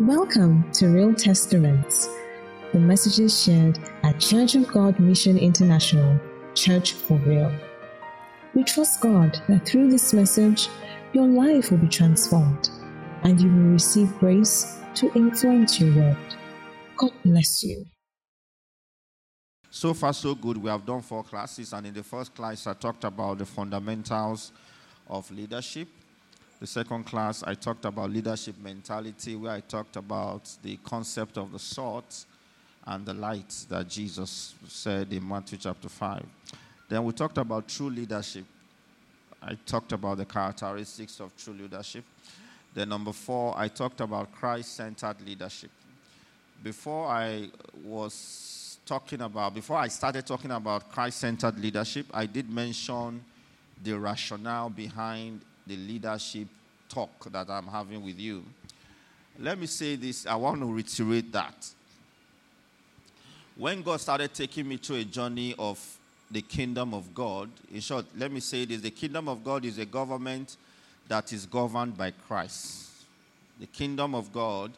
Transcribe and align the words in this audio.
Welcome 0.00 0.70
to 0.74 0.86
Real 0.86 1.12
Testaments, 1.12 2.08
the 2.72 2.78
messages 2.78 3.42
shared 3.42 3.80
at 4.04 4.20
Church 4.20 4.54
of 4.54 4.68
God 4.68 5.00
Mission 5.00 5.36
International, 5.36 6.20
Church 6.54 6.92
for 6.92 7.18
Real. 7.18 7.52
We 8.54 8.62
trust 8.62 9.00
God 9.00 9.42
that 9.48 9.66
through 9.66 9.90
this 9.90 10.14
message, 10.14 10.68
your 11.12 11.26
life 11.26 11.72
will 11.72 11.78
be 11.78 11.88
transformed 11.88 12.70
and 13.24 13.40
you 13.40 13.48
will 13.48 13.72
receive 13.72 14.16
grace 14.20 14.78
to 14.94 15.12
influence 15.16 15.80
your 15.80 15.92
world. 15.96 16.36
God 16.96 17.10
bless 17.24 17.64
you. 17.64 17.84
So 19.68 19.94
far, 19.94 20.12
so 20.12 20.32
good. 20.36 20.58
We 20.58 20.70
have 20.70 20.86
done 20.86 21.02
four 21.02 21.24
classes, 21.24 21.72
and 21.72 21.88
in 21.88 21.94
the 21.94 22.04
first 22.04 22.32
class, 22.36 22.68
I 22.68 22.74
talked 22.74 23.02
about 23.02 23.38
the 23.38 23.46
fundamentals 23.46 24.52
of 25.08 25.28
leadership. 25.32 25.88
The 26.60 26.66
second 26.66 27.04
class, 27.04 27.44
I 27.44 27.54
talked 27.54 27.84
about 27.84 28.10
leadership 28.10 28.56
mentality, 28.60 29.36
where 29.36 29.52
I 29.52 29.60
talked 29.60 29.94
about 29.94 30.50
the 30.62 30.76
concept 30.78 31.38
of 31.38 31.52
the 31.52 31.58
salt 31.58 32.24
and 32.84 33.06
the 33.06 33.14
light 33.14 33.54
that 33.68 33.88
Jesus 33.88 34.54
said 34.66 35.12
in 35.12 35.28
Matthew 35.28 35.58
chapter 35.58 35.88
5. 35.88 36.24
Then 36.88 37.04
we 37.04 37.12
talked 37.12 37.38
about 37.38 37.68
true 37.68 37.90
leadership. 37.90 38.44
I 39.40 39.54
talked 39.66 39.92
about 39.92 40.16
the 40.16 40.24
characteristics 40.24 41.20
of 41.20 41.36
true 41.36 41.54
leadership. 41.54 42.04
Then, 42.74 42.88
number 42.88 43.12
four, 43.12 43.54
I 43.56 43.68
talked 43.68 44.00
about 44.00 44.32
Christ 44.32 44.74
centered 44.74 45.20
leadership. 45.24 45.70
Before 46.64 47.06
I 47.06 47.50
was 47.84 48.78
talking 48.84 49.20
about, 49.20 49.54
before 49.54 49.76
I 49.76 49.86
started 49.86 50.26
talking 50.26 50.50
about 50.50 50.90
Christ 50.90 51.18
centered 51.18 51.56
leadership, 51.60 52.06
I 52.12 52.26
did 52.26 52.50
mention 52.50 53.22
the 53.84 53.96
rationale 53.96 54.70
behind 54.70 55.42
the 55.68 55.76
leadership 55.76 56.48
talk 56.88 57.30
that 57.30 57.48
I'm 57.50 57.66
having 57.66 58.02
with 58.02 58.18
you. 58.18 58.42
Let 59.38 59.58
me 59.58 59.66
say 59.66 59.96
this, 59.96 60.26
I 60.26 60.34
want 60.34 60.60
to 60.60 60.72
reiterate 60.72 61.30
that. 61.32 61.68
When 63.56 63.82
God 63.82 64.00
started 64.00 64.34
taking 64.34 64.68
me 64.68 64.78
to 64.78 64.96
a 64.96 65.04
journey 65.04 65.54
of 65.58 65.78
the 66.30 66.42
kingdom 66.42 66.94
of 66.94 67.14
God, 67.14 67.50
in 67.72 67.80
short, 67.80 68.06
let 68.16 68.32
me 68.32 68.40
say 68.40 68.64
this 68.64 68.80
the 68.80 68.90
kingdom 68.90 69.28
of 69.28 69.44
God 69.44 69.64
is 69.64 69.78
a 69.78 69.84
government 69.84 70.56
that 71.08 71.32
is 71.32 71.46
governed 71.46 71.96
by 71.96 72.10
Christ. 72.10 72.90
The 73.60 73.66
kingdom 73.66 74.14
of 74.14 74.32
God 74.32 74.72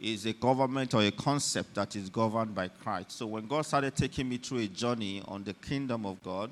is 0.00 0.26
a 0.26 0.32
government 0.32 0.94
or 0.94 1.02
a 1.02 1.10
concept 1.10 1.74
that 1.74 1.96
is 1.96 2.08
governed 2.08 2.54
by 2.54 2.68
Christ. 2.68 3.12
So 3.12 3.26
when 3.26 3.46
God 3.46 3.62
started 3.62 3.96
taking 3.96 4.28
me 4.28 4.38
through 4.38 4.58
a 4.58 4.66
journey 4.66 5.22
on 5.26 5.44
the 5.44 5.54
kingdom 5.54 6.06
of 6.06 6.22
God, 6.22 6.50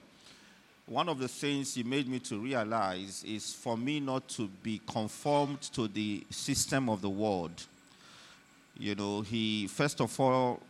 one 0.86 1.08
of 1.08 1.18
the 1.18 1.28
things 1.28 1.74
he 1.74 1.82
made 1.82 2.08
me 2.08 2.20
to 2.20 2.38
realize 2.38 3.24
is 3.24 3.52
for 3.52 3.76
me 3.76 3.98
not 3.98 4.28
to 4.28 4.48
be 4.62 4.80
conformed 4.86 5.60
to 5.60 5.88
the 5.88 6.24
system 6.30 6.88
of 6.88 7.02
the 7.02 7.10
world. 7.10 7.66
You 8.78 8.94
know, 8.94 9.22
he 9.22 9.66
first 9.66 10.00
of 10.00 10.18
all 10.20 10.60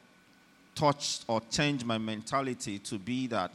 touched 0.74 1.24
or 1.28 1.42
changed 1.50 1.84
my 1.84 1.98
mentality 1.98 2.78
to 2.78 2.98
be 2.98 3.26
that 3.26 3.50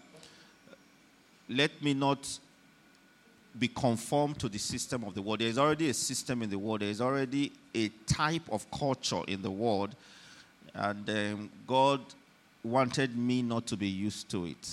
let 1.50 1.82
me 1.82 1.94
not 1.94 2.40
be 3.58 3.68
conformed 3.68 4.40
to 4.40 4.48
the 4.48 4.60
system 4.60 5.04
of 5.04 5.16
the 5.16 5.22
world. 5.22 5.40
There 5.40 5.48
is 5.48 5.58
already 5.58 5.90
a 5.90 5.94
system 5.94 6.44
in 6.44 6.50
the 6.50 6.60
world, 6.60 6.82
there 6.82 6.90
is 6.90 7.02
already 7.02 7.52
a 7.74 7.90
type 8.06 8.44
of 8.50 8.70
culture 8.72 9.22
in 9.28 9.42
the 9.42 9.52
world, 9.52 9.96
and 10.74 11.10
um, 11.10 11.50
God 11.68 12.02
wanted 12.64 13.18
me 13.18 13.42
not 13.42 13.66
to 13.68 13.78
be 13.78 13.88
used 13.88 14.30
to 14.30 14.46
it. 14.46 14.70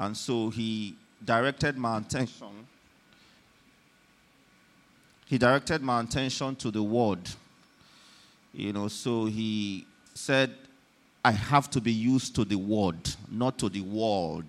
And 0.00 0.16
so 0.16 0.48
he 0.48 0.96
directed 1.22 1.76
my 1.76 1.98
attention. 1.98 2.66
He 5.26 5.36
directed 5.36 5.82
my 5.82 6.00
attention 6.00 6.56
to 6.56 6.70
the 6.70 6.82
word. 6.82 7.20
You 8.54 8.72
know, 8.72 8.88
so 8.88 9.26
he 9.26 9.86
said, 10.14 10.54
I 11.22 11.32
have 11.32 11.68
to 11.72 11.82
be 11.82 11.92
used 11.92 12.34
to 12.36 12.46
the 12.46 12.56
word, 12.56 13.10
not 13.30 13.58
to 13.58 13.68
the 13.68 13.82
world. 13.82 14.46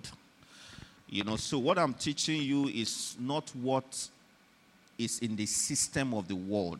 You 1.09 1.25
know, 1.25 1.35
so 1.35 1.59
what 1.59 1.77
I'm 1.77 1.95
teaching 1.95 2.41
you 2.41 2.69
is 2.69 3.17
not 3.19 3.53
what 3.53 4.07
is 4.97 5.19
in 5.19 5.35
the 5.35 5.45
system 5.45 6.13
of 6.13 6.29
the 6.29 6.35
world. 6.35 6.79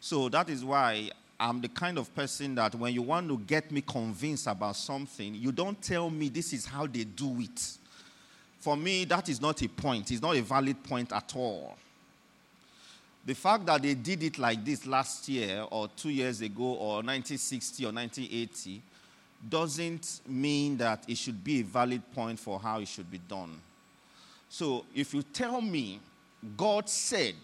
So 0.00 0.28
that 0.28 0.50
is 0.50 0.62
why 0.62 1.12
I'm 1.42 1.60
the 1.60 1.68
kind 1.68 1.98
of 1.98 2.14
person 2.14 2.54
that 2.54 2.72
when 2.76 2.94
you 2.94 3.02
want 3.02 3.28
to 3.28 3.36
get 3.36 3.72
me 3.72 3.80
convinced 3.80 4.46
about 4.46 4.76
something, 4.76 5.34
you 5.34 5.50
don't 5.50 5.80
tell 5.82 6.08
me 6.08 6.28
this 6.28 6.52
is 6.52 6.64
how 6.64 6.86
they 6.86 7.02
do 7.02 7.40
it. 7.40 7.78
For 8.60 8.76
me, 8.76 9.04
that 9.06 9.28
is 9.28 9.40
not 9.40 9.60
a 9.60 9.68
point. 9.68 10.12
It's 10.12 10.22
not 10.22 10.36
a 10.36 10.40
valid 10.40 10.80
point 10.84 11.10
at 11.12 11.34
all. 11.34 11.76
The 13.26 13.34
fact 13.34 13.66
that 13.66 13.82
they 13.82 13.94
did 13.94 14.22
it 14.22 14.38
like 14.38 14.64
this 14.64 14.86
last 14.86 15.28
year 15.28 15.64
or 15.68 15.88
two 15.96 16.10
years 16.10 16.40
ago 16.40 16.62
or 16.62 16.94
1960 17.02 17.86
or 17.86 17.92
1980 17.92 18.80
doesn't 19.48 20.20
mean 20.28 20.76
that 20.76 21.02
it 21.08 21.18
should 21.18 21.42
be 21.42 21.60
a 21.60 21.64
valid 21.64 22.02
point 22.14 22.38
for 22.38 22.60
how 22.60 22.78
it 22.78 22.86
should 22.86 23.10
be 23.10 23.18
done. 23.18 23.60
So 24.48 24.84
if 24.94 25.12
you 25.12 25.24
tell 25.24 25.60
me 25.60 25.98
God 26.56 26.88
said 26.88 27.34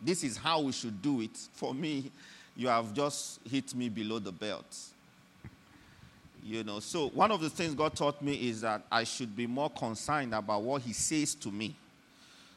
this 0.00 0.24
is 0.24 0.38
how 0.38 0.62
we 0.62 0.72
should 0.72 1.00
do 1.00 1.20
it, 1.20 1.36
for 1.52 1.74
me, 1.74 2.10
you 2.56 2.68
have 2.68 2.92
just 2.92 3.40
hit 3.48 3.74
me 3.74 3.88
below 3.88 4.18
the 4.18 4.32
belt. 4.32 4.76
You 6.44 6.64
know, 6.64 6.80
so 6.80 7.08
one 7.10 7.30
of 7.30 7.40
the 7.40 7.48
things 7.48 7.74
God 7.74 7.94
taught 7.94 8.20
me 8.20 8.34
is 8.34 8.62
that 8.62 8.82
I 8.90 9.04
should 9.04 9.36
be 9.36 9.46
more 9.46 9.70
concerned 9.70 10.34
about 10.34 10.62
what 10.62 10.82
He 10.82 10.92
says 10.92 11.34
to 11.36 11.50
me. 11.50 11.76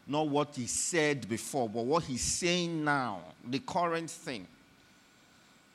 Not 0.08 0.28
what 0.28 0.56
He 0.56 0.66
said 0.66 1.30
before, 1.30 1.70
but 1.70 1.86
what 1.86 2.04
He's 2.04 2.24
saying 2.24 2.84
now, 2.84 3.22
the 3.48 3.60
current 3.60 4.10
thing. 4.10 4.48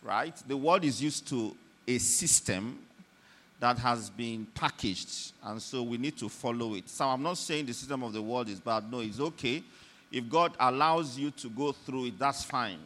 Right? 0.03 0.35
The 0.49 0.57
world 0.57 0.85
is 0.85 1.01
used 1.01 1.29
to 1.29 1.55
a 1.87 1.99
system 1.99 2.79
that 3.61 3.79
has 3.79 4.09
been 4.11 4.47
packaged, 4.55 5.33
and 5.45 5.61
so 5.61 5.83
we 5.83 5.99
need 5.99 6.17
to 6.17 6.29
follow 6.29 6.75
it. 6.75 6.89
So 6.89 7.05
I'm 7.05 7.23
not 7.23 7.37
saying 7.37 7.67
the 7.67 7.75
system 7.75 8.03
of 8.03 8.13
the 8.13 8.23
world 8.23 8.49
is 8.49 8.59
bad. 8.59 8.91
No, 8.91 9.01
it's 9.01 9.21
okay. 9.21 9.63
If 10.11 10.29
God 10.29 10.53
allows 10.59 11.19
you 11.19 11.31
to 11.33 11.49
go 11.51 11.73
through 11.73 12.07
it, 12.07 12.19
that's 12.19 12.43
fine. 12.43 12.79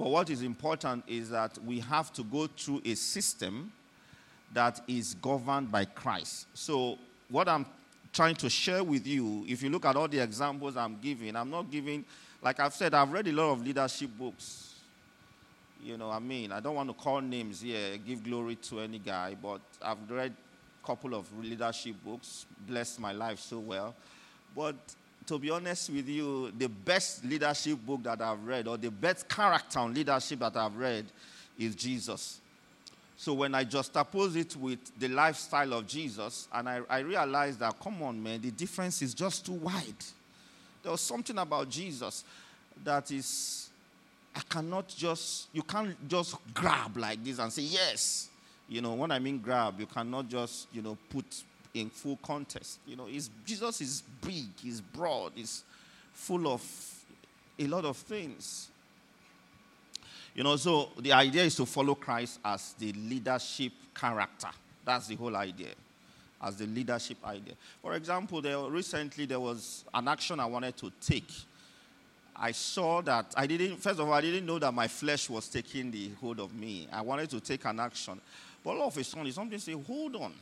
But 0.00 0.08
what 0.08 0.30
is 0.30 0.40
important 0.40 1.04
is 1.06 1.28
that 1.28 1.58
we 1.62 1.78
have 1.80 2.10
to 2.14 2.24
go 2.24 2.46
through 2.46 2.80
a 2.86 2.94
system 2.94 3.70
that 4.54 4.80
is 4.88 5.12
governed 5.12 5.70
by 5.70 5.84
Christ. 5.84 6.46
So, 6.54 6.96
what 7.28 7.50
I'm 7.50 7.66
trying 8.10 8.36
to 8.36 8.48
share 8.48 8.82
with 8.82 9.06
you, 9.06 9.44
if 9.46 9.62
you 9.62 9.68
look 9.68 9.84
at 9.84 9.96
all 9.96 10.08
the 10.08 10.20
examples 10.20 10.74
I'm 10.78 10.98
giving, 11.02 11.36
I'm 11.36 11.50
not 11.50 11.70
giving, 11.70 12.06
like 12.40 12.60
I've 12.60 12.72
said, 12.72 12.94
I've 12.94 13.12
read 13.12 13.28
a 13.28 13.32
lot 13.32 13.52
of 13.52 13.62
leadership 13.62 14.08
books. 14.18 14.72
You 15.84 15.98
know, 15.98 16.10
I 16.10 16.18
mean, 16.18 16.50
I 16.50 16.60
don't 16.60 16.76
want 16.76 16.88
to 16.88 16.94
call 16.94 17.20
names 17.20 17.60
here, 17.60 17.98
give 17.98 18.24
glory 18.24 18.56
to 18.56 18.80
any 18.80 19.00
guy, 19.00 19.36
but 19.40 19.60
I've 19.82 20.10
read 20.10 20.32
a 20.82 20.86
couple 20.86 21.14
of 21.14 21.26
leadership 21.38 21.96
books, 22.02 22.46
blessed 22.66 23.00
my 23.00 23.12
life 23.12 23.38
so 23.38 23.58
well. 23.58 23.94
But 24.56 24.76
to 25.26 25.38
be 25.38 25.50
honest 25.50 25.90
with 25.90 26.08
you, 26.08 26.52
the 26.56 26.68
best 26.68 27.24
leadership 27.24 27.78
book 27.86 28.02
that 28.02 28.20
I've 28.20 28.44
read, 28.44 28.66
or 28.66 28.76
the 28.76 28.90
best 28.90 29.28
character 29.28 29.78
on 29.78 29.94
leadership 29.94 30.40
that 30.40 30.56
I've 30.56 30.76
read, 30.76 31.06
is 31.58 31.74
Jesus. 31.74 32.40
So 33.16 33.34
when 33.34 33.54
I 33.54 33.64
just 33.64 33.94
oppose 33.96 34.34
it 34.34 34.56
with 34.56 34.78
the 34.98 35.08
lifestyle 35.08 35.74
of 35.74 35.86
Jesus, 35.86 36.48
and 36.52 36.68
I, 36.68 36.80
I 36.88 37.00
realized 37.00 37.58
that, 37.58 37.78
come 37.78 38.02
on, 38.02 38.22
man, 38.22 38.40
the 38.40 38.50
difference 38.50 39.02
is 39.02 39.12
just 39.12 39.44
too 39.44 39.52
wide. 39.52 39.94
There 40.82 40.90
was 40.90 41.02
something 41.02 41.36
about 41.36 41.68
Jesus 41.68 42.24
that 42.82 43.10
is, 43.10 43.68
I 44.34 44.40
cannot 44.48 44.88
just, 44.88 45.48
you 45.52 45.62
can't 45.62 46.08
just 46.08 46.34
grab 46.54 46.96
like 46.96 47.22
this 47.22 47.38
and 47.38 47.52
say, 47.52 47.62
yes. 47.62 48.28
You 48.70 48.80
know, 48.80 48.94
when 48.94 49.10
I 49.10 49.18
mean 49.18 49.38
grab, 49.38 49.78
you 49.78 49.86
cannot 49.86 50.28
just, 50.28 50.68
you 50.72 50.80
know, 50.80 50.96
put 51.10 51.26
in 51.74 51.90
full 51.90 52.18
context. 52.22 52.80
You 52.86 52.96
know, 52.96 53.08
Jesus 53.44 53.80
is 53.80 54.02
big, 54.20 54.48
he's 54.62 54.80
broad, 54.80 55.32
he's 55.34 55.64
full 56.12 56.48
of 56.48 56.62
a 57.58 57.66
lot 57.66 57.84
of 57.84 57.96
things. 57.96 58.68
You 60.34 60.44
know, 60.44 60.56
so 60.56 60.90
the 60.98 61.12
idea 61.12 61.44
is 61.44 61.56
to 61.56 61.66
follow 61.66 61.94
Christ 61.94 62.40
as 62.44 62.72
the 62.74 62.92
leadership 62.92 63.72
character. 63.94 64.48
That's 64.84 65.08
the 65.08 65.16
whole 65.16 65.36
idea, 65.36 65.74
as 66.40 66.56
the 66.56 66.66
leadership 66.66 67.18
idea. 67.24 67.54
For 67.82 67.94
example, 67.94 68.40
there 68.40 68.58
recently 68.58 69.26
there 69.26 69.40
was 69.40 69.84
an 69.92 70.08
action 70.08 70.40
I 70.40 70.46
wanted 70.46 70.76
to 70.78 70.92
take. 71.00 71.30
I 72.34 72.52
saw 72.52 73.02
that 73.02 73.34
I 73.36 73.46
didn't. 73.46 73.76
First 73.78 74.00
of 74.00 74.08
all, 74.08 74.14
I 74.14 74.20
didn't 74.22 74.46
know 74.46 74.58
that 74.58 74.72
my 74.72 74.88
flesh 74.88 75.28
was 75.28 75.48
taking 75.48 75.90
the 75.90 76.10
hold 76.20 76.40
of 76.40 76.54
me. 76.54 76.88
I 76.90 77.02
wanted 77.02 77.28
to 77.30 77.40
take 77.40 77.64
an 77.66 77.80
action, 77.80 78.18
but 78.64 78.70
all 78.70 78.88
of 78.88 78.96
a 78.96 79.04
sudden, 79.04 79.30
something 79.32 79.58
said, 79.58 79.74
"Hold 79.86 80.16
on." 80.16 80.32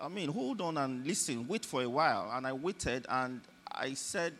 I 0.00 0.08
mean, 0.08 0.30
hold 0.30 0.60
on 0.60 0.76
and 0.78 1.06
listen, 1.06 1.46
wait 1.48 1.64
for 1.64 1.82
a 1.82 1.88
while. 1.88 2.30
And 2.32 2.46
I 2.46 2.52
waited 2.52 3.06
and 3.08 3.40
I 3.70 3.94
said, 3.94 4.34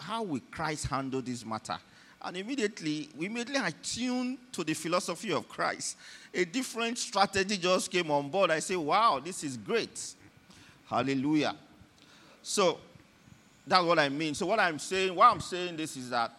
How 0.00 0.22
will 0.22 0.40
Christ 0.50 0.86
handle 0.86 1.20
this 1.20 1.44
matter? 1.44 1.76
And 2.22 2.36
immediately, 2.36 3.10
immediately 3.16 3.58
I 3.58 3.72
tuned 3.82 4.38
to 4.52 4.64
the 4.64 4.74
philosophy 4.74 5.32
of 5.32 5.48
Christ. 5.48 5.96
A 6.34 6.44
different 6.44 6.98
strategy 6.98 7.58
just 7.58 7.90
came 7.90 8.10
on 8.10 8.28
board. 8.28 8.50
I 8.50 8.60
said, 8.60 8.78
Wow, 8.78 9.20
this 9.22 9.44
is 9.44 9.56
great. 9.56 10.14
Hallelujah. 10.88 11.54
So 12.42 12.78
that's 13.66 13.84
what 13.84 13.98
I 13.98 14.08
mean. 14.08 14.34
So 14.34 14.46
what 14.46 14.58
I'm 14.58 14.78
saying, 14.78 15.14
why 15.14 15.28
I'm 15.28 15.40
saying 15.40 15.76
this 15.76 15.96
is 15.96 16.08
that 16.10 16.32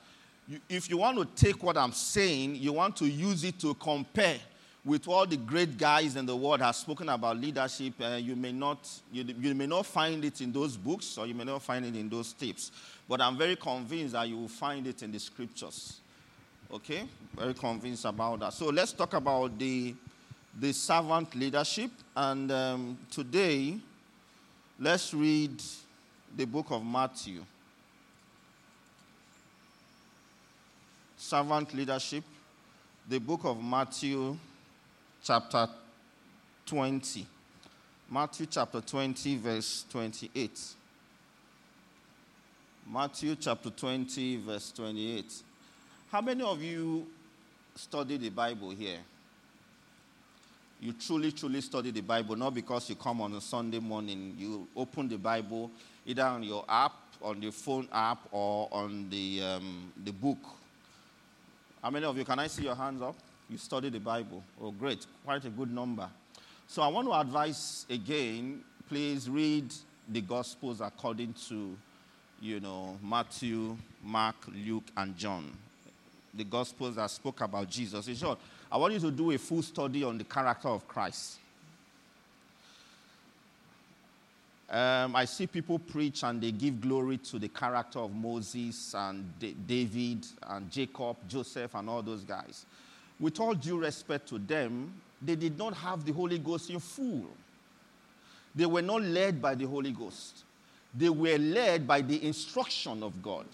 if 0.67 0.89
you 0.89 0.97
want 0.97 1.17
to 1.17 1.45
take 1.45 1.61
what 1.61 1.77
I'm 1.77 1.91
saying, 1.91 2.55
you 2.55 2.73
want 2.73 2.95
to 2.97 3.05
use 3.07 3.43
it 3.43 3.59
to 3.59 3.75
compare 3.75 4.39
with 4.85 5.07
all 5.07 5.25
the 5.25 5.37
great 5.37 5.77
guys 5.77 6.15
in 6.15 6.25
the 6.25 6.35
world 6.35 6.61
have 6.61 6.75
spoken 6.75 7.09
about 7.09 7.37
leadership, 7.37 7.93
uh, 8.01 8.15
you, 8.15 8.35
may 8.35 8.51
not, 8.51 8.87
you, 9.11 9.23
you 9.39 9.53
may 9.53 9.67
not 9.67 9.85
find 9.85 10.23
it 10.23 10.39
in 10.41 10.51
those 10.51 10.77
books 10.77 11.17
or 11.17 11.27
you 11.27 11.33
may 11.33 11.43
not 11.43 11.61
find 11.61 11.85
it 11.85 11.95
in 11.95 12.07
those 12.07 12.31
tapes. 12.33 12.71
But 13.07 13.21
I'm 13.21 13.37
very 13.37 13.55
convinced 13.55 14.13
that 14.13 14.27
you 14.27 14.37
will 14.37 14.47
find 14.47 14.87
it 14.87 15.03
in 15.03 15.11
the 15.11 15.19
scriptures. 15.19 15.99
Okay? 16.71 17.03
Very 17.35 17.53
convinced 17.53 18.05
about 18.05 18.39
that. 18.39 18.53
So 18.53 18.67
let's 18.67 18.93
talk 18.93 19.13
about 19.13 19.57
the, 19.59 19.93
the 20.57 20.71
servant 20.71 21.35
leadership. 21.35 21.91
And 22.15 22.49
um, 22.51 22.97
today, 23.11 23.77
let's 24.79 25.13
read 25.13 25.61
the 26.37 26.45
book 26.45 26.67
of 26.69 26.85
Matthew. 26.85 27.43
Servant 31.17 31.73
leadership, 31.73 32.23
the 33.09 33.19
book 33.19 33.41
of 33.43 33.61
Matthew 33.61 34.37
chapter 35.23 35.67
20. 36.65 37.25
Matthew 38.11 38.45
chapter 38.47 38.81
20, 38.81 39.37
verse 39.37 39.85
28. 39.89 40.59
Matthew 42.91 43.35
chapter 43.35 43.69
20, 43.69 44.37
verse 44.37 44.71
28. 44.71 45.33
How 46.11 46.21
many 46.21 46.43
of 46.43 46.61
you 46.61 47.05
study 47.75 48.17
the 48.17 48.29
Bible 48.29 48.71
here? 48.71 48.97
You 50.81 50.93
truly, 50.93 51.31
truly 51.31 51.61
study 51.61 51.91
the 51.91 52.01
Bible, 52.01 52.35
not 52.35 52.53
because 52.53 52.89
you 52.89 52.95
come 52.95 53.21
on 53.21 53.33
a 53.33 53.41
Sunday 53.41 53.79
morning. 53.79 54.35
You 54.37 54.67
open 54.75 55.07
the 55.09 55.17
Bible 55.17 55.69
either 56.05 56.23
on 56.23 56.41
your 56.41 56.63
app, 56.67 56.93
on 57.21 57.39
the 57.39 57.51
phone 57.51 57.87
app, 57.91 58.19
or 58.31 58.69
on 58.71 59.09
the, 59.09 59.43
um, 59.43 59.91
the 60.03 60.11
book. 60.11 60.39
How 61.83 61.89
many 61.89 62.05
of 62.05 62.17
you, 62.17 62.25
can 62.25 62.39
I 62.39 62.47
see 62.47 62.63
your 62.63 62.75
hands 62.75 63.01
up? 63.01 63.15
You 63.49 63.57
study 63.57 63.89
the 63.89 63.99
Bible. 63.99 64.43
Oh, 64.61 64.69
great. 64.71 65.07
Quite 65.25 65.43
a 65.45 65.49
good 65.49 65.71
number. 65.71 66.07
So 66.67 66.83
I 66.83 66.87
want 66.87 67.07
to 67.07 67.13
advise 67.13 67.87
again, 67.89 68.61
please 68.87 69.27
read 69.27 69.73
the 70.07 70.21
Gospels 70.21 70.81
according 70.81 71.33
to, 71.47 71.75
you 72.39 72.59
know, 72.59 72.99
Matthew, 73.01 73.75
Mark, 74.03 74.35
Luke, 74.65 74.91
and 74.95 75.17
John. 75.17 75.51
The 76.35 76.43
Gospels 76.43 76.97
that 76.97 77.09
spoke 77.09 77.41
about 77.41 77.67
Jesus. 77.71 78.07
In 78.07 78.15
short, 78.15 78.37
I 78.71 78.77
want 78.77 78.93
you 78.93 78.99
to 78.99 79.09
do 79.09 79.31
a 79.31 79.37
full 79.39 79.63
study 79.63 80.03
on 80.03 80.19
the 80.19 80.25
character 80.25 80.67
of 80.67 80.87
Christ. 80.87 81.39
Um, 84.69 85.15
I 85.15 85.25
see 85.25 85.47
people 85.47 85.79
preach 85.79 86.21
and 86.21 86.39
they 86.39 86.51
give 86.51 86.79
glory 86.79 87.17
to 87.17 87.39
the 87.39 87.47
character 87.47 87.97
of 87.97 88.13
Moses 88.13 88.93
and 88.93 89.39
D- 89.39 89.55
David 89.65 90.27
and 90.43 90.69
Jacob, 90.69 91.17
Joseph, 91.27 91.73
and 91.73 91.89
all 91.89 92.03
those 92.03 92.23
guys 92.23 92.67
with 93.19 93.39
all 93.39 93.53
due 93.53 93.79
respect 93.79 94.29
to 94.29 94.39
them, 94.39 94.93
they 95.21 95.35
did 95.35 95.57
not 95.57 95.73
have 95.73 96.05
the 96.05 96.13
Holy 96.13 96.39
Ghost 96.39 96.69
in 96.69 96.79
full. 96.79 97.25
They 98.55 98.65
were 98.65 98.81
not 98.81 99.01
led 99.01 99.41
by 99.41 99.55
the 99.55 99.65
Holy 99.65 99.91
Ghost, 99.91 100.43
they 100.95 101.09
were 101.09 101.37
led 101.37 101.87
by 101.87 102.01
the 102.01 102.25
instruction 102.25 103.03
of 103.03 103.21
God. 103.21 103.45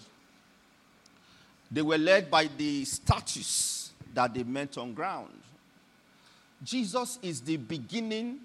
They 1.70 1.82
were 1.82 1.98
led 1.98 2.30
by 2.30 2.48
the 2.56 2.84
status 2.84 3.90
that 4.14 4.32
they 4.32 4.44
met 4.44 4.78
on 4.78 4.94
ground. 4.94 5.32
Jesus 6.62 7.18
is 7.22 7.40
the 7.40 7.56
beginning 7.56 8.38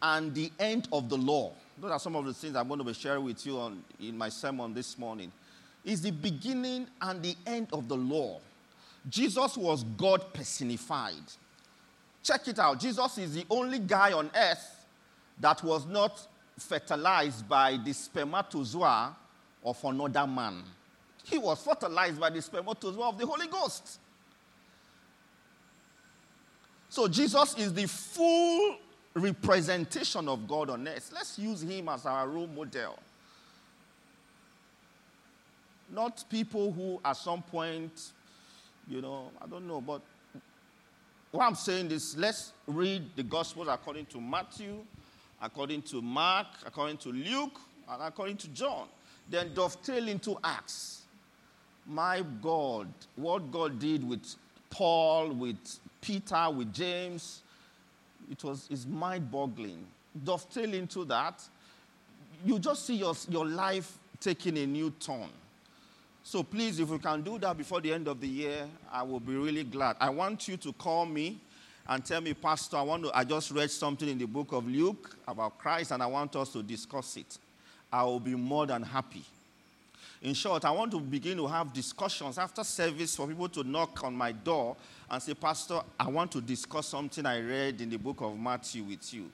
and 0.00 0.34
the 0.34 0.50
end 0.58 0.88
of 0.92 1.08
the 1.08 1.16
law. 1.16 1.52
Those 1.80 1.90
are 1.90 1.98
some 1.98 2.16
of 2.16 2.24
the 2.24 2.32
things 2.32 2.54
I'm 2.54 2.68
going 2.68 2.78
to 2.78 2.84
be 2.84 2.94
sharing 2.94 3.24
with 3.24 3.44
you 3.44 3.58
on, 3.58 3.82
in 4.00 4.16
my 4.16 4.28
sermon 4.28 4.72
this 4.72 4.96
morning. 4.96 5.32
Is 5.84 6.00
the 6.00 6.12
beginning 6.12 6.86
and 7.00 7.22
the 7.22 7.36
end 7.44 7.68
of 7.72 7.88
the 7.88 7.96
law. 7.96 8.38
Jesus 9.08 9.56
was 9.56 9.84
God 9.84 10.32
personified. 10.32 11.14
Check 12.22 12.48
it 12.48 12.58
out. 12.58 12.78
Jesus 12.78 13.18
is 13.18 13.34
the 13.34 13.44
only 13.50 13.80
guy 13.80 14.12
on 14.12 14.30
earth 14.34 14.86
that 15.40 15.62
was 15.62 15.86
not 15.86 16.26
fertilized 16.58 17.48
by 17.48 17.78
the 17.84 17.92
spermatozoa 17.92 19.16
of 19.64 19.84
another 19.84 20.26
man. 20.26 20.62
He 21.24 21.38
was 21.38 21.62
fertilized 21.62 22.20
by 22.20 22.30
the 22.30 22.40
spermatozoa 22.40 23.08
of 23.08 23.18
the 23.18 23.26
Holy 23.26 23.48
Ghost. 23.48 23.98
So 26.88 27.08
Jesus 27.08 27.56
is 27.56 27.72
the 27.72 27.86
full 27.88 28.76
representation 29.14 30.28
of 30.28 30.46
God 30.46 30.70
on 30.70 30.86
earth. 30.86 31.10
Let's 31.14 31.38
use 31.38 31.62
him 31.62 31.88
as 31.88 32.06
our 32.06 32.28
role 32.28 32.46
model. 32.46 32.98
Not 35.90 36.24
people 36.30 36.72
who 36.72 37.00
at 37.04 37.16
some 37.16 37.42
point 37.42 38.12
you 38.88 39.00
know, 39.00 39.30
I 39.40 39.46
don't 39.46 39.66
know. 39.66 39.80
But 39.80 40.02
what 41.30 41.44
I'm 41.44 41.54
saying 41.54 41.90
is 41.90 42.16
let's 42.16 42.52
read 42.66 43.04
the 43.16 43.22
Gospels 43.22 43.68
according 43.70 44.06
to 44.06 44.20
Matthew, 44.20 44.78
according 45.40 45.82
to 45.82 46.02
Mark, 46.02 46.46
according 46.66 46.98
to 46.98 47.10
Luke, 47.10 47.58
and 47.88 48.02
according 48.02 48.36
to 48.38 48.48
John. 48.48 48.88
Then 49.28 49.54
dovetail 49.54 50.08
into 50.08 50.38
Acts. 50.42 51.02
My 51.86 52.22
God, 52.40 52.88
what 53.16 53.50
God 53.50 53.78
did 53.78 54.06
with 54.06 54.36
Paul, 54.70 55.30
with 55.30 55.56
Peter, 56.00 56.50
with 56.50 56.72
James, 56.72 57.42
it 58.30 58.42
was 58.44 58.68
is 58.70 58.86
mind-boggling. 58.86 59.84
Dovetail 60.24 60.74
into 60.74 61.04
that, 61.06 61.42
you 62.44 62.58
just 62.58 62.86
see 62.86 62.96
your, 62.96 63.14
your 63.28 63.46
life 63.46 63.98
taking 64.20 64.58
a 64.58 64.66
new 64.66 64.90
turn. 65.00 65.28
So 66.24 66.42
please, 66.42 66.78
if 66.78 66.88
we 66.88 66.98
can 66.98 67.22
do 67.22 67.38
that 67.38 67.56
before 67.58 67.80
the 67.80 67.92
end 67.92 68.06
of 68.06 68.20
the 68.20 68.28
year, 68.28 68.66
I 68.92 69.02
will 69.02 69.20
be 69.20 69.34
really 69.34 69.64
glad. 69.64 69.96
I 70.00 70.08
want 70.10 70.46
you 70.46 70.56
to 70.58 70.72
call 70.72 71.04
me 71.04 71.38
and 71.88 72.04
tell 72.04 72.20
me, 72.20 72.32
Pastor, 72.32 72.76
I 72.76 72.82
want 72.82 73.04
to, 73.04 73.10
I 73.16 73.24
just 73.24 73.50
read 73.50 73.70
something 73.70 74.08
in 74.08 74.18
the 74.18 74.26
book 74.26 74.52
of 74.52 74.66
Luke 74.68 75.16
about 75.26 75.58
Christ 75.58 75.90
and 75.90 76.02
I 76.02 76.06
want 76.06 76.36
us 76.36 76.52
to 76.52 76.62
discuss 76.62 77.16
it. 77.16 77.38
I 77.92 78.04
will 78.04 78.20
be 78.20 78.36
more 78.36 78.66
than 78.66 78.82
happy. 78.82 79.24
In 80.22 80.34
short, 80.34 80.64
I 80.64 80.70
want 80.70 80.92
to 80.92 81.00
begin 81.00 81.36
to 81.38 81.48
have 81.48 81.72
discussions 81.72 82.38
after 82.38 82.62
service 82.62 83.16
for 83.16 83.26
people 83.26 83.48
to 83.48 83.64
knock 83.64 84.04
on 84.04 84.14
my 84.14 84.30
door 84.30 84.76
and 85.10 85.20
say, 85.20 85.34
Pastor, 85.34 85.80
I 85.98 86.08
want 86.08 86.30
to 86.32 86.40
discuss 86.40 86.86
something 86.86 87.26
I 87.26 87.40
read 87.40 87.80
in 87.80 87.90
the 87.90 87.98
book 87.98 88.20
of 88.20 88.38
Matthew 88.38 88.84
with 88.84 89.12
you. 89.12 89.28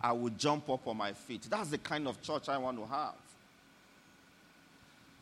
I 0.00 0.12
will 0.12 0.30
jump 0.30 0.70
up 0.70 0.86
on 0.86 0.96
my 0.96 1.12
feet. 1.12 1.48
That's 1.50 1.70
the 1.70 1.78
kind 1.78 2.06
of 2.06 2.22
church 2.22 2.48
I 2.48 2.56
want 2.58 2.78
to 2.78 2.86
have 2.86 3.14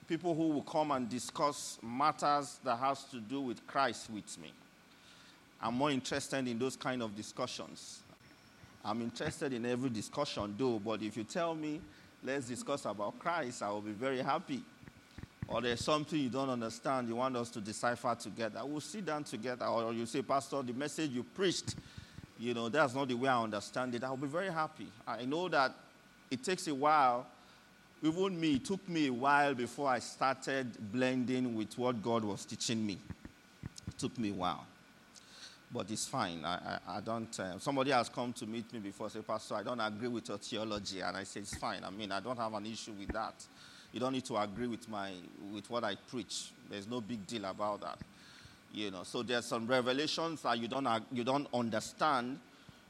people 0.09 0.35
who 0.35 0.49
will 0.49 0.63
come 0.63 0.91
and 0.93 1.09
discuss 1.09 1.79
matters 1.83 2.59
that 2.65 2.77
has 2.79 3.05
to 3.05 3.19
do 3.19 3.41
with 3.41 3.67
Christ 3.67 4.11
with 4.11 4.39
me. 4.41 4.53
I'm 5.61 5.75
more 5.75 5.91
interested 5.91 6.47
in 6.47 6.59
those 6.59 6.77
kind 6.77 7.03
of 7.03 7.17
discussions. 7.17 8.01
I'm 8.85 9.03
interested 9.03 9.53
in 9.53 9.67
every 9.67 9.91
discussion, 9.91 10.55
though, 10.57 10.79
but 10.79 11.03
if 11.03 11.17
you 11.17 11.25
tell 11.25 11.55
me, 11.55 11.81
let's 12.23 12.47
discuss 12.47 12.85
about 12.85 13.19
Christ, 13.19 13.63
I 13.63 13.71
will 13.71 13.81
be 13.81 13.93
very 13.93 14.21
happy. 14.21 14.63
Or 15.49 15.61
there's 15.61 15.85
something 15.85 16.19
you 16.19 16.29
don't 16.29 16.51
understand, 16.51 17.09
you 17.09 17.17
want 17.17 17.37
us 17.37 17.51
to 17.51 17.61
decipher 17.61 18.17
together. 18.19 18.61
We'll 18.65 18.81
sit 18.81 19.07
down 19.07 19.25
together. 19.25 19.67
Or 19.67 19.93
you 19.93 20.07
say, 20.07 20.23
Pastor, 20.23 20.63
the 20.63 20.73
message 20.73 21.11
you 21.11 21.23
preached, 21.23 21.77
you 22.39 22.53
know, 22.53 22.69
that's 22.69 22.95
not 22.95 23.09
the 23.09 23.15
way 23.15 23.29
I 23.29 23.43
understand 23.43 23.95
it. 23.95 24.05
I'll 24.05 24.17
be 24.17 24.27
very 24.27 24.51
happy. 24.51 24.89
I 25.07 25.25
know 25.25 25.49
that 25.49 25.73
it 26.31 26.43
takes 26.43 26.67
a 26.67 26.75
while 26.75 27.27
even 28.03 28.39
me, 28.39 28.55
it 28.57 28.65
took 28.65 28.87
me 28.89 29.09
a 29.09 29.13
while 29.13 29.55
before 29.55 29.89
I 29.89 29.99
started 30.01 30.67
blending 30.93 31.55
with 31.57 31.77
what 31.79 32.03
God 32.03 32.25
was 32.25 32.45
teaching 32.45 32.85
me. 32.87 32.99
It 33.89 33.99
took 33.99 34.19
me 34.19 34.31
a 34.31 34.35
while. 34.35 34.67
But 35.73 35.91
it's 35.91 36.07
fine. 36.07 36.45
I, 36.45 36.79
I, 36.87 36.99
I 36.99 37.01
don't. 37.01 37.41
Uh, 37.41 37.59
somebody 37.59 37.91
has 37.91 38.09
come 38.09 38.33
to 38.35 38.47
meet 38.47 38.73
me 38.73 38.79
before, 38.79 39.11
say, 39.11 39.21
Pastor, 39.21 39.57
I 39.57 39.63
don't 39.63 39.81
agree 39.81 40.09
with 40.09 40.29
your 40.29 40.39
theology. 40.39 41.01
And 41.01 41.17
I 41.17 41.25
say, 41.25 41.41
it's 41.41 41.57
fine. 41.57 41.83
I 41.85 41.91
mean, 41.91 42.13
I 42.13 42.21
don't 42.21 42.39
have 42.39 42.55
an 42.55 42.67
issue 42.67 42.93
with 42.93 43.13
that. 43.13 43.35
You 43.93 43.99
don't 43.99 44.13
need 44.13 44.25
to 44.27 44.37
agree 44.37 44.67
with, 44.67 44.89
my, 44.89 45.13
with 45.53 45.69
what 45.71 45.83
I 45.83 45.97
preach. 45.97 46.51
There's 46.71 46.87
no 46.87 47.01
big 47.01 47.27
deal 47.27 47.47
about 47.47 47.81
that. 47.81 47.99
You 48.73 48.91
know, 48.91 49.05
so 49.05 49.23
there's 49.23 49.47
some 49.47 49.67
revelations 49.67 50.43
that 50.43 50.59
you 50.59 50.69
don't, 50.69 50.87
you 51.11 51.25
don't 51.25 51.49
understand, 51.53 52.39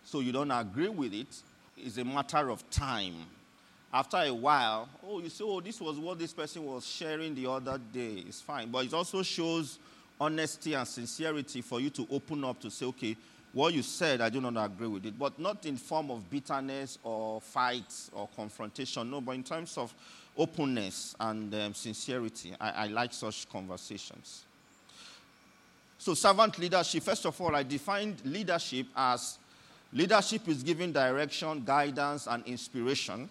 so 0.05 0.21
you 0.21 0.33
don't 0.33 0.51
agree 0.51 0.89
with 0.89 1.15
it. 1.15 1.29
It's 1.77 1.97
a 1.99 2.05
matter 2.05 2.51
of 2.51 2.69
time 2.71 3.15
after 3.93 4.19
a 4.19 4.33
while, 4.33 4.89
oh, 5.07 5.21
you 5.21 5.29
say, 5.29 5.45
oh, 5.45 5.61
this 5.61 5.81
was 5.81 5.99
what 5.99 6.19
this 6.19 6.33
person 6.33 6.65
was 6.65 6.87
sharing 6.87 7.35
the 7.35 7.51
other 7.51 7.79
day. 7.93 8.25
It's 8.27 8.41
fine. 8.41 8.71
But 8.71 8.87
it 8.87 8.95
also 8.95 9.23
shows 9.23 9.79
honesty 10.21 10.75
and 10.75 10.87
sincerity 10.87 11.63
for 11.63 11.81
you 11.81 11.91
to 11.91 12.07
open 12.11 12.45
up 12.45 12.61
to 12.61 12.71
say, 12.71 12.87
okay, 12.87 13.17
what 13.53 13.73
you 13.73 13.83
said, 13.83 14.21
I 14.21 14.29
do 14.29 14.41
not 14.41 14.63
agree 14.63 14.89
with 14.89 15.07
it. 15.07 15.19
But 15.19 15.39
not 15.39 15.65
in 15.65 15.77
form 15.77 16.11
of 16.11 16.29
bitterness 16.29 16.99
or 17.03 17.41
fights 17.41 18.11
or 18.13 18.29
confrontation. 18.37 19.11
No, 19.11 19.21
but 19.21 19.33
in 19.33 19.43
terms 19.43 19.79
of 19.79 19.95
openness 20.37 21.15
and 21.19 21.55
um, 21.55 21.75
sincerity. 21.75 22.55
I, 22.61 22.71
I 22.71 22.87
like 22.89 23.13
such 23.13 23.49
conversations. 23.49 24.45
So, 25.99 26.15
servant 26.15 26.59
leadership, 26.59 27.03
first 27.03 27.25
of 27.25 27.41
all, 27.41 27.57
I 27.57 27.63
defined 27.63 28.17
leadership 28.25 28.87
as 28.95 29.39
leadership 29.93 30.47
is 30.49 30.63
giving 30.63 30.93
direction, 30.93 31.65
guidance, 31.65 32.27
and 32.27 32.45
inspiration 32.45 33.29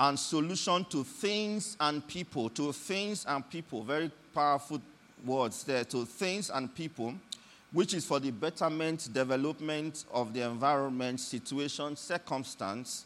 and 0.00 0.18
solution 0.18 0.82
to 0.86 1.04
things 1.04 1.76
and 1.78 2.06
people. 2.08 2.48
To 2.50 2.72
things 2.72 3.26
and 3.28 3.48
people. 3.48 3.82
Very 3.82 4.10
powerful 4.34 4.80
words 5.26 5.62
there. 5.62 5.84
To 5.84 6.06
things 6.06 6.48
and 6.48 6.74
people, 6.74 7.14
which 7.70 7.92
is 7.92 8.06
for 8.06 8.18
the 8.18 8.30
betterment, 8.30 9.10
development 9.12 10.06
of 10.10 10.32
the 10.32 10.40
environment, 10.40 11.20
situation, 11.20 11.96
circumstance, 11.96 13.04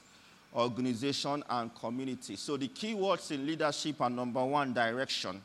organization, 0.55 1.43
and 1.51 1.75
community. 1.75 2.37
So 2.37 2.57
the 2.57 2.69
key 2.69 2.95
words 2.95 3.33
in 3.33 3.45
leadership 3.45 4.01
are 4.01 4.09
number 4.09 4.45
one, 4.45 4.73
direction. 4.73 5.43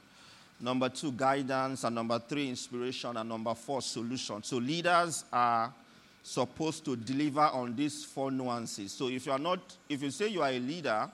Number 0.62 0.88
two, 0.90 1.12
guidance. 1.14 1.84
And 1.84 1.96
number 1.96 2.20
three, 2.20 2.48
inspiration. 2.48 3.18
And 3.18 3.28
number 3.28 3.56
four, 3.56 3.82
solution. 3.82 4.44
So 4.44 4.58
leaders 4.58 5.26
are 5.34 5.74
supposed 6.22 6.86
to 6.86 6.96
deliver 6.96 7.42
on 7.42 7.76
these 7.76 8.06
four 8.06 8.30
nuances. 8.30 8.92
So 8.92 9.08
if 9.08 9.26
you 9.26 9.32
are 9.32 9.40
not, 9.40 9.60
if 9.88 10.04
you 10.04 10.12
say 10.12 10.28
you 10.28 10.44
are 10.44 10.52
a 10.52 10.60
leader 10.60 11.10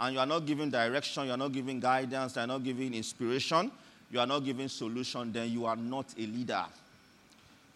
and 0.00 0.14
you 0.14 0.20
are 0.20 0.26
not 0.26 0.46
giving 0.46 0.70
direction, 0.70 1.26
you 1.26 1.32
are 1.32 1.36
not 1.36 1.52
giving 1.52 1.78
guidance, 1.78 2.34
you 2.34 2.42
are 2.42 2.46
not 2.46 2.64
giving 2.64 2.94
inspiration, 2.94 3.70
you 4.10 4.18
are 4.18 4.26
not 4.26 4.40
giving 4.40 4.66
solution, 4.66 5.30
then 5.30 5.50
you 5.50 5.66
are 5.66 5.76
not 5.76 6.06
a 6.18 6.22
leader. 6.22 6.64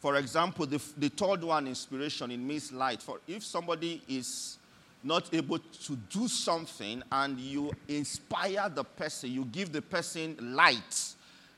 For 0.01 0.17
example, 0.17 0.67
the, 0.67 0.81
the 0.97 1.11
third 1.11 1.45
one, 1.45 1.67
inspiration, 1.67 2.31
it 2.31 2.39
means 2.39 2.73
light. 2.73 3.03
For 3.03 3.21
if 3.29 3.45
somebody 3.45 4.03
is 4.09 4.57
not 5.03 5.33
able 5.35 5.59
to 5.59 5.97
do 6.11 6.27
something 6.27 7.03
and 7.13 7.39
you 7.39 7.71
inspire 7.89 8.71
the 8.71 8.85
person, 8.85 9.31
you 9.31 9.45
give 9.45 9.71
the 9.71 9.83
person 9.83 10.37
light, 10.41 11.15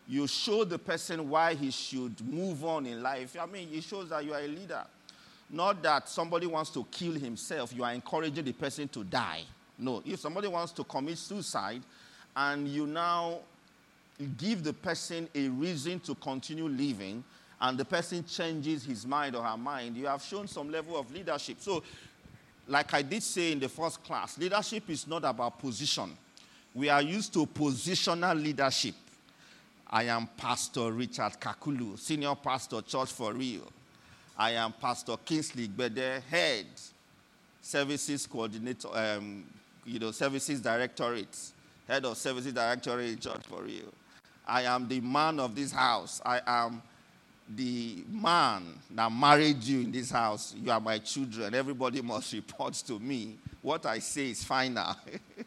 you 0.08 0.26
show 0.26 0.64
the 0.64 0.78
person 0.78 1.30
why 1.30 1.54
he 1.54 1.70
should 1.70 2.20
move 2.28 2.64
on 2.64 2.86
in 2.86 3.02
life. 3.02 3.36
I 3.40 3.46
mean, 3.46 3.68
it 3.72 3.84
shows 3.84 4.08
that 4.08 4.24
you 4.24 4.34
are 4.34 4.40
a 4.40 4.48
leader. 4.48 4.82
Not 5.48 5.80
that 5.84 6.08
somebody 6.08 6.48
wants 6.48 6.70
to 6.70 6.84
kill 6.90 7.12
himself, 7.12 7.72
you 7.72 7.84
are 7.84 7.92
encouraging 7.92 8.44
the 8.44 8.52
person 8.52 8.88
to 8.88 9.04
die. 9.04 9.42
No, 9.78 10.02
if 10.04 10.20
somebody 10.20 10.48
wants 10.48 10.72
to 10.72 10.84
commit 10.84 11.18
suicide 11.18 11.82
and 12.34 12.66
you 12.68 12.86
now 12.86 13.38
give 14.38 14.64
the 14.64 14.72
person 14.72 15.28
a 15.34 15.48
reason 15.48 16.00
to 16.00 16.14
continue 16.14 16.68
living 16.68 17.22
and 17.60 17.78
the 17.78 17.84
person 17.84 18.24
changes 18.24 18.84
his 18.84 19.06
mind 19.06 19.34
or 19.34 19.42
her 19.42 19.56
mind, 19.56 19.96
you 19.96 20.06
have 20.06 20.22
shown 20.22 20.46
some 20.46 20.70
level 20.70 20.98
of 20.98 21.12
leadership. 21.12 21.56
So, 21.60 21.82
like 22.68 22.92
I 22.94 23.02
did 23.02 23.22
say 23.22 23.52
in 23.52 23.60
the 23.60 23.68
first 23.68 24.02
class, 24.04 24.36
leadership 24.38 24.88
is 24.90 25.06
not 25.06 25.24
about 25.24 25.58
position. 25.58 26.16
We 26.74 26.88
are 26.88 27.02
used 27.02 27.32
to 27.34 27.46
positional 27.46 28.40
leadership. 28.40 28.94
I 29.88 30.04
am 30.04 30.28
Pastor 30.36 30.90
Richard 30.90 31.32
Kakulu, 31.40 31.98
Senior 31.98 32.34
Pastor, 32.34 32.82
Church 32.82 33.12
for 33.12 33.32
Real. 33.32 33.70
I 34.36 34.50
am 34.52 34.72
Pastor 34.72 35.16
Kingsley 35.24 35.68
Gbede, 35.68 36.20
Head, 36.28 36.66
Services 37.62 38.26
Coordinator, 38.26 38.88
um, 38.92 39.44
you 39.86 39.98
know, 39.98 40.10
Services 40.10 40.60
Directorate, 40.60 41.38
Head 41.86 42.04
of 42.04 42.16
Services 42.16 42.52
Directorate, 42.52 43.20
Church 43.20 43.42
for 43.48 43.62
Real. 43.62 43.92
I 44.46 44.62
am 44.62 44.88
the 44.88 45.00
man 45.00 45.40
of 45.40 45.54
this 45.54 45.72
house. 45.72 46.20
I 46.24 46.40
am 46.46 46.82
the 47.54 48.04
man 48.10 48.64
that 48.90 49.10
married 49.10 49.62
you 49.62 49.80
in 49.80 49.92
this 49.92 50.10
house. 50.10 50.54
You 50.60 50.70
are 50.70 50.80
my 50.80 50.98
children. 50.98 51.54
Everybody 51.54 52.02
must 52.02 52.32
report 52.32 52.74
to 52.86 52.98
me. 52.98 53.36
What 53.62 53.86
I 53.86 54.00
say 54.00 54.30
is 54.30 54.44
final. 54.44 54.96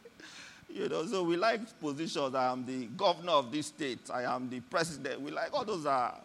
you 0.69 0.87
know, 0.87 1.05
so 1.05 1.23
we 1.23 1.35
like 1.35 1.79
positions. 1.79 2.35
I 2.35 2.51
am 2.51 2.65
the 2.65 2.85
governor 2.87 3.33
of 3.33 3.51
this 3.51 3.67
state. 3.67 4.09
I 4.13 4.23
am 4.23 4.49
the 4.49 4.61
president. 4.61 5.21
We 5.21 5.31
like 5.31 5.53
all 5.53 5.65
those 5.65 5.85
are 5.85 6.15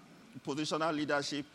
positional 0.46 0.94
leadership 0.94 1.46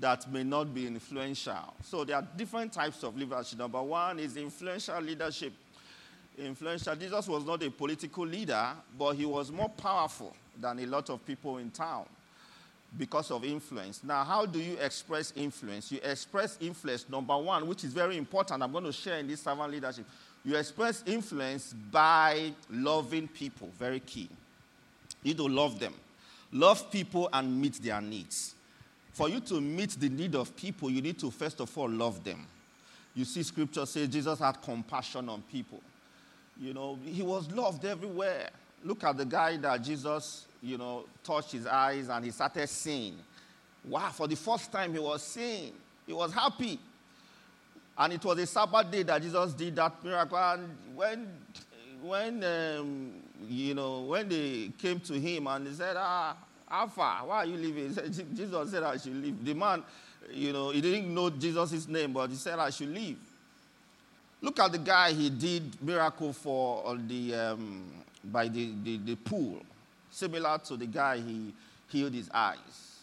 that 0.00 0.30
may 0.30 0.44
not 0.44 0.72
be 0.72 0.86
influential. 0.86 1.74
So 1.82 2.04
there 2.04 2.16
are 2.16 2.26
different 2.36 2.72
types 2.72 3.02
of 3.02 3.16
leadership. 3.16 3.58
Number 3.58 3.82
one 3.82 4.18
is 4.20 4.36
influential 4.36 5.00
leadership. 5.00 5.52
Influential. 6.38 6.94
Jesus 6.94 7.26
was 7.26 7.44
not 7.44 7.62
a 7.62 7.70
political 7.70 8.24
leader, 8.24 8.68
but 8.96 9.14
he 9.14 9.26
was 9.26 9.50
more 9.50 9.68
powerful 9.68 10.34
than 10.60 10.78
a 10.78 10.86
lot 10.86 11.10
of 11.10 11.24
people 11.26 11.58
in 11.58 11.70
town 11.70 12.04
because 12.96 13.30
of 13.30 13.44
influence. 13.44 14.02
Now, 14.04 14.24
how 14.24 14.46
do 14.46 14.58
you 14.58 14.76
express 14.78 15.32
influence? 15.36 15.92
You 15.92 15.98
express 16.02 16.56
influence, 16.60 17.08
number 17.08 17.36
one, 17.36 17.66
which 17.66 17.84
is 17.84 17.92
very 17.92 18.16
important. 18.16 18.62
I'm 18.62 18.72
going 18.72 18.84
to 18.84 18.92
share 18.92 19.18
in 19.18 19.26
this 19.26 19.42
servant 19.42 19.70
leadership. 19.72 20.06
You 20.44 20.56
express 20.56 21.02
influence 21.06 21.74
by 21.90 22.52
loving 22.70 23.28
people, 23.28 23.68
very 23.78 24.00
key. 24.00 24.28
You 25.22 25.34
to 25.34 25.48
love 25.48 25.78
them. 25.78 25.94
Love 26.52 26.90
people 26.90 27.28
and 27.32 27.60
meet 27.60 27.74
their 27.74 28.00
needs. 28.00 28.54
For 29.12 29.28
you 29.28 29.40
to 29.40 29.60
meet 29.60 29.90
the 29.90 30.08
need 30.08 30.34
of 30.34 30.56
people, 30.56 30.88
you 30.90 31.02
need 31.02 31.18
to 31.18 31.30
first 31.30 31.60
of 31.60 31.76
all 31.76 31.90
love 31.90 32.22
them. 32.24 32.46
You 33.14 33.24
see, 33.24 33.42
scripture 33.42 33.84
says 33.84 34.08
Jesus 34.08 34.38
had 34.38 34.62
compassion 34.62 35.28
on 35.28 35.42
people. 35.42 35.80
You 36.60 36.74
know, 36.74 36.98
he 37.04 37.22
was 37.22 37.50
loved 37.50 37.84
everywhere. 37.84 38.50
Look 38.84 39.04
at 39.04 39.16
the 39.16 39.24
guy 39.24 39.56
that 39.58 39.82
Jesus, 39.82 40.46
you 40.62 40.78
know, 40.78 41.04
touched 41.22 41.52
his 41.52 41.66
eyes 41.66 42.08
and 42.08 42.24
he 42.24 42.30
started 42.30 42.68
seeing. 42.68 43.16
Wow, 43.84 44.10
for 44.10 44.26
the 44.26 44.36
first 44.36 44.70
time 44.72 44.92
he 44.92 44.98
was 44.98 45.22
seeing. 45.22 45.72
He 46.06 46.12
was 46.12 46.32
happy. 46.32 46.78
And 47.96 48.12
it 48.12 48.24
was 48.24 48.38
a 48.38 48.46
Sabbath 48.46 48.90
day 48.90 49.02
that 49.02 49.20
Jesus 49.22 49.52
did 49.54 49.76
that 49.76 50.04
miracle. 50.04 50.38
And 50.38 50.68
when, 50.94 51.28
when 52.02 52.44
um, 52.44 53.12
you 53.48 53.74
know, 53.74 54.02
when 54.02 54.28
they 54.28 54.70
came 54.78 55.00
to 55.00 55.14
him 55.14 55.46
and 55.46 55.66
they 55.66 55.72
said, 55.72 55.96
ah, 55.98 56.36
Alpha. 56.70 57.20
Why 57.24 57.36
are 57.36 57.46
you 57.46 57.56
leaving? 57.56 57.92
Said, 57.94 58.12
Jesus 58.36 58.70
said 58.70 58.82
I 58.82 58.96
should 58.96 59.16
leave. 59.16 59.44
The 59.44 59.54
man, 59.54 59.82
you 60.30 60.52
know, 60.52 60.70
he 60.70 60.80
didn't 60.80 61.12
know 61.12 61.30
Jesus' 61.30 61.88
name, 61.88 62.12
but 62.12 62.30
he 62.30 62.36
said 62.36 62.58
I 62.58 62.70
should 62.70 62.90
leave. 62.90 63.18
Look 64.40 64.60
at 64.60 64.72
the 64.72 64.78
guy 64.78 65.12
he 65.12 65.30
did 65.30 65.82
miracle 65.82 66.32
for 66.32 66.86
on 66.86 67.08
the, 67.08 67.34
um, 67.34 67.84
by 68.24 68.48
the, 68.48 68.72
the, 68.84 68.96
the 68.98 69.16
pool, 69.16 69.62
similar 70.10 70.58
to 70.66 70.76
the 70.76 70.86
guy 70.86 71.18
he 71.18 71.52
healed 71.88 72.14
his 72.14 72.30
eyes. 72.32 73.00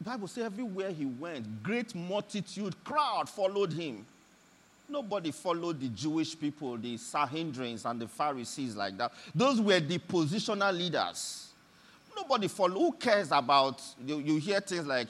The 0.00 0.10
Bible 0.10 0.26
says 0.26 0.44
everywhere 0.44 0.90
he 0.90 1.06
went, 1.06 1.62
great 1.62 1.94
multitude, 1.94 2.74
crowd 2.82 3.28
followed 3.28 3.72
him. 3.72 4.04
Nobody 4.88 5.30
followed 5.30 5.80
the 5.80 5.88
Jewish 5.88 6.38
people, 6.38 6.76
the 6.76 6.96
Sanhedrins 6.96 7.88
and 7.88 8.00
the 8.00 8.08
Pharisees 8.08 8.74
like 8.74 8.98
that. 8.98 9.12
Those 9.32 9.60
were 9.60 9.78
the 9.78 9.98
positional 9.98 10.76
leaders. 10.76 11.48
Nobody 12.16 12.48
follow. 12.48 12.78
Who 12.78 12.92
cares 12.92 13.30
about, 13.30 13.80
you, 14.04 14.18
you 14.18 14.36
hear 14.38 14.60
things 14.60 14.86
like, 14.86 15.06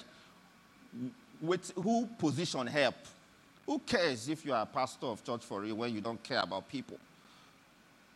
with 1.40 1.72
who 1.74 2.06
position 2.18 2.66
help? 2.66 2.94
Who 3.66 3.78
cares 3.80 4.28
if 4.28 4.44
you 4.44 4.52
are 4.52 4.62
a 4.62 4.66
pastor 4.66 5.06
of 5.06 5.24
church 5.24 5.44
for 5.44 5.64
you 5.64 5.74
when 5.74 5.94
you 5.94 6.00
don't 6.00 6.22
care 6.22 6.40
about 6.40 6.68
people? 6.68 6.98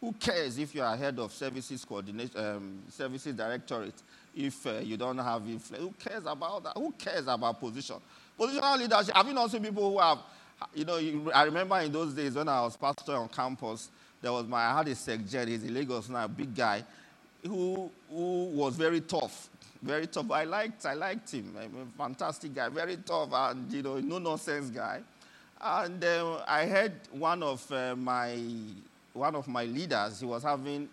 Who 0.00 0.12
cares 0.12 0.58
if 0.58 0.74
you 0.74 0.82
are 0.82 0.96
head 0.96 1.18
of 1.18 1.32
services 1.32 1.84
coordination, 1.84 2.38
um, 2.38 2.82
services 2.90 3.34
directorate, 3.34 3.94
if 4.34 4.66
uh, 4.66 4.78
you 4.82 4.96
don't 4.96 5.18
have 5.18 5.48
influence? 5.48 5.84
Who 5.84 5.94
cares 5.98 6.24
about 6.26 6.64
that? 6.64 6.76
Who 6.76 6.92
cares 6.92 7.26
about 7.26 7.58
position? 7.58 7.96
Positional 8.38 8.78
leadership. 8.78 9.14
Have 9.14 9.26
you 9.26 9.32
not 9.32 9.50
seen 9.50 9.62
people 9.62 9.90
who 9.90 9.98
have 9.98 10.18
you 10.74 10.84
know, 10.84 11.30
I 11.34 11.44
remember 11.44 11.78
in 11.80 11.92
those 11.92 12.14
days 12.14 12.34
when 12.34 12.48
I 12.48 12.62
was 12.62 12.76
pastor 12.76 13.14
on 13.14 13.28
campus, 13.28 13.90
there 14.22 14.32
was 14.32 14.46
my, 14.46 14.64
I 14.64 14.78
had 14.78 14.88
a 14.88 14.94
secretary, 14.94 15.52
he's 15.52 15.64
a 15.64 15.68
Lagos 15.68 16.08
now, 16.08 16.24
a 16.24 16.28
big 16.28 16.54
guy, 16.54 16.82
who, 17.42 17.90
who 18.10 18.44
was 18.46 18.76
very 18.76 19.00
tough, 19.00 19.48
very 19.82 20.06
tough. 20.06 20.30
I 20.30 20.44
liked, 20.44 20.86
I 20.86 20.94
liked 20.94 21.30
him, 21.32 21.54
a 21.56 21.98
fantastic 21.98 22.54
guy, 22.54 22.68
very 22.68 22.96
tough 22.96 23.28
and, 23.32 23.70
you 23.72 23.82
know, 23.82 23.98
no 24.00 24.18
nonsense 24.18 24.70
guy. 24.70 25.00
And 25.60 26.04
uh, 26.04 26.44
I 26.46 26.66
heard 26.66 26.92
one 27.12 27.42
of 27.42 27.70
uh, 27.72 27.96
my, 27.96 28.38
one 29.12 29.34
of 29.34 29.48
my 29.48 29.64
leaders, 29.64 30.20
he 30.20 30.26
was 30.26 30.42
having 30.42 30.88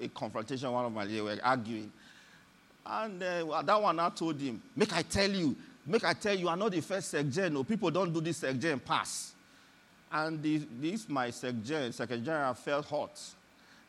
a 0.00 0.08
confrontation, 0.08 0.70
one 0.72 0.86
of 0.86 0.92
my 0.92 1.04
leaders 1.04 1.22
were 1.22 1.38
arguing. 1.42 1.92
And 2.86 3.22
uh, 3.22 3.62
that 3.62 3.80
one 3.80 3.98
I 3.98 4.08
told 4.10 4.40
him, 4.40 4.60
make 4.76 4.92
I 4.92 5.02
tell 5.02 5.30
you, 5.30 5.56
Make 5.86 6.04
I 6.04 6.14
tell 6.14 6.34
you, 6.34 6.48
are 6.48 6.56
not 6.56 6.72
the 6.72 6.80
first 6.80 7.12
secgen. 7.12 7.52
No, 7.52 7.64
people 7.64 7.90
don't 7.90 8.12
do 8.12 8.20
this 8.20 8.40
secgen 8.40 8.82
pass. 8.82 9.32
And 10.10 10.42
this, 10.42 10.62
this 10.80 11.08
my 11.08 11.28
secgen, 11.28 11.92
second 11.92 12.24
general, 12.24 12.54
felt 12.54 12.86
hot. 12.86 13.20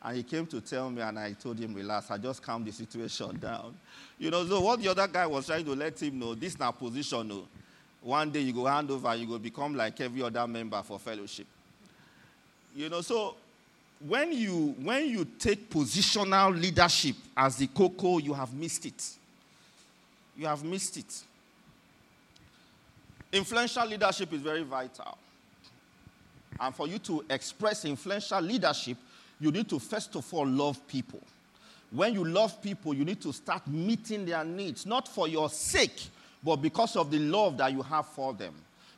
And 0.02 0.16
he 0.16 0.22
came 0.22 0.46
to 0.46 0.60
tell 0.60 0.90
me, 0.90 1.00
and 1.00 1.18
I 1.18 1.32
told 1.32 1.58
him, 1.58 1.72
relax, 1.72 2.10
I 2.10 2.18
just 2.18 2.42
calmed 2.42 2.66
the 2.66 2.72
situation 2.72 3.38
down. 3.40 3.74
You 4.18 4.30
know, 4.30 4.46
so 4.46 4.60
what 4.60 4.80
the 4.80 4.88
other 4.88 5.08
guy 5.08 5.26
was 5.26 5.46
trying 5.46 5.64
to 5.64 5.74
let 5.74 6.00
him 6.00 6.18
know, 6.18 6.34
this 6.34 6.52
is 6.52 6.58
not 6.58 6.78
position. 6.78 7.28
No. 7.28 7.48
One 8.06 8.30
day 8.30 8.38
you 8.38 8.52
go 8.52 8.66
hand 8.66 8.88
over, 8.92 9.16
you 9.16 9.26
go 9.26 9.36
become 9.36 9.74
like 9.74 10.00
every 10.00 10.22
other 10.22 10.46
member 10.46 10.80
for 10.84 10.96
fellowship. 10.96 11.48
You 12.72 12.88
know, 12.88 13.00
so 13.00 13.34
when 13.98 14.32
you 14.32 14.76
when 14.80 15.08
you 15.08 15.24
take 15.24 15.68
positional 15.68 16.56
leadership 16.56 17.16
as 17.36 17.56
the 17.56 17.66
cocoa, 17.66 18.18
you 18.18 18.32
have 18.32 18.54
missed 18.54 18.86
it. 18.86 19.04
You 20.36 20.46
have 20.46 20.62
missed 20.62 20.98
it. 20.98 21.22
Influential 23.32 23.88
leadership 23.88 24.32
is 24.32 24.40
very 24.40 24.62
vital. 24.62 25.18
And 26.60 26.72
for 26.76 26.86
you 26.86 27.00
to 27.00 27.24
express 27.28 27.84
influential 27.84 28.40
leadership, 28.40 28.98
you 29.40 29.50
need 29.50 29.68
to 29.68 29.80
first 29.80 30.14
of 30.14 30.32
all 30.32 30.46
love 30.46 30.78
people. 30.86 31.20
When 31.90 32.14
you 32.14 32.24
love 32.24 32.62
people, 32.62 32.94
you 32.94 33.04
need 33.04 33.20
to 33.22 33.32
start 33.32 33.66
meeting 33.66 34.26
their 34.26 34.44
needs, 34.44 34.86
not 34.86 35.08
for 35.08 35.26
your 35.26 35.50
sake, 35.50 36.08
but 36.42 36.56
because 36.56 36.96
of 36.96 37.10
the 37.10 37.18
love 37.18 37.56
that 37.58 37.72
you 37.72 37.82
have 37.82 38.06
for 38.06 38.32
them. 38.34 38.54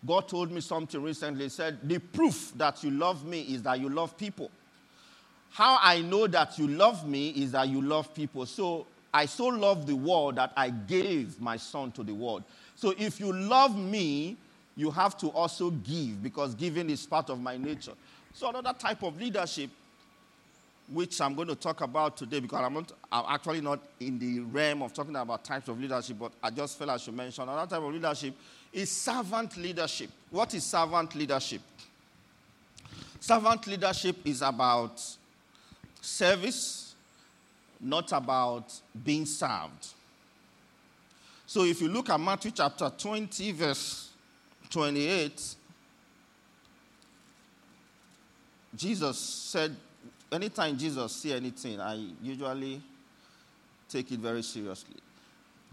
God 0.07 0.29
told 0.29 0.53
me 0.53 0.61
something 0.61 1.03
recently. 1.03 1.45
He 1.45 1.49
said, 1.49 1.79
The 1.83 1.99
proof 1.99 2.53
that 2.57 2.85
you 2.85 2.91
love 2.91 3.25
me 3.25 3.43
is 3.43 3.63
that 3.65 3.81
you 3.81 3.89
love 3.89 4.17
people. 4.17 4.51
How 5.51 5.79
I 5.83 6.03
know 6.03 6.27
that 6.27 6.59
you 6.59 6.69
love 6.69 7.09
me 7.09 7.31
is 7.31 7.53
that 7.53 7.69
you 7.69 7.83
love 7.83 8.15
people. 8.15 8.47
So 8.47 8.87
I 9.13 9.27
so 9.27 9.47
love 9.47 9.87
the 9.87 9.97
world 9.97 10.37
that 10.37 10.53
I 10.57 10.71
gave 10.71 11.41
my 11.41 11.57
son 11.57 11.91
to 11.93 12.05
the 12.05 12.15
world. 12.15 12.45
So 12.77 12.95
if 12.99 13.19
you 13.19 13.33
love 13.33 13.77
me, 13.77 14.37
you 14.77 14.91
have 14.93 15.19
to 15.19 15.29
also 15.29 15.71
give 15.71 16.23
because 16.23 16.55
giving 16.55 16.91
is 16.91 17.05
part 17.07 17.31
of 17.31 17.41
my 17.41 17.57
nature. 17.57 17.95
So 18.33 18.49
another 18.49 18.75
type 18.79 19.03
of 19.03 19.19
leadership, 19.19 19.71
which 20.91 21.21
I'm 21.21 21.35
going 21.35 21.49
to 21.49 21.55
talk 21.55 21.83
about 21.83 22.17
today, 22.17 22.41
because 22.41 22.61
I'm, 22.65 22.75
not, 22.75 22.93
I'm 23.13 23.25
actually 23.29 23.61
not 23.61 23.81
in 24.01 24.19
the 24.19 24.41
realm 24.41 24.83
of 24.83 24.93
talking 24.93 25.15
about 25.17 25.45
types 25.45 25.69
of 25.69 25.81
leadership, 25.81 26.17
but 26.19 26.33
I 26.43 26.51
just 26.51 26.79
felt 26.79 26.91
I 26.91 26.97
should 26.97 27.15
mention 27.15 27.45
another 27.45 27.69
type 27.69 27.85
of 27.85 27.93
leadership 27.93 28.35
is 28.73 28.91
servant 28.91 29.57
leadership. 29.57 30.11
What 30.31 30.55
is 30.55 30.65
servant 30.65 31.15
leadership? 31.15 31.61
Servant 33.21 33.67
leadership 33.67 34.17
is 34.25 34.43
about 34.43 35.03
service, 36.01 36.95
not 37.81 38.13
about 38.13 38.73
being 39.05 39.27
served. 39.27 39.89
So 41.47 41.65
if 41.65 41.81
you 41.81 41.89
look 41.89 42.11
at 42.11 42.21
Matthew 42.21 42.51
chapter 42.51 42.91
20, 42.97 43.53
verse 43.53 44.11
28, 44.71 45.55
Jesus 48.77 49.19
said, 49.19 49.75
anytime 50.33 50.77
Jesus 50.77 51.13
see 51.13 51.33
anything, 51.33 51.81
I 51.81 51.95
usually 52.23 52.81
take 53.89 54.11
it 54.13 54.19
very 54.19 54.43
seriously. 54.43 54.97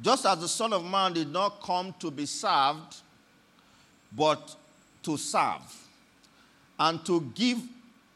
Just 0.02 0.26
as 0.26 0.40
the 0.40 0.48
Son 0.48 0.74
of 0.74 0.84
Man 0.84 1.14
did 1.14 1.32
not 1.32 1.62
come 1.62 1.94
to 2.00 2.12
be 2.12 2.26
served, 2.26 2.96
but 4.16 4.56
to 5.04 5.18
serve, 5.18 5.88
and 6.80 7.06
to 7.06 7.22
give 7.36 7.60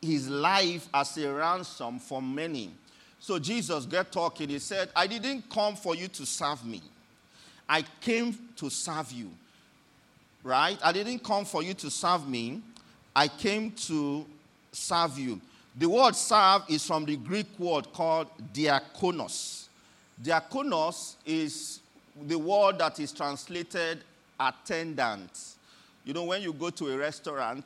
his 0.01 0.29
life 0.29 0.88
as 0.93 1.17
a 1.17 1.31
ransom 1.31 2.00
for 2.00 2.22
many. 2.22 2.72
So 3.19 3.38
Jesus 3.38 3.86
get 3.86 4.12
talking. 4.12 4.50
He 4.50 4.60
said, 4.60 4.89
I 4.96 5.08
didn't 5.08 5.50
come 5.50 5.75
for 5.75 5.96
you 5.96 6.08
to 6.10 6.25
serve 6.25 6.65
me. 6.65 6.81
I 7.67 7.84
came 8.01 8.38
to 8.55 8.69
serve 8.69 9.12
you. 9.12 9.29
Right? 10.41 10.79
I 10.81 10.93
didn't 10.93 11.24
come 11.24 11.43
for 11.43 11.62
you 11.62 11.74
to 11.75 11.91
serve 11.91 12.27
me. 12.27 12.62
I 13.15 13.27
came 13.27 13.72
to 13.72 14.25
serve 14.72 15.19
you. 15.19 15.41
The 15.76 15.88
word 15.88 16.16
serve 16.16 16.64
is 16.68 16.86
from 16.86 17.06
the 17.06 17.16
Greek 17.16 17.48
word 17.58 17.92
called 17.94 18.28
diakonos. 18.54 19.68
Diakonos 20.22 21.16
is 21.26 21.80
the 22.28 22.38
word 22.38 22.80
that 22.80 23.00
is 23.00 23.12
translated 23.12 24.00
attendant. 24.40 25.56
You 26.04 26.14
know, 26.14 26.26
when 26.26 26.42
you 26.42 26.54
go 26.54 26.70
to 26.70 26.90
a 26.90 26.98
restaurant 26.98 27.66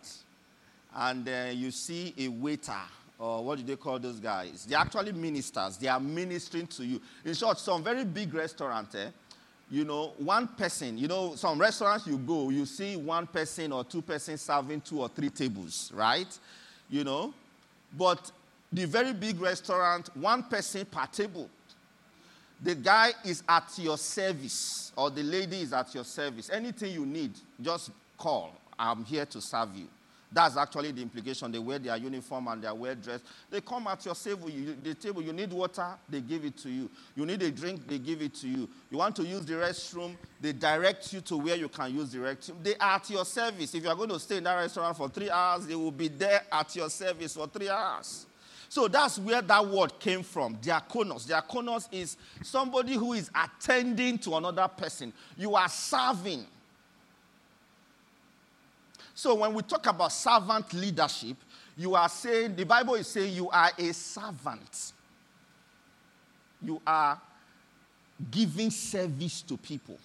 and 0.96 1.28
uh, 1.28 1.50
you 1.52 1.72
see 1.72 2.14
a 2.18 2.28
waiter, 2.28 2.74
or 3.18 3.44
what 3.44 3.58
do 3.58 3.64
they 3.64 3.76
call 3.76 4.00
those 4.00 4.20
guys? 4.20 4.66
They're 4.66 4.80
actually 4.80 5.12
ministers. 5.12 5.78
They 5.78 5.88
are 5.88 6.00
ministering 6.00 6.68
to 6.68 6.86
you. 6.86 7.02
In 7.24 7.34
short, 7.34 7.58
some 7.58 7.84
very 7.84 8.04
big 8.04 8.34
restaurant, 8.34 8.94
eh, 8.96 9.08
you 9.72 9.86
know, 9.86 10.14
one 10.18 10.48
person, 10.48 10.98
you 10.98 11.08
know, 11.08 11.36
some 11.36 11.60
restaurants 11.60 12.06
you 12.06 12.18
go, 12.18 12.50
you 12.50 12.66
see 12.66 12.96
one 12.96 13.26
person 13.28 13.72
or 13.72 13.84
two 13.84 14.02
persons 14.02 14.42
serving 14.42 14.82
two 14.82 15.02
or 15.02 15.10
three 15.10 15.30
tables, 15.30 15.92
right? 15.96 16.28
You 16.90 17.04
know, 17.04 17.34
but 17.98 18.32
the 18.72 18.86
very 18.86 19.14
big 19.14 19.40
restaurant, 19.40 20.10
one 20.16 20.44
person 20.44 20.86
per 20.86 21.06
table. 21.08 21.50
The 22.62 22.76
guy 22.76 23.12
is 23.26 23.44
at 23.48 23.72
your 23.78 23.98
service, 23.98 24.92
or 24.96 25.10
the 25.10 25.24
lady 25.24 25.62
is 25.62 25.74
at 25.74 25.94
your 25.94 26.06
service. 26.06 26.50
Anything 26.50 26.94
you 26.94 27.06
need, 27.06 27.32
just 27.62 27.92
call. 28.18 28.54
I'm 28.80 29.04
here 29.04 29.26
to 29.26 29.42
serve 29.42 29.76
you. 29.76 29.88
That's 30.34 30.58
actually 30.58 30.92
the 30.92 31.02
implication. 31.02 31.52
They 31.52 31.60
wear 31.60 31.78
their 31.78 31.96
uniform 31.96 32.48
and 32.48 32.64
they're 32.64 32.74
well 32.74 32.96
dressed. 32.96 33.24
They 33.52 33.62
come 33.62 33.86
at 33.88 34.04
your 34.04 34.16
table. 34.16 34.50
You, 34.50 34.76
the 34.82 34.96
table. 34.96 35.22
You 35.22 35.32
need 35.32 35.54
water, 35.54 35.88
they 36.10 36.22
give 36.22 36.44
it 36.44 36.58
to 36.58 36.70
you. 36.70 36.90
You 37.16 37.26
need 37.26 37.42
a 37.44 37.52
drink, 37.52 37.88
they 37.88 38.00
give 38.00 38.22
it 38.22 38.34
to 38.36 38.48
you. 38.48 38.68
You 38.90 38.98
want 38.98 39.16
to 39.18 39.24
use 39.24 39.46
the 39.46 39.54
restroom, 39.54 40.16
they 40.42 40.52
direct 40.52 41.14
you 41.14 41.22
to 41.22 41.38
where 41.38 41.56
you 41.56 41.70
can 41.70 41.94
use 41.94 42.12
the 42.12 42.18
restroom. 42.18 42.64
They 42.64 42.76
are 42.76 42.96
at 42.96 43.10
your 43.10 43.26
service. 43.26 43.76
If 43.76 43.84
you 43.84 43.90
are 43.90 43.96
going 43.96 44.10
to 44.10 44.20
stay 44.20 44.38
in 44.38 44.44
that 44.46 44.56
restaurant 44.56 44.98
for 44.98 45.08
three 45.08 45.30
hours, 45.30 45.68
they 45.68 45.76
will 45.76 45.92
be 45.92 46.08
there 46.08 46.42
at 46.52 46.76
your 46.76 46.90
service 46.90 47.36
for 47.36 47.48
three 47.48 47.70
hours. 47.70 48.26
So 48.70 48.88
that's 48.88 49.20
where 49.20 49.44
that 49.44 49.68
word 49.68 50.00
came 50.00 50.24
from. 50.24 50.56
Diakonos. 50.56 51.28
Diakonos 51.28 51.88
is 51.92 52.18
somebody 52.42 52.96
who 52.96 53.14
is 53.14 53.30
attending 53.36 54.18
to 54.18 54.36
another 54.36 54.68
person. 54.68 55.14
You 55.38 55.54
are 55.54 55.70
serving. 55.70 56.48
So 59.24 59.36
when 59.36 59.54
we 59.54 59.62
talk 59.62 59.88
about 59.88 60.12
servant 60.12 60.74
leadership, 60.74 61.38
you 61.78 61.96
are 61.96 62.10
saying, 62.10 62.58
the 62.58 62.66
Bible 62.66 62.96
is 62.96 63.08
saying 63.08 63.34
you 63.34 63.50
are 63.50 63.72
a 63.80 63.94
servant. 63.94 64.92
You 66.62 66.82
are 66.86 67.18
giving 68.30 68.70
service 68.70 69.42
to 69.44 69.56
people. 69.56 69.98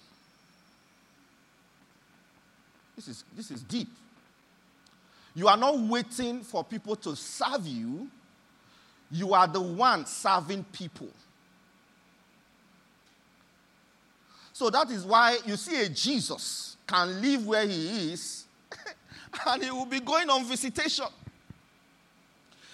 This 2.95 3.09
is, 3.09 3.25
this 3.35 3.51
is 3.51 3.61
deep. 3.63 3.89
You 5.35 5.49
are 5.49 5.57
not 5.57 5.77
waiting 5.77 6.39
for 6.39 6.63
people 6.63 6.95
to 6.95 7.13
serve 7.13 7.67
you, 7.67 8.07
you 9.11 9.33
are 9.33 9.49
the 9.49 9.59
one 9.59 10.05
serving 10.05 10.63
people. 10.71 11.09
So 14.53 14.69
that 14.69 14.89
is 14.89 15.03
why 15.03 15.39
you 15.45 15.57
see 15.57 15.83
a 15.83 15.89
Jesus 15.89 16.77
can 16.87 17.21
live 17.21 17.45
where 17.45 17.67
he 17.67 18.13
is 18.13 18.45
and 19.47 19.63
he 19.63 19.71
will 19.71 19.85
be 19.85 19.99
going 19.99 20.29
on 20.29 20.43
visitation. 20.45 21.05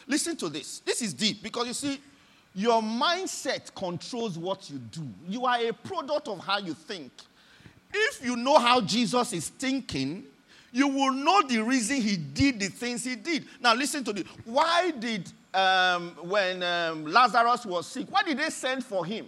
Listen 0.07 0.35
to 0.37 0.49
this. 0.49 0.79
This 0.79 1.01
is 1.01 1.13
deep 1.13 1.41
because 1.41 1.67
you 1.67 1.73
see, 1.73 1.99
your 2.53 2.81
mindset 2.81 3.73
controls 3.75 4.37
what 4.37 4.69
you 4.69 4.77
do. 4.77 5.07
You 5.27 5.45
are 5.45 5.59
a 5.59 5.73
product 5.73 6.27
of 6.27 6.39
how 6.39 6.59
you 6.59 6.73
think. 6.73 7.11
If 7.93 8.23
you 8.23 8.35
know 8.35 8.57
how 8.57 8.81
Jesus 8.81 9.33
is 9.33 9.49
thinking, 9.49 10.23
you 10.71 10.87
will 10.87 11.11
know 11.11 11.41
the 11.47 11.61
reason 11.63 12.01
he 12.01 12.17
did 12.17 12.59
the 12.59 12.67
things 12.67 13.03
he 13.03 13.15
did. 13.15 13.45
Now, 13.61 13.73
listen 13.73 14.03
to 14.05 14.13
this. 14.13 14.25
Why 14.43 14.91
did, 14.91 15.31
um, 15.53 16.11
when 16.21 16.61
um, 16.63 17.05
Lazarus 17.05 17.65
was 17.65 17.87
sick, 17.87 18.07
why 18.09 18.23
did 18.23 18.37
they 18.37 18.49
send 18.49 18.83
for 18.83 19.05
him? 19.05 19.27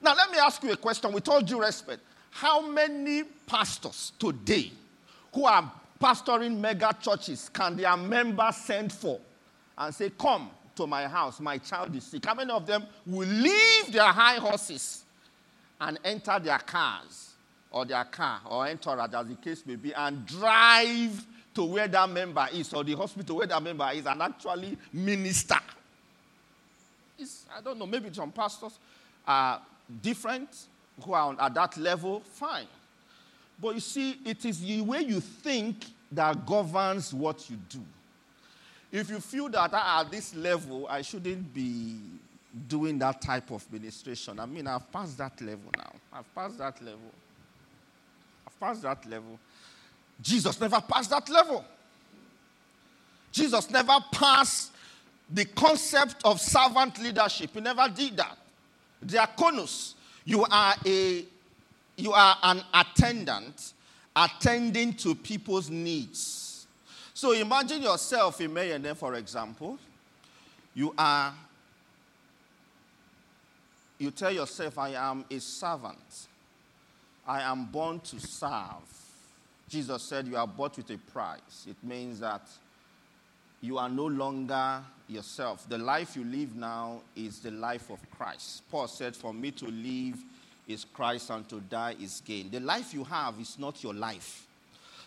Now, 0.00 0.14
let 0.14 0.30
me 0.30 0.38
ask 0.38 0.62
you 0.62 0.72
a 0.72 0.76
question 0.76 1.12
with 1.12 1.28
all 1.28 1.40
due 1.40 1.60
respect. 1.60 2.00
How 2.30 2.66
many 2.66 3.24
pastors 3.46 4.12
today 4.18 4.72
who 5.34 5.44
are 5.44 5.70
pastoring 6.02 6.58
mega 6.58 6.94
churches 7.00 7.48
can 7.52 7.76
their 7.76 7.96
members 7.96 8.56
send 8.56 8.92
for 8.92 9.20
and 9.78 9.94
say, 9.94 10.10
Come 10.10 10.50
to 10.74 10.86
my 10.86 11.06
house, 11.06 11.38
my 11.40 11.58
child 11.58 11.94
is 11.94 12.04
sick? 12.04 12.24
How 12.26 12.34
many 12.34 12.50
of 12.50 12.66
them 12.66 12.84
will 13.06 13.28
leave 13.28 13.92
their 13.92 14.08
high 14.08 14.36
horses 14.36 15.04
and 15.80 15.98
enter 16.04 16.38
their 16.40 16.58
cars 16.58 17.34
or 17.70 17.84
their 17.84 18.04
car 18.04 18.40
or 18.50 18.66
entourage, 18.66 19.14
as 19.14 19.26
the 19.26 19.34
case 19.36 19.62
may 19.64 19.76
be, 19.76 19.94
and 19.94 20.26
drive 20.26 21.24
to 21.54 21.64
where 21.64 21.88
that 21.88 22.08
member 22.08 22.46
is 22.52 22.72
or 22.74 22.82
the 22.82 22.94
hospital 22.94 23.36
where 23.36 23.46
that 23.46 23.62
member 23.62 23.88
is 23.94 24.06
and 24.06 24.20
actually 24.22 24.76
minister? 24.92 25.60
It's, 27.18 27.46
I 27.56 27.60
don't 27.60 27.78
know, 27.78 27.86
maybe 27.86 28.12
some 28.12 28.32
pastors 28.32 28.78
are 29.26 29.60
different 30.02 30.48
who 31.02 31.12
are 31.12 31.28
on, 31.28 31.38
at 31.38 31.54
that 31.54 31.76
level, 31.76 32.20
fine. 32.20 32.66
But 33.62 33.74
you 33.76 33.80
see, 33.80 34.18
it 34.24 34.44
is 34.44 34.60
the 34.60 34.80
way 34.80 35.02
you 35.02 35.20
think 35.20 35.86
that 36.10 36.44
governs 36.44 37.14
what 37.14 37.48
you 37.48 37.56
do. 37.68 37.80
If 38.90 39.08
you 39.08 39.20
feel 39.20 39.48
that 39.50 39.70
ah, 39.72 40.00
at 40.00 40.10
this 40.10 40.34
level, 40.34 40.88
I 40.90 41.00
shouldn't 41.00 41.54
be 41.54 41.96
doing 42.68 42.98
that 42.98 43.22
type 43.22 43.50
of 43.50 43.70
ministration, 43.72 44.38
I 44.38 44.46
mean, 44.46 44.66
I've 44.66 44.90
passed 44.92 45.16
that 45.18 45.40
level 45.40 45.70
now. 45.76 45.92
I've 46.12 46.34
passed 46.34 46.58
that 46.58 46.82
level. 46.82 47.10
I've 48.46 48.60
passed 48.60 48.82
that 48.82 49.08
level. 49.08 49.38
Jesus 50.20 50.60
never 50.60 50.80
passed 50.80 51.10
that 51.10 51.28
level. 51.30 51.64
Jesus 53.30 53.70
never 53.70 53.96
passed 54.12 54.72
the 55.30 55.46
concept 55.46 56.16
of 56.24 56.40
servant 56.40 57.00
leadership. 57.00 57.50
He 57.54 57.60
never 57.60 57.88
did 57.88 58.16
that. 58.18 58.36
Diakonos, 59.04 59.94
you 60.24 60.44
are 60.50 60.74
a 60.84 61.24
you 62.02 62.12
are 62.12 62.36
an 62.42 62.64
attendant 62.74 63.74
attending 64.16 64.92
to 64.94 65.14
people's 65.14 65.70
needs. 65.70 66.66
So 67.14 67.30
imagine 67.30 67.80
yourself 67.80 68.40
in 68.40 68.52
Mayenne, 68.52 68.96
for 68.96 69.14
example. 69.14 69.78
You 70.74 70.92
are, 70.98 71.32
you 73.98 74.10
tell 74.10 74.32
yourself, 74.32 74.78
I 74.78 74.90
am 74.90 75.24
a 75.30 75.38
servant. 75.38 76.26
I 77.24 77.42
am 77.42 77.66
born 77.66 78.00
to 78.00 78.18
serve. 78.18 78.82
Jesus 79.68 80.02
said, 80.02 80.26
You 80.26 80.36
are 80.36 80.46
bought 80.46 80.78
with 80.78 80.90
a 80.90 80.98
price. 80.98 81.66
It 81.68 81.76
means 81.84 82.18
that 82.18 82.48
you 83.60 83.78
are 83.78 83.88
no 83.88 84.06
longer 84.06 84.82
yourself. 85.06 85.68
The 85.68 85.78
life 85.78 86.16
you 86.16 86.24
live 86.24 86.56
now 86.56 87.02
is 87.14 87.38
the 87.38 87.52
life 87.52 87.90
of 87.90 88.00
Christ. 88.10 88.68
Paul 88.72 88.88
said, 88.88 89.14
For 89.14 89.32
me 89.32 89.52
to 89.52 89.66
live 89.66 90.16
is 90.72 90.84
Christ 90.84 91.30
and 91.30 91.48
to 91.48 91.60
die 91.60 91.96
is 92.00 92.22
gain. 92.24 92.50
The 92.50 92.60
life 92.60 92.92
you 92.94 93.04
have 93.04 93.38
is 93.40 93.58
not 93.58 93.82
your 93.82 93.94
life. 93.94 94.46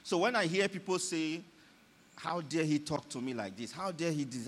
So 0.04 0.20
when 0.20 0.36
I 0.36 0.46
hear 0.46 0.68
people 0.68 1.00
say, 1.00 1.42
How 2.16 2.42
dare 2.42 2.64
he 2.64 2.80
talk 2.80 3.10
to 3.10 3.22
me 3.22 3.34
like 3.34 3.58
this? 3.58 3.72
How 3.72 3.92
dare 3.92 4.12
he 4.12 4.24
this? 4.24 4.48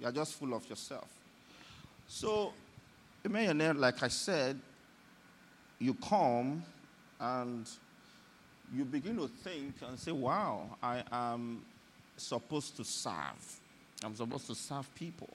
You 0.00 0.06
are 0.06 0.12
just 0.12 0.34
full 0.34 0.54
of 0.54 0.68
yourself. 0.68 1.08
So, 2.08 2.52
a 3.24 3.28
millionaire, 3.28 3.74
like 3.74 4.02
I 4.02 4.08
said, 4.08 4.58
you 5.78 5.94
come 5.94 6.64
and 7.20 7.68
you 8.74 8.84
begin 8.84 9.16
to 9.18 9.28
think 9.28 9.74
and 9.86 9.98
say, 9.98 10.12
Wow, 10.12 10.76
I 10.82 11.02
am 11.12 11.62
supposed 12.16 12.76
to 12.78 12.84
serve. 12.84 13.60
I'm 14.02 14.16
supposed 14.16 14.46
to 14.46 14.54
serve 14.54 14.92
people. 14.94 15.28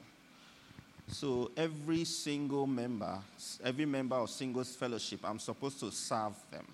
So 1.08 1.52
every 1.56 2.04
single 2.04 2.66
member, 2.66 3.20
every 3.64 3.86
member 3.86 4.16
of 4.16 4.30
singles 4.30 4.76
fellowship, 4.76 5.20
I'm 5.24 5.40
supposed 5.40 5.80
to 5.82 5.92
serve 5.92 6.34
them. 6.52 6.66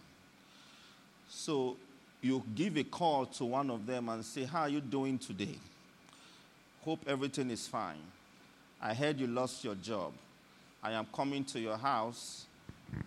So 1.30 1.78
you 2.22 2.44
give 2.56 2.78
a 2.78 2.84
call 2.84 3.26
to 3.26 3.46
one 3.46 3.70
of 3.70 3.86
them 3.86 4.10
and 4.10 4.24
say, 4.24 4.44
How 4.44 4.62
are 4.62 4.70
you 4.70 4.82
doing 4.82 5.18
today? 5.18 5.58
Hope 6.84 7.00
everything 7.08 7.52
is 7.52 7.68
fine. 7.68 8.02
I 8.82 8.94
heard 8.94 9.20
you 9.20 9.28
lost 9.28 9.64
your 9.64 9.76
job. 9.76 10.14
I 10.82 10.94
am 10.94 11.06
coming 11.14 11.44
to 11.46 11.60
your 11.60 11.78
house. 11.78 12.46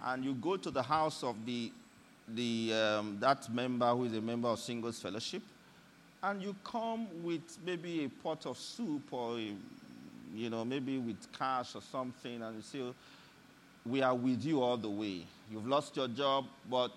And 0.04 0.24
you 0.24 0.34
go 0.34 0.56
to 0.56 0.70
the 0.70 0.82
house 0.82 1.22
of 1.22 1.36
the, 1.44 1.72
the, 2.28 2.72
um, 2.72 3.18
that 3.20 3.52
member 3.52 3.90
who 3.90 4.04
is 4.04 4.14
a 4.14 4.20
member 4.20 4.48
of 4.48 4.58
Singles 4.58 5.00
Fellowship, 5.00 5.42
and 6.22 6.40
you 6.40 6.56
come 6.64 7.06
with 7.22 7.58
maybe 7.66 8.04
a 8.04 8.08
pot 8.08 8.46
of 8.46 8.56
soup 8.56 9.12
or, 9.12 9.38
a, 9.38 9.52
you 10.34 10.50
know, 10.50 10.64
maybe 10.64 10.98
with 10.98 11.16
cash 11.38 11.74
or 11.74 11.82
something, 11.82 12.42
and 12.42 12.56
you 12.56 12.62
say, 12.62 12.82
We 13.86 14.02
are 14.02 14.14
with 14.14 14.44
you 14.44 14.62
all 14.62 14.76
the 14.76 14.90
way. 14.90 15.22
You've 15.50 15.66
lost 15.66 15.96
your 15.96 16.08
job, 16.08 16.46
but 16.68 16.90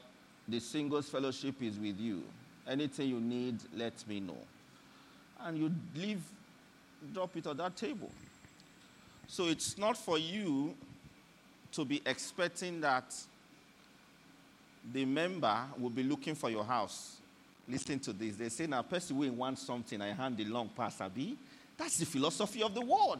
the 0.48 0.60
singles 0.60 1.10
fellowship 1.10 1.62
is 1.62 1.78
with 1.78 2.00
you. 2.00 2.24
Anything 2.68 3.10
you 3.10 3.20
need, 3.20 3.60
let 3.76 3.94
me 4.08 4.20
know. 4.20 4.38
And 5.42 5.58
you 5.58 5.72
leave, 5.96 6.22
drop 7.14 7.36
it 7.36 7.48
on 7.48 7.58
that 7.58 7.76
table. 7.76 8.10
So 9.28 9.46
it's 9.46 9.78
not 9.78 9.98
for 9.98 10.18
you 10.18 10.74
to 11.74 11.86
be 11.86 12.02
expecting 12.06 12.82
that 12.82 13.14
the 14.94 15.06
member 15.06 15.58
will 15.78 15.90
be 15.90 16.04
looking 16.04 16.34
for 16.34 16.50
your 16.50 16.64
house. 16.64 17.18
Listen 17.68 18.00
to 18.00 18.14
this. 18.14 18.38
They 18.38 18.50
say, 18.50 18.68
now, 18.68 18.82
person 18.82 19.18
will 19.18 19.32
want 19.32 19.60
something, 19.60 20.02
I 20.02 20.14
hand 20.14 20.38
the 20.38 20.46
long 20.46 20.70
pass, 20.70 21.02
Abi. 21.02 21.38
That's 21.78 21.98
the 21.98 22.06
philosophy 22.06 22.64
of 22.64 22.74
the 22.74 22.82
world. 22.82 23.20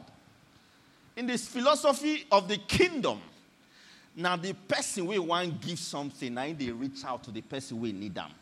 In 1.16 1.26
this 1.26 1.46
philosophy 1.48 2.26
of 2.30 2.48
the 2.48 2.58
kingdom, 2.58 3.20
now, 4.20 4.34
the 4.34 4.52
person 4.52 5.06
we 5.06 5.20
want 5.20 5.60
give 5.60 5.78
something, 5.78 6.34
now 6.34 6.52
they 6.52 6.72
reach 6.72 7.04
out 7.04 7.22
to 7.22 7.30
the 7.30 7.40
person 7.40 7.80
we 7.80 7.92
need 7.92 8.16
them. 8.16 8.32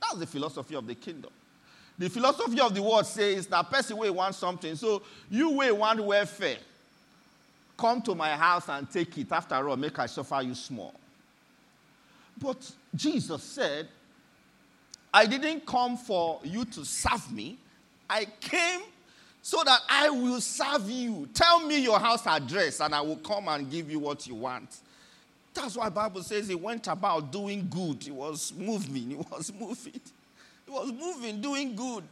That's 0.00 0.14
the 0.14 0.26
philosophy 0.26 0.74
of 0.74 0.86
the 0.86 0.94
kingdom. 0.94 1.30
The 1.98 2.08
philosophy 2.08 2.58
of 2.58 2.74
the 2.74 2.82
world 2.82 3.04
says 3.04 3.46
that 3.48 3.68
person 3.68 3.98
we 3.98 4.08
want 4.08 4.34
something. 4.34 4.74
So 4.74 5.02
you 5.28 5.50
will 5.50 5.76
want 5.76 6.00
welfare. 6.02 6.56
Come 7.76 8.00
to 8.02 8.14
my 8.14 8.30
house 8.36 8.70
and 8.70 8.90
take 8.90 9.18
it. 9.18 9.30
After 9.30 9.68
all, 9.68 9.76
make 9.76 9.98
I 9.98 10.06
suffer 10.06 10.40
you 10.40 10.54
small. 10.54 10.94
But 12.40 12.72
Jesus 12.94 13.42
said, 13.42 13.86
I 15.12 15.26
didn't 15.26 15.66
come 15.66 15.98
for 15.98 16.40
you 16.42 16.64
to 16.64 16.86
serve 16.86 17.30
me. 17.30 17.58
I 18.08 18.24
came 18.40 18.80
so 19.42 19.62
that 19.64 19.80
I 19.88 20.10
will 20.10 20.40
serve 20.40 20.90
you. 20.90 21.28
Tell 21.32 21.60
me 21.60 21.80
your 21.80 21.98
house 21.98 22.26
address 22.26 22.80
and 22.80 22.94
I 22.94 23.00
will 23.00 23.16
come 23.16 23.48
and 23.48 23.70
give 23.70 23.90
you 23.90 23.98
what 23.98 24.26
you 24.26 24.34
want. 24.34 24.78
That's 25.54 25.76
why 25.76 25.88
Bible 25.88 26.22
says 26.22 26.48
he 26.48 26.54
went 26.54 26.86
about 26.86 27.32
doing 27.32 27.66
good. 27.68 28.02
He 28.02 28.10
was 28.10 28.52
moving. 28.56 29.10
He 29.10 29.16
was 29.16 29.52
moving. 29.52 30.00
He 30.66 30.70
was 30.70 30.92
moving, 30.92 31.40
doing 31.40 31.74
good. 31.74 32.04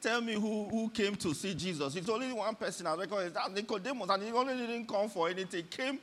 Tell 0.00 0.20
me 0.20 0.34
who, 0.34 0.68
who 0.68 0.88
came 0.90 1.14
to 1.16 1.32
see 1.32 1.54
Jesus. 1.54 1.94
It's 1.96 2.08
only 2.08 2.32
one 2.32 2.54
person 2.54 2.86
I 2.86 2.94
reckon 2.96 3.32
that 3.32 3.52
Nicodemus, 3.52 4.10
and 4.10 4.22
he 4.22 4.32
only 4.32 4.56
didn't 4.56 4.86
come 4.86 5.08
for 5.08 5.28
anything. 5.28 5.64
Came 5.70 5.98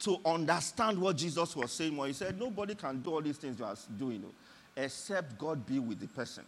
to 0.00 0.18
understand 0.26 0.98
what 0.98 1.16
Jesus 1.16 1.54
was 1.54 1.72
saying. 1.72 1.96
When 1.96 2.08
he 2.08 2.14
said, 2.14 2.38
Nobody 2.38 2.74
can 2.74 3.00
do 3.00 3.12
all 3.14 3.22
these 3.22 3.36
things 3.38 3.58
you 3.58 3.64
are 3.64 3.76
doing 3.96 4.24
except 4.76 5.38
God 5.38 5.64
be 5.64 5.78
with 5.78 6.00
the 6.00 6.08
person. 6.08 6.44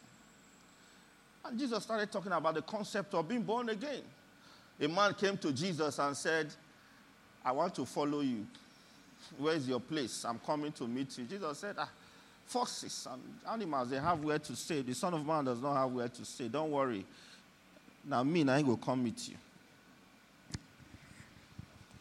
And 1.47 1.59
Jesus 1.59 1.83
started 1.85 2.11
talking 2.11 2.33
about 2.33 2.55
the 2.55 2.63
concept 2.63 3.15
of 3.15 3.29
being 3.29 3.43
born 3.43 3.69
again. 3.69 4.03
A 4.81 4.89
man 4.89 5.15
came 5.15 5.37
to 5.39 5.53
Jesus 5.53 5.99
and 5.99 6.17
said, 6.17 6.49
I 7.45 7.53
want 7.53 7.75
to 7.77 7.87
follow 7.87 8.21
you. 8.21 8.47
Where 9.39 9.55
is 9.55 9.69
your 9.69 9.81
place? 9.81 10.25
I'm 10.25 10.39
coming 10.41 10.73
to 10.73 10.87
meet 10.87 11.17
you. 11.19 11.25
Jesus 11.25 11.59
said, 11.59 11.77
ah, 11.79 11.89
Foxes 12.47 13.09
and 13.11 13.21
animals, 13.51 13.91
they 13.91 13.99
have 13.99 14.23
where 14.23 14.39
to 14.39 14.55
stay. 14.55 14.81
The 14.81 14.95
Son 14.95 15.13
of 15.15 15.27
Man 15.27 15.45
does 15.45 15.61
not 15.61 15.75
have 15.75 15.91
where 15.91 16.09
to 16.09 16.25
stay. 16.25 16.47
Don't 16.47 16.71
worry. 16.71 17.05
Now, 18.05 18.23
me, 18.23 18.49
I 18.49 18.63
will 18.63 18.77
come 18.77 19.03
meet 19.03 19.29
you. 19.29 19.35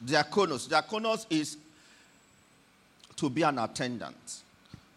Diakonos. 0.03 0.67
Diakonos 0.67 1.25
is 1.31 1.57
to 3.15 3.29
be 3.29 3.41
an 3.41 3.57
attendant, 3.57 4.41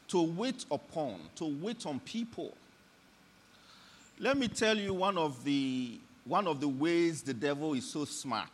to 0.09 0.23
wait 0.23 0.67
upon, 0.71 1.17
to 1.37 1.47
wait 1.63 1.87
on 1.87 1.99
people. 2.01 2.53
Let 4.21 4.37
me 4.37 4.49
tell 4.49 4.77
you 4.77 4.95
one 4.95 5.17
of 5.17 5.45
the 5.45 6.01
one 6.25 6.47
of 6.47 6.61
the 6.61 6.69
ways 6.69 7.23
the 7.23 7.33
devil 7.33 7.75
is 7.75 7.89
so 7.89 8.05
smart. 8.05 8.51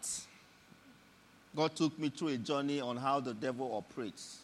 God 1.57 1.75
took 1.75 1.99
me 1.99 2.09
through 2.09 2.29
a 2.29 2.37
journey 2.37 2.81
on 2.81 2.97
how 2.97 3.21
the 3.21 3.35
devil 3.35 3.75
operates. 3.75 4.39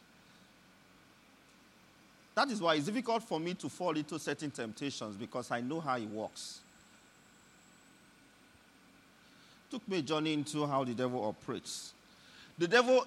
That 2.35 2.51
is 2.51 2.61
why 2.61 2.77
it's 2.77 2.87
difficult 2.87 3.23
for 3.23 3.39
me 3.39 3.55
to 3.55 3.69
fall 3.69 3.97
into 3.97 4.19
certain 4.19 4.51
temptations 4.51 5.17
because 5.17 5.51
I 5.51 5.61
know 5.61 5.81
how 5.81 5.97
he 5.99 6.07
works. 6.07 6.61
Took 9.71 9.87
me 9.89 9.99
a 9.99 10.03
journey 10.03 10.33
into 10.33 10.67
how 10.67 10.85
the 10.85 10.95
devil 10.95 11.25
operates. 11.25 11.93
The 12.59 12.67
devil 12.67 13.07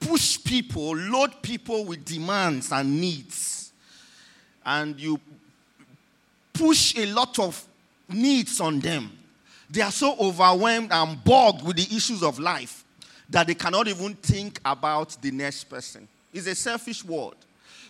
push 0.00 0.42
people, 0.42 0.96
load 0.96 1.42
people 1.42 1.84
with 1.84 2.04
demands 2.04 2.72
and 2.72 3.00
needs. 3.00 3.72
And 4.64 4.98
you 4.98 5.20
push 6.54 6.96
a 6.96 7.06
lot 7.06 7.38
of 7.38 7.62
needs 8.08 8.60
on 8.60 8.80
them 8.80 9.10
they 9.74 9.80
are 9.80 9.90
so 9.90 10.16
overwhelmed 10.20 10.92
and 10.92 11.22
bogged 11.24 11.66
with 11.66 11.76
the 11.76 11.96
issues 11.96 12.22
of 12.22 12.38
life 12.38 12.84
that 13.28 13.48
they 13.48 13.54
cannot 13.54 13.88
even 13.88 14.14
think 14.14 14.60
about 14.64 15.16
the 15.20 15.32
next 15.32 15.64
person. 15.64 16.06
It's 16.32 16.46
a 16.46 16.54
selfish 16.54 17.04
world. 17.04 17.34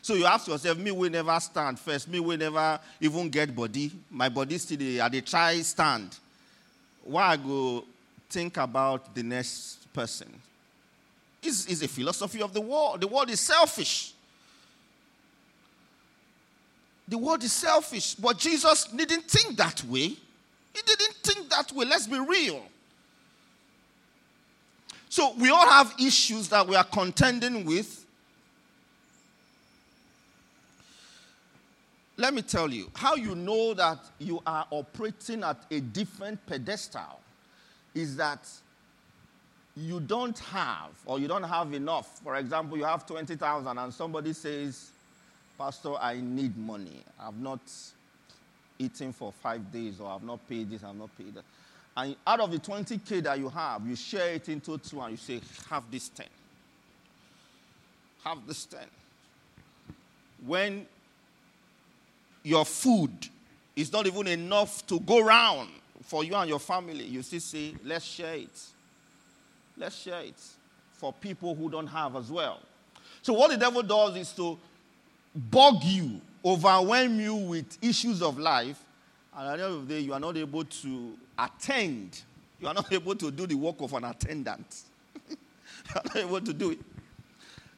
So 0.00 0.14
you 0.14 0.24
ask 0.24 0.48
yourself, 0.48 0.78
me 0.78 0.90
will 0.92 1.10
never 1.10 1.38
stand 1.40 1.78
first. 1.78 2.08
Me 2.08 2.20
will 2.20 2.38
never 2.38 2.80
even 3.00 3.28
get 3.28 3.54
body. 3.54 3.90
My 4.10 4.30
body 4.30 4.56
still 4.56 5.02
at 5.02 5.12
the 5.12 5.20
try 5.20 5.60
stand. 5.60 6.16
Why 7.02 7.32
I 7.32 7.36
go 7.36 7.84
think 8.30 8.56
about 8.56 9.14
the 9.14 9.22
next 9.22 9.92
person? 9.92 10.28
Is 11.42 11.82
a 11.82 11.88
philosophy 11.88 12.40
of 12.40 12.54
the 12.54 12.62
world. 12.62 13.02
The 13.02 13.08
world 13.08 13.28
is 13.28 13.40
selfish. 13.40 14.13
The 17.08 17.18
world 17.18 17.42
is 17.42 17.52
selfish. 17.52 18.14
But 18.14 18.38
Jesus 18.38 18.84
didn't 18.84 19.24
think 19.24 19.56
that 19.56 19.84
way. 19.84 20.08
He 20.74 20.82
didn't 20.84 21.14
think 21.22 21.48
that 21.50 21.72
way. 21.72 21.84
Let's 21.84 22.06
be 22.06 22.18
real. 22.18 22.62
So 25.08 25.34
we 25.38 25.50
all 25.50 25.68
have 25.68 25.94
issues 26.00 26.48
that 26.48 26.66
we 26.66 26.74
are 26.74 26.84
contending 26.84 27.64
with. 27.64 28.04
Let 32.16 32.32
me 32.32 32.42
tell 32.42 32.70
you 32.70 32.90
how 32.94 33.16
you 33.16 33.34
know 33.34 33.74
that 33.74 33.98
you 34.18 34.40
are 34.46 34.66
operating 34.70 35.42
at 35.42 35.58
a 35.70 35.80
different 35.80 36.44
pedestal 36.46 37.20
is 37.94 38.16
that 38.16 38.48
you 39.76 40.00
don't 40.00 40.38
have 40.38 40.90
or 41.06 41.18
you 41.18 41.26
don't 41.26 41.42
have 41.42 41.72
enough. 41.74 42.20
For 42.22 42.36
example, 42.36 42.76
you 42.76 42.84
have 42.84 43.06
20,000 43.06 43.78
and 43.78 43.92
somebody 43.92 44.32
says, 44.32 44.90
Pastor, 45.56 45.94
I 46.00 46.20
need 46.20 46.56
money. 46.56 47.02
I've 47.20 47.38
not 47.38 47.60
eaten 48.78 49.12
for 49.12 49.32
five 49.32 49.70
days, 49.72 50.00
or 50.00 50.10
I've 50.10 50.22
not 50.22 50.46
paid 50.48 50.70
this, 50.70 50.82
I've 50.82 50.96
not 50.96 51.16
paid 51.16 51.34
that. 51.34 51.44
And 51.96 52.16
out 52.26 52.40
of 52.40 52.50
the 52.50 52.58
20K 52.58 53.22
that 53.22 53.38
you 53.38 53.48
have, 53.48 53.86
you 53.86 53.94
share 53.94 54.34
it 54.34 54.48
into 54.48 54.76
two 54.78 55.00
and 55.00 55.12
you 55.12 55.16
say, 55.16 55.40
have 55.70 55.84
this 55.90 56.08
10. 56.08 56.26
Have 58.24 58.46
this 58.48 58.66
10. 58.66 58.80
When 60.44 60.86
your 62.42 62.64
food 62.64 63.12
is 63.76 63.92
not 63.92 64.06
even 64.06 64.26
enough 64.26 64.84
to 64.88 64.98
go 65.00 65.24
round 65.24 65.68
for 66.02 66.24
you 66.24 66.34
and 66.34 66.48
your 66.48 66.58
family, 66.58 67.04
you 67.04 67.22
still 67.22 67.40
say, 67.40 67.74
let's 67.84 68.04
share 68.04 68.34
it. 68.34 68.60
Let's 69.76 69.96
share 69.96 70.22
it 70.22 70.40
for 70.94 71.12
people 71.12 71.54
who 71.54 71.70
don't 71.70 71.86
have 71.86 72.16
as 72.16 72.30
well. 72.30 72.60
So, 73.22 73.32
what 73.32 73.50
the 73.50 73.56
devil 73.56 73.82
does 73.82 74.16
is 74.16 74.32
to 74.32 74.58
bog 75.34 75.82
you 75.82 76.20
overwhelm 76.44 77.18
you 77.18 77.34
with 77.34 77.78
issues 77.82 78.22
of 78.22 78.38
life, 78.38 78.82
and 79.36 79.48
at 79.48 79.56
the 79.56 79.64
end 79.64 79.74
of 79.74 79.88
the 79.88 79.94
day, 79.94 80.00
you 80.00 80.12
are 80.12 80.20
not 80.20 80.36
able 80.36 80.64
to 80.64 81.18
attend. 81.38 82.22
You 82.60 82.68
are 82.68 82.74
not 82.74 82.92
able 82.92 83.14
to 83.16 83.30
do 83.30 83.46
the 83.46 83.54
work 83.54 83.76
of 83.80 83.92
an 83.94 84.04
attendant. 84.04 84.82
you 85.28 85.36
are 85.96 86.02
not 86.04 86.16
able 86.16 86.40
to 86.40 86.52
do 86.52 86.70
it. 86.70 86.78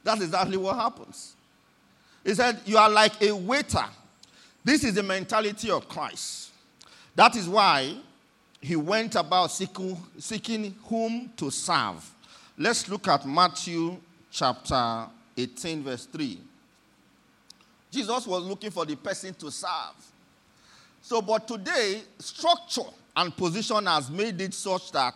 That's 0.03 0.23
exactly 0.23 0.57
what 0.57 0.77
happens. 0.77 1.35
He 2.25 2.35
said, 2.35 2.61
You 2.65 2.79
are 2.79 2.91
like 2.91 3.23
a 3.23 3.33
waiter 3.33 3.85
This 4.65 4.83
is 4.83 4.95
the 4.95 5.03
mentality 5.03 5.71
of 5.71 5.89
Christ. 5.89 6.51
That 7.15 7.37
is 7.37 7.49
why 7.49 7.97
he 8.61 8.75
went 8.75 9.15
about 9.15 9.53
seeking, 9.53 9.97
seeking 10.19 10.75
whom 10.85 11.31
to 11.37 11.51
serve. 11.51 12.05
Let's 12.59 12.89
look 12.89 13.07
at 13.07 13.25
Matthew 13.27 13.97
chapter 14.31 15.07
18, 15.37 15.85
verse 15.85 16.07
3. 16.07 16.41
Jesus 17.97 18.27
was 18.27 18.45
looking 18.45 18.71
for 18.71 18.85
the 18.85 18.95
person 18.95 19.33
to 19.33 19.51
serve. 19.51 19.97
So, 21.01 21.23
but 21.23 21.49
today, 21.49 22.03
structure 22.19 22.83
and 23.17 23.35
position 23.35 23.87
has 23.87 24.11
made 24.11 24.39
it 24.39 24.53
such 24.53 24.93
that 24.93 25.15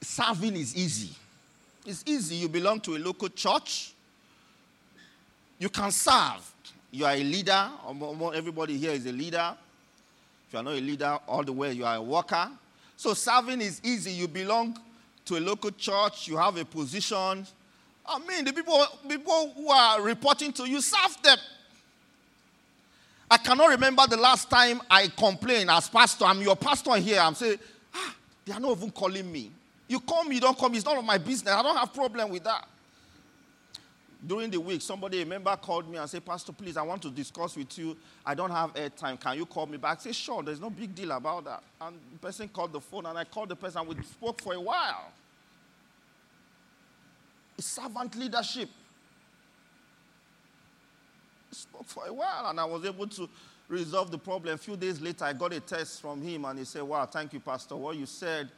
serving 0.00 0.54
is 0.54 0.76
easy. 0.76 1.10
It's 1.84 2.04
easy. 2.06 2.36
You 2.36 2.48
belong 2.48 2.80
to 2.82 2.94
a 2.94 2.98
local 2.98 3.28
church, 3.30 3.94
you 5.58 5.68
can 5.68 5.90
serve. 5.90 6.48
You 6.92 7.04
are 7.04 7.14
a 7.14 7.24
leader. 7.24 7.68
Um, 7.84 8.00
um, 8.00 8.22
um, 8.22 8.32
everybody 8.34 8.78
here 8.78 8.92
is 8.92 9.04
a 9.06 9.12
leader. 9.12 9.56
If 10.46 10.52
you 10.52 10.60
are 10.60 10.62
not 10.62 10.74
a 10.74 10.80
leader 10.80 11.18
all 11.26 11.42
the 11.42 11.52
way, 11.52 11.72
you 11.72 11.84
are 11.84 11.96
a 11.96 12.02
worker. 12.02 12.48
So 12.96 13.12
serving 13.14 13.60
is 13.60 13.80
easy. 13.82 14.12
You 14.12 14.28
belong 14.28 14.78
to 15.24 15.36
a 15.36 15.40
local 15.40 15.72
church, 15.72 16.28
you 16.28 16.36
have 16.36 16.56
a 16.58 16.64
position. 16.64 17.44
I 18.06 18.18
mean, 18.18 18.44
the 18.44 18.52
people, 18.52 18.84
people 19.08 19.52
who 19.56 19.68
are 19.70 20.02
reporting 20.02 20.52
to 20.54 20.68
you, 20.68 20.80
serve 20.80 21.22
them. 21.22 21.38
I 23.30 23.38
cannot 23.38 23.70
remember 23.70 24.06
the 24.06 24.16
last 24.16 24.50
time 24.50 24.82
I 24.90 25.08
complained 25.08 25.70
as 25.70 25.88
pastor. 25.88 26.26
I'm 26.26 26.42
your 26.42 26.56
pastor 26.56 26.96
here. 26.96 27.20
I'm 27.20 27.34
saying, 27.34 27.58
ah, 27.94 28.14
they 28.44 28.52
are 28.52 28.60
not 28.60 28.76
even 28.76 28.90
calling 28.90 29.30
me. 29.30 29.50
You 29.88 30.00
call 30.00 30.24
me, 30.24 30.34
you 30.34 30.40
don't 30.40 30.56
call 30.56 30.68
me. 30.68 30.76
It's 30.76 30.84
none 30.84 30.98
of 30.98 31.04
my 31.04 31.18
business. 31.18 31.54
I 31.54 31.62
don't 31.62 31.76
have 31.76 31.94
problem 31.94 32.30
with 32.30 32.44
that. 32.44 32.66
During 34.24 34.50
the 34.50 34.60
week, 34.60 34.82
somebody, 34.82 35.22
a 35.22 35.26
member 35.26 35.56
called 35.56 35.88
me 35.88 35.98
and 35.98 36.08
said, 36.08 36.24
Pastor, 36.24 36.52
please, 36.52 36.76
I 36.76 36.82
want 36.82 37.02
to 37.02 37.10
discuss 37.10 37.56
with 37.56 37.76
you. 37.78 37.96
I 38.24 38.34
don't 38.34 38.50
have 38.50 38.70
air 38.76 38.90
time. 38.90 39.16
Can 39.16 39.36
you 39.36 39.46
call 39.46 39.66
me 39.66 39.78
back? 39.78 39.98
I 39.98 40.02
said, 40.02 40.14
sure, 40.14 40.42
there's 40.42 40.60
no 40.60 40.70
big 40.70 40.94
deal 40.94 41.10
about 41.12 41.44
that. 41.44 41.62
And 41.80 41.96
the 42.12 42.18
person 42.18 42.48
called 42.48 42.72
the 42.72 42.80
phone, 42.80 43.06
and 43.06 43.18
I 43.18 43.24
called 43.24 43.48
the 43.48 43.56
person, 43.56 43.80
and 43.80 43.88
we 43.88 44.02
spoke 44.04 44.40
for 44.40 44.54
a 44.54 44.60
while. 44.60 45.10
Servant 47.62 48.14
leadership 48.16 48.68
spoke 51.50 51.86
for 51.86 52.06
a 52.06 52.12
while 52.12 52.46
and 52.48 52.58
I 52.58 52.64
was 52.64 52.84
able 52.84 53.06
to 53.06 53.28
resolve 53.68 54.10
the 54.10 54.18
problem. 54.18 54.54
A 54.54 54.58
few 54.58 54.76
days 54.76 55.00
later, 55.00 55.24
I 55.24 55.32
got 55.32 55.52
a 55.52 55.60
text 55.60 56.00
from 56.00 56.22
him 56.22 56.44
and 56.44 56.58
he 56.58 56.64
said, 56.64 56.82
Wow, 56.82 57.06
thank 57.06 57.32
you, 57.32 57.40
Pastor. 57.40 57.76
What 57.76 57.96
you 57.96 58.06
said 58.06 58.50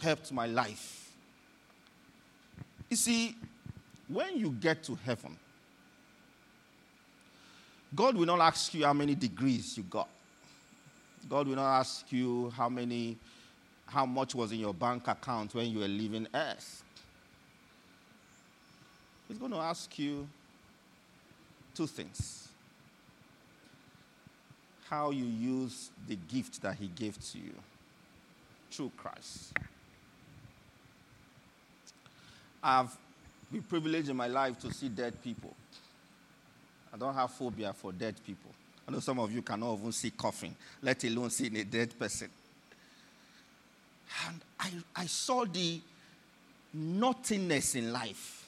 helped 0.00 0.32
my 0.32 0.46
life. 0.46 1.12
You 2.90 2.96
see, 2.96 3.34
when 4.08 4.38
you 4.38 4.50
get 4.50 4.82
to 4.84 4.94
heaven, 4.94 5.36
God 7.94 8.16
will 8.16 8.26
not 8.26 8.40
ask 8.40 8.74
you 8.74 8.84
how 8.84 8.92
many 8.92 9.14
degrees 9.14 9.76
you 9.76 9.84
got. 9.84 10.08
God 11.28 11.48
will 11.48 11.56
not 11.56 11.80
ask 11.80 12.12
you 12.12 12.50
how 12.50 12.68
many, 12.68 13.16
how 13.86 14.04
much 14.04 14.34
was 14.34 14.52
in 14.52 14.58
your 14.58 14.74
bank 14.74 15.08
account 15.08 15.54
when 15.54 15.70
you 15.70 15.78
were 15.78 15.88
leaving 15.88 16.26
earth. 16.34 16.83
He's 19.28 19.38
going 19.38 19.52
to 19.52 19.58
ask 19.58 19.98
you 19.98 20.28
two 21.74 21.86
things 21.86 22.48
how 24.88 25.10
you 25.10 25.24
use 25.24 25.90
the 26.06 26.16
gift 26.28 26.60
that 26.62 26.76
He 26.76 26.88
gave 26.88 27.18
to 27.32 27.38
you 27.38 27.54
through 28.70 28.92
Christ. 28.96 29.52
I've 32.62 32.96
been 33.50 33.62
privileged 33.62 34.08
in 34.08 34.16
my 34.16 34.26
life 34.26 34.58
to 34.60 34.72
see 34.72 34.88
dead 34.88 35.22
people. 35.22 35.54
I 36.92 36.96
don't 36.96 37.14
have 37.14 37.30
phobia 37.32 37.72
for 37.72 37.92
dead 37.92 38.14
people. 38.24 38.50
I 38.86 38.92
know 38.92 39.00
some 39.00 39.18
of 39.18 39.32
you 39.32 39.42
cannot 39.42 39.78
even 39.78 39.92
see 39.92 40.10
coughing, 40.10 40.54
let 40.82 41.02
alone 41.04 41.30
seeing 41.30 41.56
a 41.56 41.64
dead 41.64 41.98
person. 41.98 42.28
And 44.26 44.40
I, 44.60 44.70
I 44.94 45.06
saw 45.06 45.44
the 45.44 45.80
nothingness 46.72 47.74
in 47.74 47.92
life. 47.92 48.43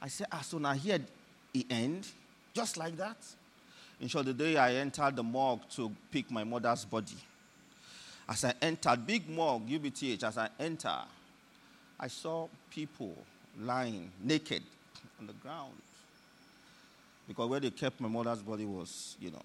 I 0.00 0.08
said, 0.08 0.26
ah, 0.30 0.40
so 0.40 0.58
now 0.58 0.72
here 0.72 1.00
it 1.54 1.66
end 1.70 2.06
just 2.54 2.76
like 2.76 2.96
that. 2.96 3.16
In 4.00 4.08
short, 4.08 4.26
the 4.26 4.34
day 4.34 4.56
I 4.56 4.74
entered 4.74 5.16
the 5.16 5.22
morgue 5.22 5.60
to 5.70 5.90
pick 6.10 6.30
my 6.30 6.44
mother's 6.44 6.84
body, 6.84 7.16
as 8.28 8.44
I 8.44 8.54
entered, 8.60 9.06
big 9.06 9.28
morgue, 9.28 9.68
UBTH, 9.68 10.22
as 10.22 10.36
I 10.36 10.48
entered, 10.58 11.06
I 11.98 12.08
saw 12.08 12.48
people 12.70 13.14
lying 13.60 14.10
naked 14.22 14.62
on 15.18 15.26
the 15.26 15.32
ground. 15.34 15.72
Because 17.26 17.48
where 17.48 17.60
they 17.60 17.70
kept 17.70 18.00
my 18.00 18.08
mother's 18.08 18.42
body 18.42 18.64
was, 18.64 19.16
you 19.20 19.30
know, 19.30 19.42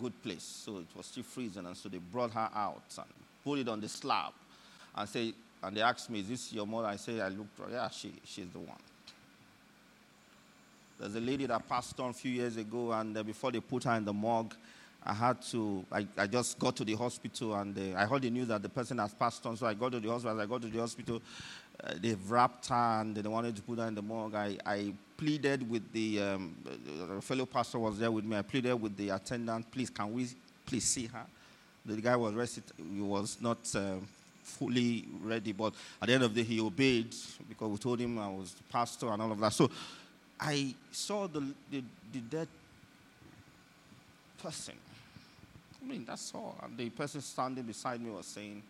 good 0.00 0.20
place. 0.22 0.42
So 0.42 0.78
it 0.78 0.86
was 0.96 1.06
still 1.06 1.22
freezing. 1.22 1.66
And 1.66 1.76
so 1.76 1.88
they 1.88 1.98
brought 1.98 2.32
her 2.32 2.48
out 2.54 2.82
and 2.96 3.06
put 3.44 3.58
it 3.58 3.68
on 3.68 3.80
the 3.80 3.88
slab 3.88 4.32
and 4.96 5.08
say, 5.08 5.34
and 5.62 5.76
they 5.76 5.82
asked 5.82 6.10
me, 6.10 6.20
Is 6.20 6.28
this 6.28 6.52
your 6.52 6.66
mother? 6.66 6.88
I 6.88 6.96
say, 6.96 7.20
I 7.20 7.28
looked, 7.28 7.58
yeah, 7.70 7.88
she, 7.88 8.12
she's 8.24 8.48
the 8.48 8.58
one. 8.58 8.78
There's 10.98 11.14
a 11.16 11.20
lady 11.20 11.46
that 11.46 11.68
passed 11.68 11.98
on 12.00 12.10
a 12.10 12.12
few 12.12 12.30
years 12.30 12.56
ago, 12.56 12.92
and 12.92 13.16
uh, 13.16 13.22
before 13.22 13.50
they 13.50 13.60
put 13.60 13.84
her 13.84 13.94
in 13.94 14.04
the 14.04 14.12
morgue, 14.12 14.54
I 15.06 15.12
had 15.12 15.42
to, 15.50 15.84
I, 15.92 16.06
I 16.16 16.26
just 16.26 16.58
got 16.58 16.76
to 16.76 16.84
the 16.84 16.94
hospital 16.94 17.54
and 17.56 17.76
uh, 17.76 17.98
I 17.98 18.06
heard 18.06 18.22
the 18.22 18.30
news 18.30 18.48
that 18.48 18.62
the 18.62 18.70
person 18.70 18.96
has 18.98 19.12
passed 19.12 19.44
on. 19.44 19.54
So 19.56 19.66
I 19.66 19.74
got 19.74 19.92
to 19.92 20.00
the 20.00 20.08
hospital. 20.08 20.40
As 20.40 20.44
I 20.44 20.48
got 20.48 20.62
to 20.62 20.68
the 20.68 20.78
hospital, 20.78 21.20
uh, 21.82 21.92
they've 22.00 22.30
wrapped 22.30 22.68
her 22.68 23.00
and 23.00 23.14
they 23.14 23.28
wanted 23.28 23.54
to 23.56 23.62
put 23.62 23.78
her 23.80 23.86
in 23.86 23.94
the 23.94 24.00
morgue. 24.00 24.34
I, 24.34 24.56
I 24.64 24.94
pleaded 25.18 25.68
with 25.68 25.92
the 25.92 26.22
um, 26.22 26.56
fellow 27.20 27.44
pastor 27.44 27.78
was 27.78 27.98
there 27.98 28.10
with 28.10 28.24
me. 28.24 28.38
I 28.38 28.42
pleaded 28.42 28.74
with 28.76 28.96
the 28.96 29.10
attendant, 29.10 29.70
please, 29.70 29.90
can 29.90 30.10
we 30.10 30.26
please 30.64 30.84
see 30.84 31.06
her? 31.06 31.26
The 31.84 32.00
guy 32.00 32.16
was 32.16 32.32
rested, 32.32 32.64
he 32.78 33.02
was 33.02 33.36
not 33.42 33.58
uh, 33.76 33.96
fully 34.42 35.06
ready, 35.20 35.52
but 35.52 35.74
at 36.00 36.08
the 36.08 36.14
end 36.14 36.22
of 36.22 36.34
the 36.34 36.42
day, 36.42 36.48
he 36.48 36.60
obeyed 36.62 37.14
because 37.46 37.68
we 37.68 37.76
told 37.76 38.00
him 38.00 38.18
I 38.18 38.28
was 38.28 38.54
the 38.54 38.62
pastor 38.72 39.10
and 39.10 39.20
all 39.20 39.32
of 39.32 39.38
that. 39.40 39.52
So 39.52 39.70
I 40.44 40.74
saw 40.92 41.26
the, 41.26 41.40
the, 41.70 41.82
the 42.12 42.20
dead 42.20 42.48
person. 44.42 44.74
I 45.82 45.86
mean, 45.86 46.04
that's 46.04 46.32
all. 46.34 46.56
And 46.62 46.76
the 46.76 46.90
person 46.90 47.22
standing 47.22 47.64
beside 47.64 48.00
me 48.00 48.10
was 48.10 48.26
saying, 48.26 48.62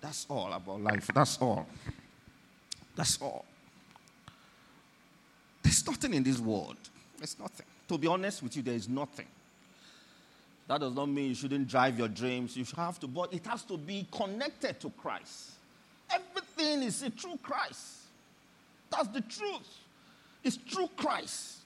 That's 0.00 0.26
all 0.30 0.52
about 0.52 0.80
life. 0.80 1.10
That's 1.12 1.38
all. 1.38 1.66
That's 2.94 3.20
all. 3.20 3.44
There's 5.62 5.86
nothing 5.86 6.14
in 6.14 6.22
this 6.22 6.38
world. 6.38 6.76
There's 7.18 7.38
nothing. 7.38 7.66
To 7.88 7.98
be 7.98 8.06
honest 8.06 8.42
with 8.42 8.56
you, 8.56 8.62
there 8.62 8.74
is 8.74 8.88
nothing. 8.88 9.26
That 10.68 10.80
does 10.80 10.94
not 10.94 11.06
mean 11.06 11.30
you 11.30 11.34
shouldn't 11.34 11.66
drive 11.66 11.98
your 11.98 12.08
dreams. 12.08 12.56
You 12.56 12.64
have 12.76 13.00
to, 13.00 13.08
but 13.08 13.34
it 13.34 13.44
has 13.46 13.64
to 13.64 13.76
be 13.76 14.06
connected 14.12 14.78
to 14.80 14.90
Christ. 14.90 15.50
Everything 16.08 16.84
is 16.84 17.04
through 17.20 17.38
Christ. 17.42 17.96
That's 18.90 19.08
the 19.08 19.20
truth. 19.22 19.80
It's 20.42 20.56
through 20.56 20.88
Christ. 20.96 21.58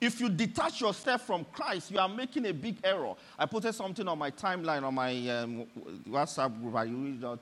If 0.00 0.20
you 0.20 0.28
detach 0.28 0.80
yourself 0.80 1.26
from 1.26 1.44
Christ, 1.52 1.90
you 1.90 1.98
are 1.98 2.08
making 2.08 2.46
a 2.46 2.52
big 2.52 2.76
error. 2.84 3.14
I 3.38 3.46
posted 3.46 3.74
something 3.74 4.06
on 4.06 4.18
my 4.18 4.30
timeline 4.30 4.84
on 4.84 4.94
my 4.94 5.12
um, 5.28 5.66
WhatsApp 6.08 6.60
group. 6.60 6.74
I 6.76 6.84
really 6.84 7.18
not 7.18 7.40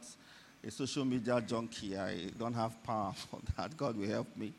a 0.67 0.71
social 0.71 1.05
media 1.05 1.41
junkie. 1.41 1.97
I 1.97 2.31
don't 2.39 2.55
have 2.55 2.83
power 2.83 3.13
for 3.31 3.41
that. 3.57 3.77
God 3.77 3.97
will 3.97 4.09
help 4.09 4.35
me. 4.37 4.53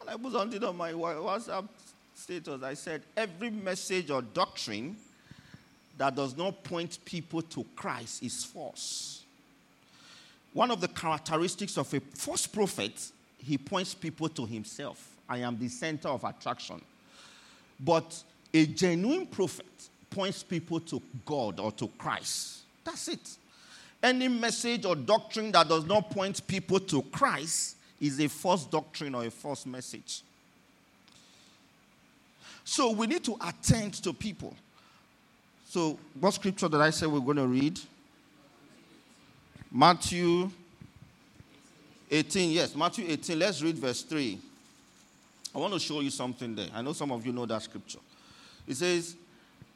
And 0.00 0.10
I 0.10 0.16
put 0.16 0.32
something 0.32 0.62
on 0.62 0.76
my 0.76 0.92
WhatsApp 0.92 1.68
status. 2.14 2.62
I 2.62 2.74
said, 2.74 3.02
every 3.16 3.50
message 3.50 4.10
or 4.10 4.22
doctrine 4.22 4.96
that 5.98 6.14
does 6.14 6.36
not 6.36 6.62
point 6.62 6.98
people 7.04 7.42
to 7.42 7.64
Christ 7.74 8.22
is 8.22 8.44
false. 8.44 9.22
One 10.52 10.70
of 10.70 10.80
the 10.80 10.88
characteristics 10.88 11.76
of 11.76 11.92
a 11.92 12.00
false 12.00 12.46
prophet, 12.46 12.92
he 13.38 13.58
points 13.58 13.92
people 13.92 14.28
to 14.28 14.46
himself. 14.46 15.13
I 15.28 15.38
am 15.38 15.58
the 15.58 15.68
center 15.68 16.08
of 16.08 16.24
attraction. 16.24 16.80
But 17.80 18.22
a 18.52 18.66
genuine 18.66 19.26
prophet 19.26 19.66
points 20.10 20.42
people 20.42 20.80
to 20.80 21.02
God 21.24 21.58
or 21.60 21.72
to 21.72 21.88
Christ. 21.98 22.60
That's 22.84 23.08
it. 23.08 23.36
Any 24.02 24.28
message 24.28 24.84
or 24.84 24.94
doctrine 24.94 25.50
that 25.52 25.68
does 25.68 25.86
not 25.86 26.10
point 26.10 26.46
people 26.46 26.78
to 26.78 27.02
Christ 27.02 27.76
is 28.00 28.20
a 28.20 28.28
false 28.28 28.66
doctrine 28.66 29.14
or 29.14 29.24
a 29.24 29.30
false 29.30 29.64
message. 29.64 30.22
So 32.64 32.90
we 32.92 33.06
need 33.06 33.24
to 33.24 33.36
attend 33.46 33.94
to 33.94 34.12
people. 34.12 34.54
So, 35.68 35.98
what 36.20 36.32
scripture 36.34 36.68
did 36.68 36.80
I 36.80 36.90
say 36.90 37.06
we're 37.06 37.20
going 37.20 37.36
to 37.36 37.46
read? 37.46 37.80
Matthew 39.72 40.50
18. 42.10 42.50
Yes, 42.52 42.76
Matthew 42.76 43.06
18. 43.08 43.38
Let's 43.38 43.60
read 43.60 43.76
verse 43.76 44.02
3. 44.02 44.38
I 45.54 45.58
want 45.58 45.72
to 45.72 45.78
show 45.78 46.00
you 46.00 46.10
something 46.10 46.54
there. 46.54 46.68
I 46.74 46.82
know 46.82 46.92
some 46.92 47.12
of 47.12 47.24
you 47.24 47.32
know 47.32 47.46
that 47.46 47.62
scripture. 47.62 48.00
It 48.66 48.74
says, 48.74 49.16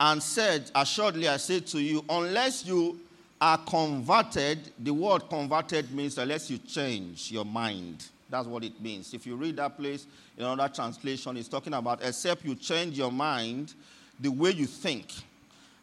And 0.00 0.22
said, 0.22 0.70
Assuredly 0.74 1.28
I 1.28 1.36
say 1.36 1.60
to 1.60 1.80
you, 1.80 2.04
unless 2.08 2.66
you 2.66 2.98
are 3.40 3.58
converted, 3.58 4.72
the 4.78 4.92
word 4.92 5.28
converted 5.28 5.92
means 5.92 6.18
unless 6.18 6.50
you 6.50 6.58
change 6.58 7.30
your 7.30 7.44
mind. 7.44 8.04
That's 8.30 8.46
what 8.46 8.64
it 8.64 8.80
means. 8.80 9.14
If 9.14 9.26
you 9.26 9.36
read 9.36 9.56
that 9.56 9.76
place 9.76 10.06
in 10.36 10.44
another 10.44 10.72
translation, 10.72 11.36
it's 11.36 11.48
talking 11.48 11.72
about 11.72 12.00
except 12.02 12.44
you 12.44 12.54
change 12.54 12.98
your 12.98 13.12
mind, 13.12 13.74
the 14.20 14.28
way 14.28 14.50
you 14.50 14.66
think, 14.66 15.12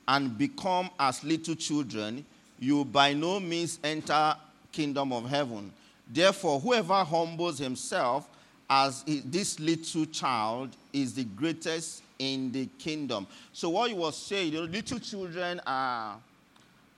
and 0.07 0.37
become 0.37 0.89
as 0.99 1.23
little 1.23 1.55
children, 1.55 2.25
you 2.59 2.85
by 2.85 3.13
no 3.13 3.39
means 3.39 3.79
enter 3.83 4.35
kingdom 4.71 5.13
of 5.13 5.27
heaven. 5.29 5.71
Therefore, 6.07 6.59
whoever 6.59 7.03
humbles 7.03 7.57
himself 7.57 8.29
as 8.69 9.03
this 9.25 9.59
little 9.59 10.05
child 10.05 10.69
is 10.91 11.13
the 11.13 11.23
greatest 11.23 12.01
in 12.17 12.51
the 12.51 12.67
kingdom. 12.79 13.27
So 13.53 13.69
what 13.69 13.89
he 13.89 13.95
was 13.95 14.17
saying, 14.17 14.53
the 14.53 14.61
little 14.61 14.99
children 14.99 15.61
are 15.65 16.17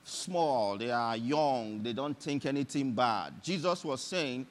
small, 0.03 0.77
they 0.77 0.91
are 0.91 1.17
young, 1.17 1.83
they 1.83 1.93
don't 1.93 2.17
think 2.17 2.45
anything 2.45 2.91
bad. 2.93 3.33
Jesus 3.43 3.83
was 3.83 4.01
saying, 4.01 4.45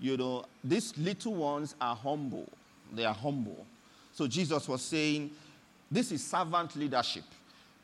you 0.00 0.16
know, 0.16 0.44
these 0.64 0.96
little 0.98 1.34
ones 1.34 1.74
are 1.80 1.94
humble. 1.94 2.48
They 2.92 3.04
are 3.04 3.14
humble. 3.14 3.64
So 4.12 4.26
Jesus 4.26 4.68
was 4.68 4.82
saying, 4.82 5.30
this 5.90 6.10
is 6.10 6.24
servant 6.24 6.74
leadership. 6.76 7.24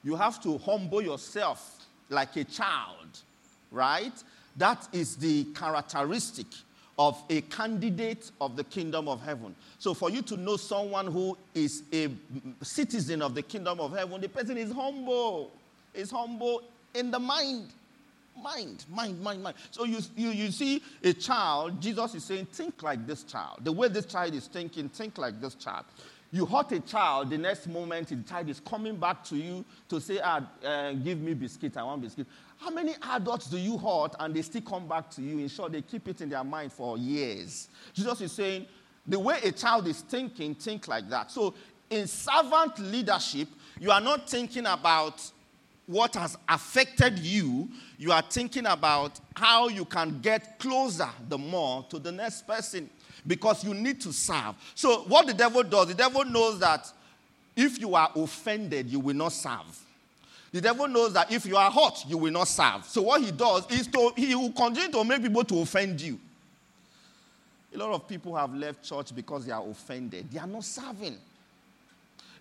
You 0.02 0.16
have 0.16 0.42
to 0.42 0.58
humble 0.58 1.00
yourself 1.00 1.86
like 2.08 2.36
a 2.36 2.44
child, 2.44 3.20
right? 3.70 4.12
That 4.56 4.88
is 4.92 5.16
the 5.16 5.44
characteristic 5.54 6.46
of 6.98 7.22
a 7.30 7.40
candidate 7.42 8.30
of 8.40 8.56
the 8.56 8.64
kingdom 8.64 9.08
of 9.08 9.22
heaven. 9.22 9.54
So, 9.78 9.94
for 9.94 10.10
you 10.10 10.22
to 10.22 10.36
know 10.36 10.56
someone 10.56 11.06
who 11.06 11.36
is 11.54 11.82
a 11.92 12.08
citizen 12.62 13.22
of 13.22 13.34
the 13.34 13.42
kingdom 13.42 13.80
of 13.80 13.96
heaven, 13.96 14.20
the 14.20 14.28
person 14.28 14.56
is 14.56 14.72
humble. 14.72 15.50
Is 15.94 16.10
humble 16.10 16.62
in 16.94 17.10
the 17.10 17.18
mind. 17.18 17.68
Mind, 18.42 18.84
mind, 18.90 19.20
mind, 19.20 19.42
mind. 19.42 19.56
So 19.70 19.84
you, 19.84 19.98
you, 20.16 20.30
you 20.30 20.50
see 20.50 20.82
a 21.04 21.12
child, 21.12 21.80
Jesus 21.80 22.14
is 22.14 22.24
saying, 22.24 22.46
think 22.46 22.82
like 22.82 23.06
this 23.06 23.24
child. 23.24 23.58
The 23.62 23.70
way 23.70 23.88
this 23.88 24.06
child 24.06 24.34
is 24.34 24.46
thinking, 24.46 24.88
think 24.88 25.18
like 25.18 25.40
this 25.40 25.54
child. 25.54 25.84
You 26.32 26.46
hurt 26.46 26.72
a 26.72 26.80
child, 26.80 27.28
the 27.28 27.36
next 27.36 27.66
moment 27.66 28.08
the 28.08 28.16
child 28.22 28.48
is 28.48 28.58
coming 28.60 28.96
back 28.96 29.22
to 29.24 29.36
you 29.36 29.64
to 29.90 30.00
say, 30.00 30.18
ah, 30.22 30.42
uh, 30.64 30.92
give 30.92 31.20
me 31.20 31.34
biscuit, 31.34 31.76
I 31.76 31.82
want 31.82 32.00
biscuit. 32.00 32.26
How 32.62 32.70
many 32.70 32.94
adults 33.10 33.46
do 33.46 33.58
you 33.58 33.76
hurt 33.76 34.14
and 34.20 34.32
they 34.32 34.42
still 34.42 34.62
come 34.62 34.86
back 34.86 35.10
to 35.12 35.22
you? 35.22 35.40
In 35.40 35.48
short, 35.48 35.72
they 35.72 35.82
keep 35.82 36.06
it 36.06 36.20
in 36.20 36.28
their 36.28 36.44
mind 36.44 36.72
for 36.72 36.96
years. 36.96 37.68
Jesus 37.92 38.20
is 38.20 38.30
saying, 38.30 38.66
the 39.04 39.18
way 39.18 39.40
a 39.42 39.50
child 39.50 39.88
is 39.88 40.02
thinking, 40.02 40.54
think 40.54 40.86
like 40.86 41.08
that. 41.08 41.32
So 41.32 41.54
in 41.90 42.06
servant 42.06 42.78
leadership, 42.78 43.48
you 43.80 43.90
are 43.90 44.00
not 44.00 44.30
thinking 44.30 44.66
about 44.66 45.28
what 45.86 46.14
has 46.14 46.38
affected 46.48 47.18
you, 47.18 47.68
you 47.98 48.12
are 48.12 48.22
thinking 48.22 48.66
about 48.66 49.18
how 49.34 49.66
you 49.66 49.84
can 49.84 50.20
get 50.20 50.60
closer 50.60 51.08
the 51.28 51.36
more 51.36 51.84
to 51.90 51.98
the 51.98 52.12
next 52.12 52.46
person 52.46 52.88
because 53.26 53.64
you 53.64 53.74
need 53.74 54.00
to 54.02 54.12
serve. 54.12 54.54
So, 54.76 55.02
what 55.02 55.26
the 55.26 55.34
devil 55.34 55.64
does, 55.64 55.88
the 55.88 55.94
devil 55.94 56.24
knows 56.24 56.60
that 56.60 56.90
if 57.56 57.80
you 57.80 57.96
are 57.96 58.10
offended, 58.14 58.88
you 58.88 59.00
will 59.00 59.16
not 59.16 59.32
serve. 59.32 59.84
The 60.52 60.60
devil 60.60 60.86
knows 60.86 61.14
that 61.14 61.32
if 61.32 61.46
you 61.46 61.56
are 61.56 61.70
hot, 61.70 62.04
you 62.06 62.18
will 62.18 62.32
not 62.32 62.46
serve. 62.46 62.84
So, 62.84 63.02
what 63.02 63.22
he 63.22 63.32
does 63.32 63.68
is 63.70 63.86
to, 63.88 64.12
he 64.16 64.34
will 64.34 64.52
continue 64.52 64.90
to 64.90 65.02
make 65.02 65.22
people 65.22 65.44
to 65.44 65.60
offend 65.60 66.00
you. 66.00 66.20
A 67.74 67.78
lot 67.78 67.90
of 67.92 68.06
people 68.06 68.36
have 68.36 68.54
left 68.54 68.84
church 68.84 69.14
because 69.14 69.46
they 69.46 69.52
are 69.52 69.66
offended. 69.66 70.30
They 70.30 70.38
are 70.38 70.46
not 70.46 70.64
serving. 70.64 71.16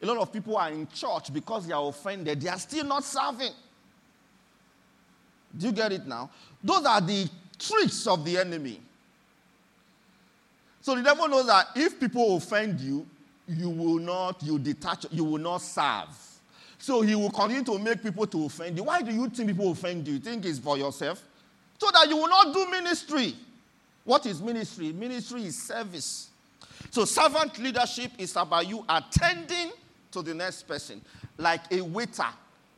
A 0.01 0.05
lot 0.05 0.17
of 0.17 0.33
people 0.33 0.57
are 0.57 0.69
in 0.69 0.87
church 0.93 1.33
because 1.33 1.67
they 1.67 1.73
are 1.73 1.87
offended. 1.87 2.41
They 2.41 2.49
are 2.49 2.59
still 2.59 2.83
not 2.85 3.05
serving. 3.05 3.53
Do 5.57 5.67
you 5.67 5.71
get 5.71 5.93
it 5.93 6.05
now? 6.05 6.29
Those 6.61 6.85
are 6.85 6.99
the 6.99 7.29
tricks 7.57 8.07
of 8.07 8.25
the 8.25 8.37
enemy. 8.37 8.81
So 10.81 10.95
the 10.95 11.03
devil 11.03 11.29
knows 11.29 11.45
that 11.47 11.67
if 11.75 11.99
people 11.99 12.35
offend 12.35 12.81
you, 12.81 13.05
you 13.47 13.69
will 13.69 13.99
not, 13.99 14.41
you 14.43 14.57
detach, 14.57 15.05
you 15.11 15.23
will 15.23 15.37
not 15.37 15.59
serve. 15.61 16.07
So 16.81 17.01
he 17.01 17.13
will 17.13 17.29
continue 17.29 17.63
to 17.65 17.77
make 17.77 18.01
people 18.01 18.25
to 18.25 18.45
offend 18.45 18.75
you. 18.75 18.83
Why 18.83 19.03
do 19.03 19.11
you 19.11 19.29
think 19.29 19.49
people 19.49 19.71
offend 19.71 20.07
you? 20.07 20.15
You 20.15 20.19
think 20.19 20.43
it's 20.45 20.57
for 20.57 20.79
yourself? 20.79 21.23
So 21.77 21.87
that 21.93 22.09
you 22.09 22.17
will 22.17 22.27
not 22.27 22.51
do 22.51 22.71
ministry. 22.71 23.35
What 24.03 24.25
is 24.25 24.41
ministry? 24.41 24.91
Ministry 24.91 25.45
is 25.45 25.61
service. 25.61 26.31
So 26.89 27.05
servant 27.05 27.59
leadership 27.59 28.11
is 28.17 28.35
about 28.35 28.67
you 28.67 28.83
attending 28.89 29.71
to 30.11 30.23
the 30.23 30.33
next 30.33 30.63
person, 30.63 31.01
like 31.37 31.61
a 31.71 31.81
waiter 31.81 32.25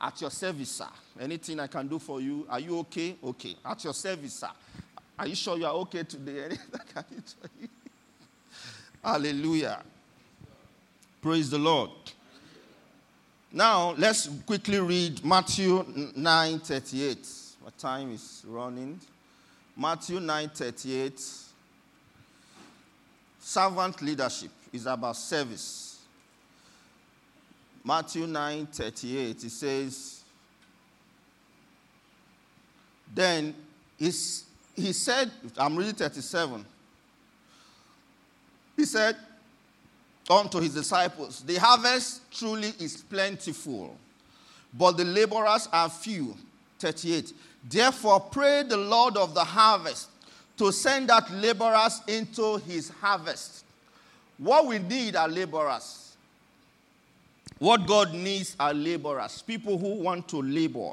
at 0.01 0.19
your 0.19 0.31
service, 0.31 0.71
sir. 0.71 0.89
Anything 1.21 1.61
I 1.61 1.67
can 1.67 1.87
do 1.87 1.97
for 1.97 2.19
you? 2.19 2.45
Are 2.49 2.59
you 2.59 2.79
okay? 2.79 3.15
Okay. 3.23 3.55
At 3.65 3.85
your 3.85 3.93
service, 3.93 4.33
sir. 4.33 4.49
Are 5.17 5.27
you 5.27 5.35
sure 5.35 5.57
you 5.57 5.65
are 5.65 5.73
okay 5.75 6.03
today? 6.03 6.57
Hallelujah. 9.03 9.81
Praise 11.21 11.49
the 11.49 11.57
Lord. 11.57 11.91
Now, 13.55 13.93
let's 13.99 14.27
quickly 14.47 14.79
read 14.79 15.23
Matthew 15.23 15.85
9 16.15 16.59
38. 16.59 17.27
My 17.63 17.69
time 17.77 18.11
is 18.11 18.43
running. 18.47 18.99
Matthew 19.77 20.19
9 20.19 20.49
38. 20.49 21.21
Servant 23.39 24.01
leadership 24.01 24.49
is 24.71 24.87
about 24.87 25.15
service. 25.17 25.99
Matthew 27.83 28.25
9 28.25 28.65
38, 28.65 29.43
it 29.43 29.49
says, 29.51 30.23
Then 33.13 33.53
he 33.99 34.09
said, 34.09 35.29
I'm 35.59 35.75
reading 35.75 35.93
37. 35.93 36.65
He 38.75 38.85
said 38.85 39.15
unto 40.29 40.59
his 40.59 40.73
disciples, 40.73 41.41
The 41.41 41.55
harvest 41.55 42.21
truly 42.31 42.73
is 42.79 43.03
plentiful, 43.03 43.95
but 44.73 44.97
the 44.97 45.05
laborers 45.05 45.67
are 45.71 45.89
few. 45.89 46.35
38. 46.79 47.33
Therefore, 47.69 48.19
pray 48.19 48.63
the 48.63 48.77
Lord 48.77 49.15
of 49.15 49.33
the 49.33 49.43
harvest 49.43 50.09
to 50.57 50.71
send 50.71 51.09
out 51.09 51.31
laborers 51.31 52.01
into 52.07 52.57
his 52.57 52.89
harvest. 52.89 53.63
What 54.37 54.67
we 54.67 54.79
need 54.79 55.15
are 55.15 55.27
laborers. 55.27 56.15
What 57.59 57.87
God 57.87 58.13
needs 58.13 58.55
are 58.59 58.73
laborers, 58.73 59.41
people 59.41 59.77
who 59.77 59.95
want 59.95 60.27
to 60.29 60.41
labor. 60.41 60.91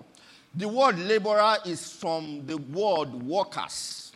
The 0.54 0.68
word 0.68 0.98
laborer 0.98 1.56
is 1.64 1.92
from 1.92 2.46
the 2.46 2.56
word 2.56 3.12
workers. 3.12 4.10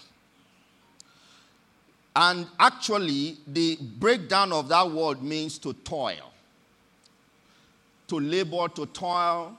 And 2.17 2.47
actually, 2.61 3.39
the 3.47 3.77
breakdown 3.77 4.53
of 4.53 4.69
that 4.69 4.89
word 4.89 5.23
means 5.23 5.59
to 5.59 5.73
toil. 5.73 6.33
To 8.09 8.21
labor, 8.21 8.69
to 8.69 8.87
toil. 8.87 9.57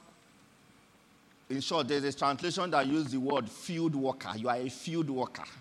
In 1.50 1.60
short, 1.60 1.88
there's 1.90 2.06
a 2.06 2.14
translation 2.14 2.72
that 2.72 2.88
uses 2.88 3.12
the 3.12 3.20
word 3.20 3.50
field 3.50 3.94
worker. 3.94 4.32
You 4.38 4.50
are 4.50 4.56
a 4.56 4.70
field 4.70 5.10
worker. 5.10 5.44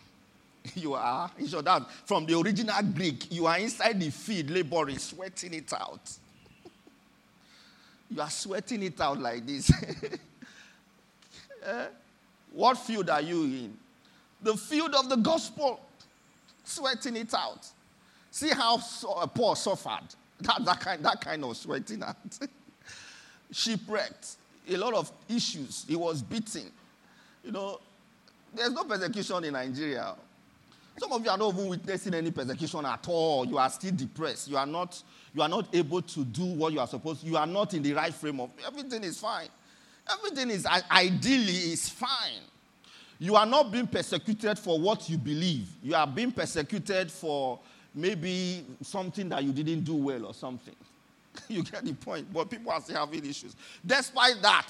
You 0.75 0.95
are, 0.95 1.31
in 1.39 1.47
short, 1.47 1.67
that 1.67 1.83
from 2.07 2.25
the 2.25 2.39
original 2.39 2.83
Greek, 2.95 3.31
you 3.31 3.45
are 3.45 3.59
inside 3.59 4.01
the 4.01 4.09
field 4.09 4.49
laboring, 4.49 4.97
sweating 4.97 5.53
it 5.53 5.71
out. 5.75 6.11
you 8.11 8.19
are 8.19 8.31
sweating 8.31 8.83
it 8.83 8.99
out 8.99 9.21
like 9.21 9.47
this. 9.47 9.71
eh? 11.67 11.87
What 12.51 12.79
field 12.79 13.11
are 13.11 13.21
you 13.21 13.43
in? 13.43 13.77
The 14.41 14.57
field 14.57 14.95
of 14.95 15.11
the 15.11 15.17
gospel 15.17 15.81
sweating 16.65 17.17
it 17.17 17.33
out. 17.35 17.67
See 18.31 18.51
how 18.51 18.81
uh, 19.17 19.27
Paul 19.27 19.55
suffered. 19.55 20.09
That, 20.41 20.65
that, 20.65 20.81
kind, 20.81 21.03
that 21.05 21.21
kind 21.21 21.45
of 21.45 21.57
sweating 21.57 22.03
out. 22.03 22.17
Shipwrecked. 23.53 24.35
A 24.69 24.77
lot 24.77 24.93
of 24.93 25.13
issues. 25.29 25.87
He 25.89 25.95
was 25.95 26.23
beaten. 26.23 26.73
You 27.45 27.53
know, 27.53 27.81
there's 28.53 28.73
no 28.73 28.83
persecution 28.83 29.45
in 29.45 29.53
Nigeria. 29.53 30.17
Some 30.99 31.13
of 31.13 31.25
you 31.25 31.31
are 31.31 31.39
not 31.39 31.55
even 31.55 31.69
witnessing 31.69 32.15
any 32.15 32.31
persecution 32.31 32.85
at 32.85 33.07
all. 33.09 33.47
You 33.47 33.59
are 33.59 33.71
still 33.71 33.93
depressed. 33.93 34.49
You 34.49 34.57
are 34.57 34.67
not, 34.67 35.01
you 35.35 35.43
are 35.43 35.49
not 35.49 35.75
able 35.75 36.03
to 36.03 36.25
do 36.25 36.45
what 36.45 36.73
you 36.73 36.81
are 36.81 36.87
supposed 36.87 37.21
to. 37.21 37.27
You 37.27 37.37
are 37.37 37.47
not 37.47 37.75
in 37.75 37.83
the 37.83 37.93
right 37.93 38.15
frame 38.15 38.41
of 38.41 38.51
everything 38.67 39.05
is 39.05 39.19
fine. 39.19 39.49
Everything 40.11 40.51
is 40.51 40.67
ideally 40.67 41.73
is 41.73 41.89
fine. 41.89 42.43
You 43.19 43.37
are 43.37 43.47
not 43.47 43.71
being 43.71 43.87
persecuted 43.87 44.59
for 44.59 44.79
what 44.79 45.09
you 45.09 45.19
believe. 45.19 45.69
You 45.83 45.95
are 45.95 46.07
being 46.07 46.33
persecuted 46.33 47.11
for 47.11 47.59
maybe 47.95 48.65
something 48.83 49.29
that 49.29 49.45
you 49.45 49.53
didn't 49.53 49.83
do 49.83 49.95
well 49.95 50.27
or 50.27 50.35
something. 50.35 50.75
you 51.49 51.63
get 51.63 51.85
the 51.85 51.93
point. 51.93 52.33
But 52.33 52.51
people 52.51 52.73
are 52.73 52.81
still 52.81 52.97
having 52.97 53.25
issues. 53.25 53.55
Despite 53.85 54.43
that, 54.43 54.69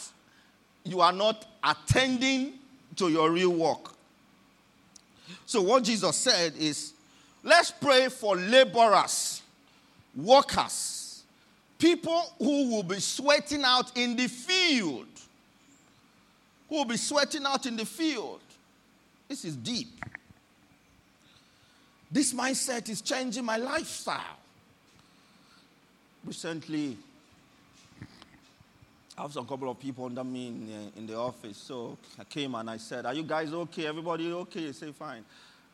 you 0.84 1.00
are 1.00 1.12
not 1.12 1.46
attending 1.62 2.54
to 2.96 3.08
your 3.08 3.30
real 3.30 3.52
work. 3.52 3.92
So, 5.46 5.62
what 5.62 5.84
Jesus 5.84 6.16
said 6.16 6.54
is 6.58 6.92
let's 7.42 7.70
pray 7.70 8.08
for 8.08 8.36
laborers, 8.36 9.42
workers, 10.14 11.22
people 11.78 12.34
who 12.38 12.70
will 12.70 12.82
be 12.82 13.00
sweating 13.00 13.62
out 13.64 13.96
in 13.96 14.16
the 14.16 14.28
field. 14.28 15.06
Who 16.74 16.78
will 16.78 16.86
be 16.86 16.96
sweating 16.96 17.46
out 17.46 17.66
in 17.66 17.76
the 17.76 17.86
field. 17.86 18.40
This 19.28 19.44
is 19.44 19.54
deep. 19.54 20.04
This 22.10 22.34
mindset 22.34 22.88
is 22.88 23.00
changing 23.00 23.44
my 23.44 23.58
lifestyle. 23.58 24.40
Recently, 26.24 26.98
I 29.16 29.22
have 29.22 29.32
some 29.32 29.46
couple 29.46 29.70
of 29.70 29.78
people 29.78 30.06
under 30.06 30.24
me 30.24 30.48
in, 30.48 30.68
uh, 30.68 30.98
in 30.98 31.06
the 31.06 31.16
office. 31.16 31.58
So 31.58 31.96
I 32.18 32.24
came 32.24 32.56
and 32.56 32.68
I 32.68 32.78
said, 32.78 33.06
Are 33.06 33.14
you 33.14 33.22
guys 33.22 33.52
okay? 33.52 33.86
Everybody 33.86 34.32
okay? 34.32 34.66
They 34.66 34.72
say, 34.72 34.90
Fine. 34.90 35.24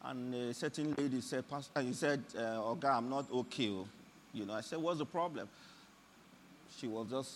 And 0.04 0.34
a 0.34 0.52
certain 0.52 0.94
lady 0.98 1.22
said, 1.22 1.48
Pastor, 1.48 1.80
he 1.80 1.94
said, 1.94 2.22
uh, 2.36 2.62
Oh, 2.62 2.74
God, 2.74 2.98
I'm 2.98 3.08
not 3.08 3.24
okay. 3.32 3.70
Oh. 3.70 3.88
You 4.34 4.44
know, 4.44 4.52
I 4.52 4.60
said, 4.60 4.78
What's 4.78 4.98
the 4.98 5.06
problem? 5.06 5.48
She 6.76 6.86
was 6.88 7.06
just, 7.08 7.34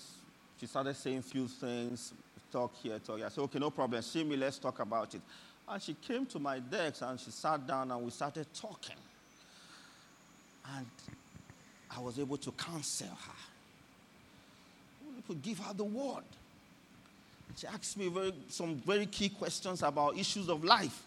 she 0.60 0.66
started 0.66 0.94
saying 0.96 1.22
few 1.22 1.48
things, 1.48 2.12
talk 2.54 2.72
here, 2.76 3.00
talk. 3.00 3.20
I 3.20 3.28
said, 3.28 3.42
Okay, 3.42 3.58
no 3.58 3.70
problem. 3.70 4.00
See 4.02 4.22
me, 4.22 4.36
let's 4.36 4.58
talk 4.58 4.78
about 4.78 5.12
it. 5.14 5.20
And 5.68 5.82
she 5.82 5.94
came 5.94 6.24
to 6.26 6.38
my 6.38 6.60
desk 6.60 7.02
and 7.02 7.18
she 7.18 7.30
sat 7.30 7.66
down 7.66 7.90
and 7.90 8.00
we 8.00 8.10
started 8.10 8.46
talking. 8.54 8.96
And 10.76 10.86
I 11.90 12.00
was 12.00 12.18
able 12.18 12.36
to 12.36 12.52
counsel 12.52 13.08
her 13.08 13.32
to 15.26 15.34
give 15.34 15.58
her 15.58 15.74
the 15.74 15.84
word. 15.84 16.24
She 17.56 17.66
asked 17.66 17.96
me 17.96 18.08
very, 18.08 18.32
some 18.48 18.76
very 18.76 19.06
key 19.06 19.30
questions 19.30 19.82
about 19.82 20.16
issues 20.18 20.48
of 20.48 20.64
life. 20.64 21.02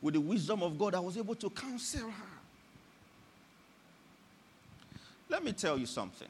With 0.00 0.14
the 0.14 0.20
wisdom 0.20 0.62
of 0.62 0.78
God, 0.78 0.94
I 0.94 1.00
was 1.00 1.16
able 1.18 1.34
to 1.34 1.50
counsel 1.50 2.08
her. 2.08 2.38
Let 5.28 5.44
me 5.44 5.52
tell 5.52 5.76
you 5.76 5.86
something. 5.86 6.28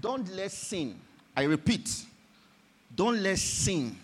Don't 0.00 0.28
let 0.34 0.50
sin, 0.52 0.98
I 1.36 1.44
repeat, 1.44 1.90
don't 2.94 3.22
let 3.22 3.38
sin 3.38 3.96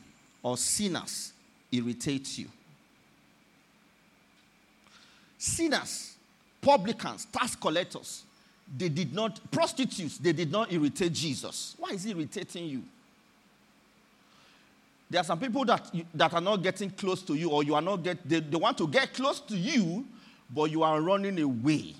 or 0.43 0.57
sinners 0.57 1.33
irritate 1.71 2.39
you. 2.39 2.49
Sinners, 5.37 6.17
publicans, 6.61 7.27
tax 7.27 7.55
collectors, 7.55 8.25
they 8.77 8.89
did 8.89 9.15
not, 9.15 9.39
prostitutes, 9.51 10.19
they 10.19 10.33
did 10.33 10.51
not 10.51 10.73
irritate 10.73 11.13
Jesus. 11.13 11.75
Why 11.79 11.91
is 11.91 12.05
he 12.05 12.11
irritating 12.11 12.67
you? 12.67 12.83
There 15.11 15.21
are 15.21 15.25
some 15.25 15.39
people 15.39 15.65
that, 15.65 15.91
that 16.13 16.35
are 16.35 16.41
not 16.41 16.63
getting 16.63 16.91
close 16.91 17.23
to 17.23 17.35
you, 17.35 17.51
or 17.51 17.63
you 17.63 17.75
are 17.75 17.81
not 17.81 18.03
get, 18.03 18.29
they, 18.29 18.41
they 18.41 18.57
want 18.57 18.77
to 18.79 18.87
get 18.87 19.15
close 19.15 19.41
to 19.41 19.57
you, 19.57 20.05
but 20.51 20.65
you 20.71 20.83
are 20.83 21.01
running 21.01 21.41
away. 21.41 21.95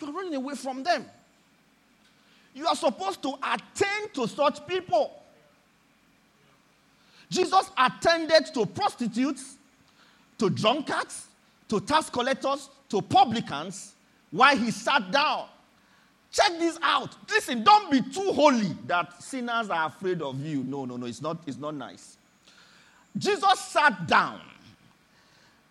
You 0.00 0.08
are 0.08 0.12
running 0.12 0.34
away 0.34 0.54
from 0.54 0.82
them. 0.82 1.04
You 2.54 2.66
are 2.66 2.76
supposed 2.76 3.22
to 3.22 3.34
attend 3.42 4.14
to 4.14 4.28
such 4.28 4.66
people. 4.66 5.20
Jesus 7.28 7.70
attended 7.76 8.46
to 8.54 8.64
prostitutes, 8.64 9.56
to 10.38 10.48
drunkards, 10.48 11.26
to 11.68 11.80
tax 11.80 12.08
collectors, 12.08 12.70
to 12.90 13.02
publicans, 13.02 13.94
while 14.30 14.56
he 14.56 14.70
sat 14.70 15.10
down. 15.10 15.46
Check 16.30 16.58
this 16.58 16.78
out. 16.82 17.14
Listen, 17.28 17.62
don't 17.62 17.90
be 17.90 18.00
too 18.00 18.32
holy 18.32 18.76
that 18.86 19.22
sinners 19.22 19.70
are 19.70 19.86
afraid 19.86 20.20
of 20.22 20.40
you. 20.44 20.64
No, 20.64 20.84
no, 20.84 20.96
no, 20.96 21.06
it's 21.06 21.22
not, 21.22 21.38
it's 21.46 21.58
not 21.58 21.74
nice. 21.74 22.16
Jesus 23.16 23.60
sat 23.60 24.06
down. 24.06 24.40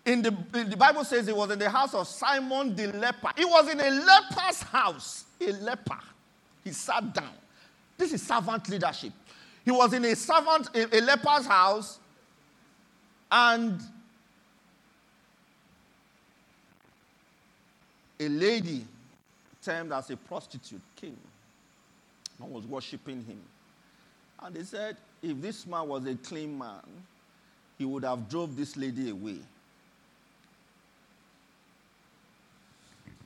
In 0.05 0.21
the, 0.21 0.35
in 0.55 0.69
the 0.69 0.77
Bible 0.77 1.03
says 1.05 1.27
he 1.27 1.33
was 1.33 1.49
in 1.51 1.59
the 1.59 1.69
house 1.69 1.93
of 1.93 2.07
Simon 2.07 2.75
the 2.75 2.87
leper. 2.87 3.29
He 3.37 3.45
was 3.45 3.69
in 3.69 3.79
a 3.79 3.89
leper's 3.89 4.61
house, 4.61 5.25
a 5.39 5.51
leper. 5.51 5.99
He 6.63 6.71
sat 6.71 7.13
down. 7.13 7.33
This 7.97 8.13
is 8.13 8.21
servant 8.21 8.67
leadership. 8.69 9.13
He 9.65 9.71
was 9.71 9.93
in 9.93 10.03
a 10.05 10.15
servant, 10.15 10.69
a, 10.75 10.97
a 10.97 11.01
leper's 11.01 11.45
house, 11.45 11.99
and 13.31 13.79
a 18.19 18.27
lady 18.27 18.85
termed 19.63 19.91
as 19.91 20.09
a 20.09 20.17
prostitute 20.17 20.81
came 20.95 21.17
and 22.41 22.51
was 22.51 22.65
worshiping 22.65 23.23
him. 23.25 23.41
And 24.41 24.55
they 24.55 24.63
said, 24.63 24.97
if 25.21 25.41
this 25.41 25.65
man 25.65 25.87
was 25.87 26.05
a 26.05 26.15
clean 26.15 26.57
man, 26.57 26.81
he 27.77 27.85
would 27.85 28.03
have 28.03 28.29
drove 28.29 28.55
this 28.55 28.75
lady 28.75 29.09
away. 29.09 29.39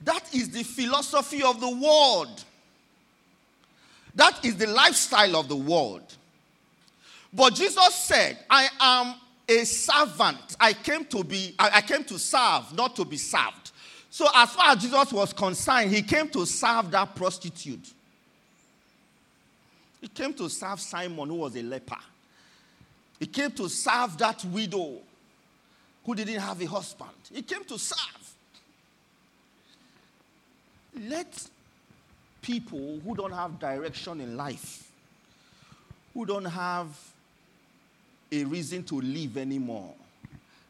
That 0.04 0.34
is 0.34 0.50
the 0.50 0.64
philosophy 0.64 1.42
of 1.44 1.60
the 1.60 1.70
world. 1.70 2.44
That 4.18 4.43
is 4.43 4.57
the 4.57 4.65
lifestyle 4.65 5.36
of 5.36 5.47
the 5.47 5.55
world. 5.55 6.01
But 7.32 7.53
Jesus 7.53 7.93
said, 7.93 8.39
I 8.49 8.68
am 8.80 9.13
a 9.47 9.63
servant. 9.63 10.57
I 10.59 10.74
came 10.74 11.05
to 11.05 11.24
be, 11.24 11.53
I 11.59 11.82
came 11.82 12.03
to 12.05 12.18
serve, 12.18 12.74
not 12.74 12.95
to 12.95 13.05
be 13.05 13.18
served. 13.18 13.72
So, 14.09 14.28
as 14.34 14.49
far 14.49 14.72
as 14.72 14.82
Jesus 14.82 15.13
was 15.13 15.34
concerned, 15.34 15.91
he 15.91 16.01
came 16.01 16.30
to 16.30 16.47
serve 16.47 16.89
that 16.91 17.13
prostitute. 17.15 17.93
He 20.01 20.07
came 20.07 20.34
to 20.34 20.49
serve 20.49 20.80
Simon, 20.80 21.30
who 21.30 21.36
was 21.36 21.55
a 21.55 21.61
leper. 21.61 21.99
He 23.20 23.28
came 23.28 23.51
to 23.51 23.70
serve 23.70 24.18
that 24.18 24.43
widow 24.45 24.97
who 26.03 26.15
didn't 26.15 26.39
have 26.39 26.59
a 26.59 26.65
husband. 26.65 27.11
He 27.32 27.43
came 27.43 27.63
to 27.65 27.78
serve. 27.78 28.34
Let 30.99 31.49
people 32.48 33.02
who 33.04 33.14
don't 33.14 33.34
have 33.34 33.60
direction 33.60 34.22
in 34.22 34.38
life, 34.38 34.89
who 36.14 36.26
don't 36.26 36.45
have 36.45 36.88
a 38.32 38.43
reason 38.45 38.84
to 38.84 39.02
live 39.02 39.36
anymore, 39.36 39.93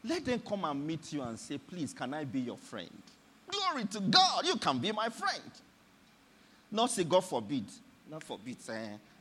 let 0.03 0.25
them 0.25 0.41
come 0.47 0.65
and 0.65 0.87
meet 0.87 1.13
you 1.13 1.21
and 1.21 1.37
say, 1.37 1.59
Please, 1.59 1.93
can 1.93 2.15
I 2.15 2.23
be 2.23 2.39
your 2.39 2.57
friend? 2.57 2.89
Glory 3.47 3.85
to 3.85 3.99
God. 3.99 4.45
You 4.45 4.55
can 4.57 4.79
be 4.79 4.91
my 4.91 5.09
friend. 5.09 5.51
Not 6.71 6.89
say, 6.89 7.03
God 7.03 7.23
forbid. 7.23 7.65
Not 8.09 8.23
forbid. 8.23 8.57
Uh, 8.67 8.73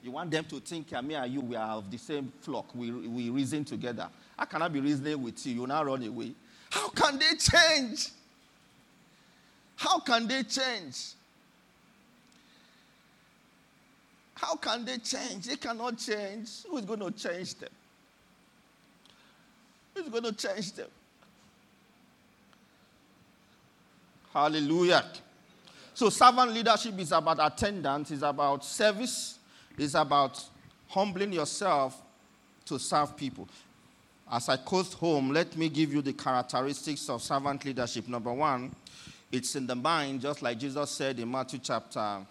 you 0.03 0.11
want 0.11 0.31
them 0.31 0.45
to 0.45 0.59
think 0.61 0.91
me 1.05 1.15
and 1.15 1.33
you, 1.33 1.41
we 1.43 1.57
are 1.57 1.77
of 1.77 1.91
the 1.91 1.99
same 1.99 2.33
flock. 2.41 2.75
We, 2.75 2.91
we 2.91 3.31
reason 3.31 3.65
together. 3.65 4.09
I 4.39 4.69
be 4.69 4.81
reasoning 4.81 5.23
with 5.23 5.45
you? 5.47 5.61
You 5.61 5.67
now 5.67 5.85
run 5.85 6.03
away. 6.07 6.33
How 6.71 6.89
can 6.89 7.19
they 7.19 7.35
change? 7.37 8.09
How 9.77 9.99
can 10.01 10.27
they 10.27 10.43
change? 10.43 11.13
How 14.37 14.55
can 14.57 14.85
they 14.85 14.99
change? 14.99 15.47
They 15.47 15.57
cannot 15.57 15.99
change. 15.99 16.49
Who 16.69 16.77
is 16.77 16.85
going 16.85 17.01
to 17.01 17.11
change 17.11 17.55
them? 17.55 17.71
Who's 19.95 20.09
going 20.09 20.25
to 20.25 20.33
change 20.33 20.73
them? 20.73 20.89
Hallelujah. 24.33 25.05
So, 25.95 26.11
servant 26.11 26.53
leadership 26.53 26.99
is 26.99 27.13
about 27.13 27.39
attendance, 27.41 28.11
is 28.11 28.23
about 28.23 28.63
service, 28.63 29.39
is 29.79 29.95
about 29.95 30.45
humbling 30.89 31.33
yourself 31.33 32.03
to 32.67 32.79
serve 32.79 33.17
people. 33.17 33.49
As 34.31 34.51
I 34.51 34.59
coast 34.59 34.95
home, 34.95 35.31
let 35.31 35.57
me 35.57 35.71
give 35.71 35.95
you 35.95 36.03
the 36.03 36.13
characteristics 36.13 37.09
of 37.09 37.23
servant 37.23 37.65
leadership. 37.65 38.07
Number 38.09 38.33
one, 38.33 38.75
it's 39.33 39.57
in 39.57 39.67
the 39.67 39.75
mind, 39.75 40.21
just 40.21 40.43
like 40.43 40.59
Jesus 40.59 40.91
said 40.91 41.19
in 41.19 41.31
Matthew 41.31 41.61
chapter, 41.63 42.27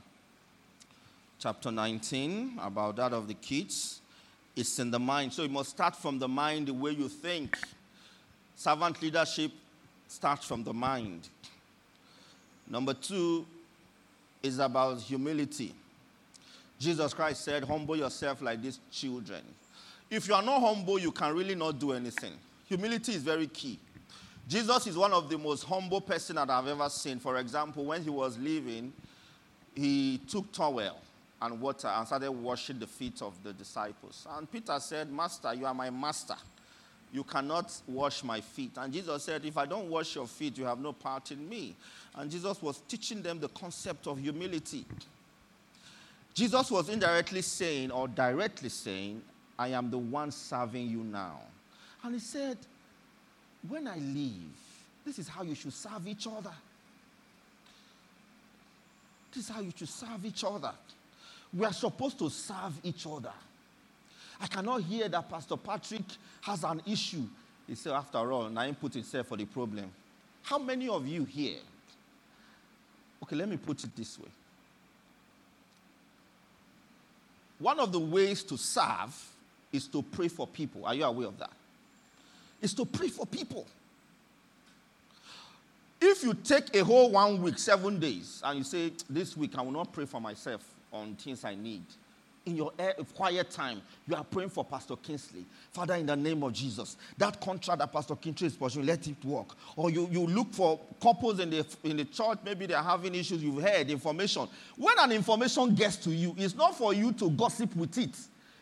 chapter 1.40 1.72
19 1.72 2.60
about 2.62 2.96
that 2.98 3.14
of 3.14 3.28
the 3.28 3.34
kids. 3.34 4.02
It's 4.56 4.80
in 4.80 4.92
the 4.92 5.00
mind. 5.00 5.34
So 5.34 5.44
it 5.44 5.52
must 5.52 5.72
start 5.72 5.96
from 5.96 6.20
the 6.20 6.28
mind, 6.28 6.68
the 6.68 6.74
way 6.74 6.92
you 6.92 7.10
think. 7.10 7.58
Servant 8.56 9.02
leadership 9.02 9.52
starts 10.08 10.46
from 10.46 10.64
the 10.64 10.74
mind. 10.74 11.28
Number 12.68 12.94
two 12.94 13.46
is 14.42 14.60
about 14.60 15.00
humility. 15.02 15.74
Jesus 16.80 17.14
Christ 17.14 17.44
said, 17.44 17.64
Humble 17.64 17.98
yourself 17.98 18.42
like 18.42 18.62
these 18.62 18.80
children. 18.92 19.42
If 20.10 20.28
you 20.28 20.34
are 20.36 20.44
not 20.44 20.62
humble, 20.62 21.00
you 21.00 21.12
can 21.12 21.36
really 21.36 21.56
not 21.56 21.80
do 21.80 21.92
anything. 21.92 22.34
Humility 22.68 23.14
is 23.14 23.24
very 23.24 23.48
key. 23.48 23.80
Jesus 24.48 24.88
is 24.88 24.96
one 24.96 25.12
of 25.12 25.30
the 25.30 25.38
most 25.38 25.64
humble 25.64 26.00
person 26.00 26.36
that 26.36 26.50
I've 26.50 26.68
ever 26.68 26.88
seen. 26.90 27.20
For 27.20 27.38
example, 27.38 27.86
when 27.86 28.04
he 28.04 28.10
was 28.10 28.38
leaving, 28.38 28.94
he 29.74 30.20
took 30.30 30.52
towel 30.52 31.02
and 31.46 31.62
water 31.62 31.88
and 31.88 32.06
started 32.08 32.32
washing 32.32 32.80
the 32.80 32.88
feet 32.88 33.22
of 33.22 33.42
the 33.44 33.54
disciples. 33.54 34.28
And 34.38 34.52
Peter 34.52 34.78
said, 34.80 35.12
Master, 35.12 35.54
you 35.54 35.66
are 35.66 35.74
my 35.74 35.90
master. 35.90 36.36
You 37.12 37.24
cannot 37.24 37.72
wash 37.88 38.24
my 38.24 38.42
feet. 38.42 38.72
And 38.78 38.92
Jesus 38.92 39.24
said, 39.24 39.46
If 39.46 39.58
I 39.58 39.66
don't 39.66 39.90
wash 39.90 40.16
your 40.16 40.28
feet, 40.28 40.58
you 40.58 40.66
have 40.66 40.80
no 40.80 40.92
part 40.92 41.32
in 41.32 41.48
me. 41.48 41.76
And 42.16 42.30
Jesus 42.30 42.62
was 42.62 42.82
teaching 42.88 43.22
them 43.22 43.40
the 43.40 43.50
concept 43.50 44.08
of 44.08 44.20
humility. 44.20 44.86
Jesus 46.34 46.70
was 46.70 46.90
indirectly 46.90 47.42
saying, 47.42 47.92
or 47.92 48.10
directly 48.10 48.68
saying, 48.68 49.22
I 49.58 49.70
am 49.70 49.90
the 49.90 49.98
one 49.98 50.32
serving 50.32 50.90
you 50.90 51.04
now. 51.04 51.40
And 52.04 52.14
he 52.14 52.20
said, 52.20 52.58
When 53.68 53.88
I 53.88 53.98
leave, 53.98 54.52
this 55.06 55.20
is 55.20 55.30
how 55.30 55.44
you 55.44 55.56
should 55.56 55.74
serve 55.74 56.08
each 56.08 56.28
other. 56.28 56.52
This 59.34 59.46
is 59.46 59.50
how 59.50 59.62
you 59.62 59.72
should 59.76 59.90
serve 59.90 60.26
each 60.26 60.44
other. 60.44 60.72
We 61.56 61.66
are 61.66 61.74
supposed 61.74 62.20
to 62.20 62.30
serve 62.30 62.74
each 62.84 63.08
other. 63.08 63.32
I 64.42 64.48
cannot 64.48 64.82
hear 64.82 65.08
that 65.08 65.30
Pastor 65.30 65.56
Patrick 65.56 66.04
has 66.42 66.64
an 66.66 66.82
issue 66.86 67.24
He 67.68 67.76
said, 67.76 67.94
after 67.94 68.18
all, 68.32 68.50
Naim 68.50 68.76
put 68.76 68.94
himself 68.94 69.28
for 69.28 69.38
the 69.38 69.46
problem. 69.46 69.90
How 70.44 70.60
many 70.60 70.88
of 70.88 71.08
you 71.08 71.26
here? 71.26 71.60
Okay, 73.24 73.36
let 73.36 73.50
me 73.50 73.58
put 73.58 73.84
it 73.84 73.96
this 73.96 74.20
way. 74.20 74.30
One 77.58 77.80
of 77.80 77.92
the 77.92 78.00
ways 78.00 78.44
to 78.44 78.58
serve 78.58 79.16
is 79.72 79.88
to 79.88 80.04
pray 80.04 80.28
for 80.28 80.46
people. 80.46 80.86
Are 80.86 80.94
you 80.94 81.06
aware 81.06 81.28
of 81.28 81.40
that? 81.40 81.52
Is 82.62 82.74
to 82.76 82.86
pray 82.86 83.08
for 83.08 83.26
people. 83.26 83.66
If 86.00 86.24
you 86.24 86.34
take 86.34 86.76
a 86.76 86.84
whole 86.84 87.10
one 87.12 87.42
week, 87.42 87.58
seven 87.58 88.00
days, 88.00 88.42
and 88.44 88.60
you 88.60 88.64
say, 88.64 88.92
This 89.10 89.36
week 89.36 89.58
I 89.58 89.62
will 89.62 89.72
not 89.72 89.92
pray 89.92 90.06
for 90.06 90.22
myself 90.22 90.75
on 90.96 91.16
things 91.16 91.44
I 91.44 91.56
need, 91.56 91.84
in 92.46 92.56
your 92.56 92.72
quiet 93.16 93.50
time, 93.50 93.82
you 94.08 94.16
are 94.16 94.24
praying 94.24 94.50
for 94.50 94.64
Pastor 94.64 94.96
Kingsley. 94.96 95.46
Father, 95.72 95.96
in 95.96 96.06
the 96.06 96.16
name 96.16 96.44
of 96.44 96.54
Jesus, 96.54 96.96
that 97.18 97.42
contract 97.42 97.80
that 97.80 97.92
Pastor 97.92 98.16
Kingsley 98.16 98.48
is 98.48 98.56
pursuing, 98.56 98.86
let 98.86 99.08
it 99.08 99.16
work. 99.26 99.48
Or 99.76 99.90
you, 99.90 100.08
you 100.12 100.28
look 100.28 100.54
for 100.54 100.80
couples 101.02 101.40
in 101.40 101.50
the, 101.50 101.66
in 101.84 101.98
the 101.98 102.06
church, 102.06 102.38
maybe 102.46 102.68
they're 102.68 102.84
having 102.84 103.16
issues, 103.16 103.44
you've 103.44 103.62
heard 103.64 103.90
information. 103.90 104.48
When 104.78 104.96
an 105.00 105.12
information 105.12 105.74
gets 105.74 105.98
to 105.98 106.12
you, 106.12 106.36
it's 106.38 106.56
not 106.56 106.78
for 106.78 106.94
you 106.94 107.12
to 107.14 107.32
gossip 107.32 107.76
with 107.76 107.98
it, 107.98 108.16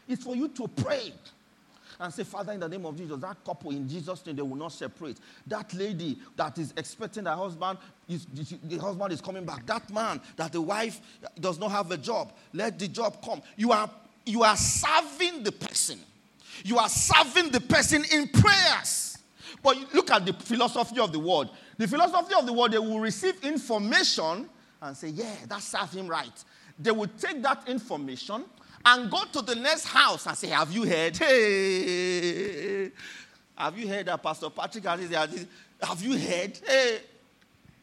it's 0.07 0.23
for 0.23 0.35
you 0.35 0.47
to 0.47 0.67
pray 0.67 1.11
and 2.03 2.13
say, 2.13 2.25
Father, 2.25 2.51
in 2.51 2.59
the 2.59 2.67
name 2.67 2.85
of 2.85 2.97
Jesus, 2.97 3.17
that 3.21 3.37
couple 3.45 3.71
in 3.71 3.87
Jesus' 3.87 4.25
name, 4.25 4.35
they 4.35 4.41
will 4.41 4.57
not 4.57 4.73
separate. 4.73 5.19
That 5.47 5.73
lady 5.73 6.19
that 6.35 6.57
is 6.57 6.73
expecting 6.75 7.23
her 7.23 7.35
husband, 7.35 7.79
is, 8.09 8.25
the 8.25 8.77
husband 8.77 9.13
is 9.13 9.21
coming 9.21 9.45
back. 9.45 9.65
That 9.65 9.89
man 9.89 10.19
that 10.35 10.51
the 10.51 10.61
wife 10.61 10.99
does 11.39 11.57
not 11.57 11.71
have 11.71 11.89
a 11.91 11.97
job, 11.97 12.33
let 12.51 12.77
the 12.77 12.89
job 12.89 13.23
come. 13.23 13.41
You 13.55 13.71
are, 13.71 13.89
you 14.25 14.43
are 14.43 14.57
serving 14.57 15.43
the 15.43 15.53
person. 15.53 15.97
You 16.65 16.77
are 16.77 16.89
serving 16.89 17.51
the 17.51 17.61
person 17.61 18.03
in 18.11 18.27
prayers. 18.27 19.17
But 19.63 19.93
look 19.93 20.11
at 20.11 20.25
the 20.25 20.33
philosophy 20.33 20.99
of 20.99 21.13
the 21.13 21.19
world. 21.19 21.51
The 21.77 21.87
philosophy 21.87 22.33
of 22.37 22.45
the 22.45 22.51
world, 22.51 22.73
they 22.73 22.79
will 22.79 22.99
receive 22.99 23.41
information 23.45 24.49
and 24.81 24.97
say, 24.97 25.07
Yeah, 25.07 25.33
that 25.47 25.61
serves 25.61 25.95
him 25.95 26.07
right. 26.07 26.43
They 26.77 26.91
will 26.91 27.09
take 27.17 27.41
that 27.43 27.65
information 27.67 28.43
and 28.85 29.09
go 29.09 29.23
to 29.31 29.41
the 29.41 29.55
next 29.55 29.85
house 29.85 30.25
and 30.27 30.37
say, 30.37 30.49
Have 30.49 30.71
you 30.71 30.83
heard? 30.83 31.15
Hey, 31.17 32.91
have 33.57 33.77
you 33.77 33.87
heard 33.87 34.07
that 34.07 34.21
Pastor 34.21 34.49
Patrick 34.49 34.83
has 34.85 35.09
this? 35.09 35.45
Have 35.81 36.01
you 36.01 36.17
heard? 36.17 36.59
Hey, 36.65 36.99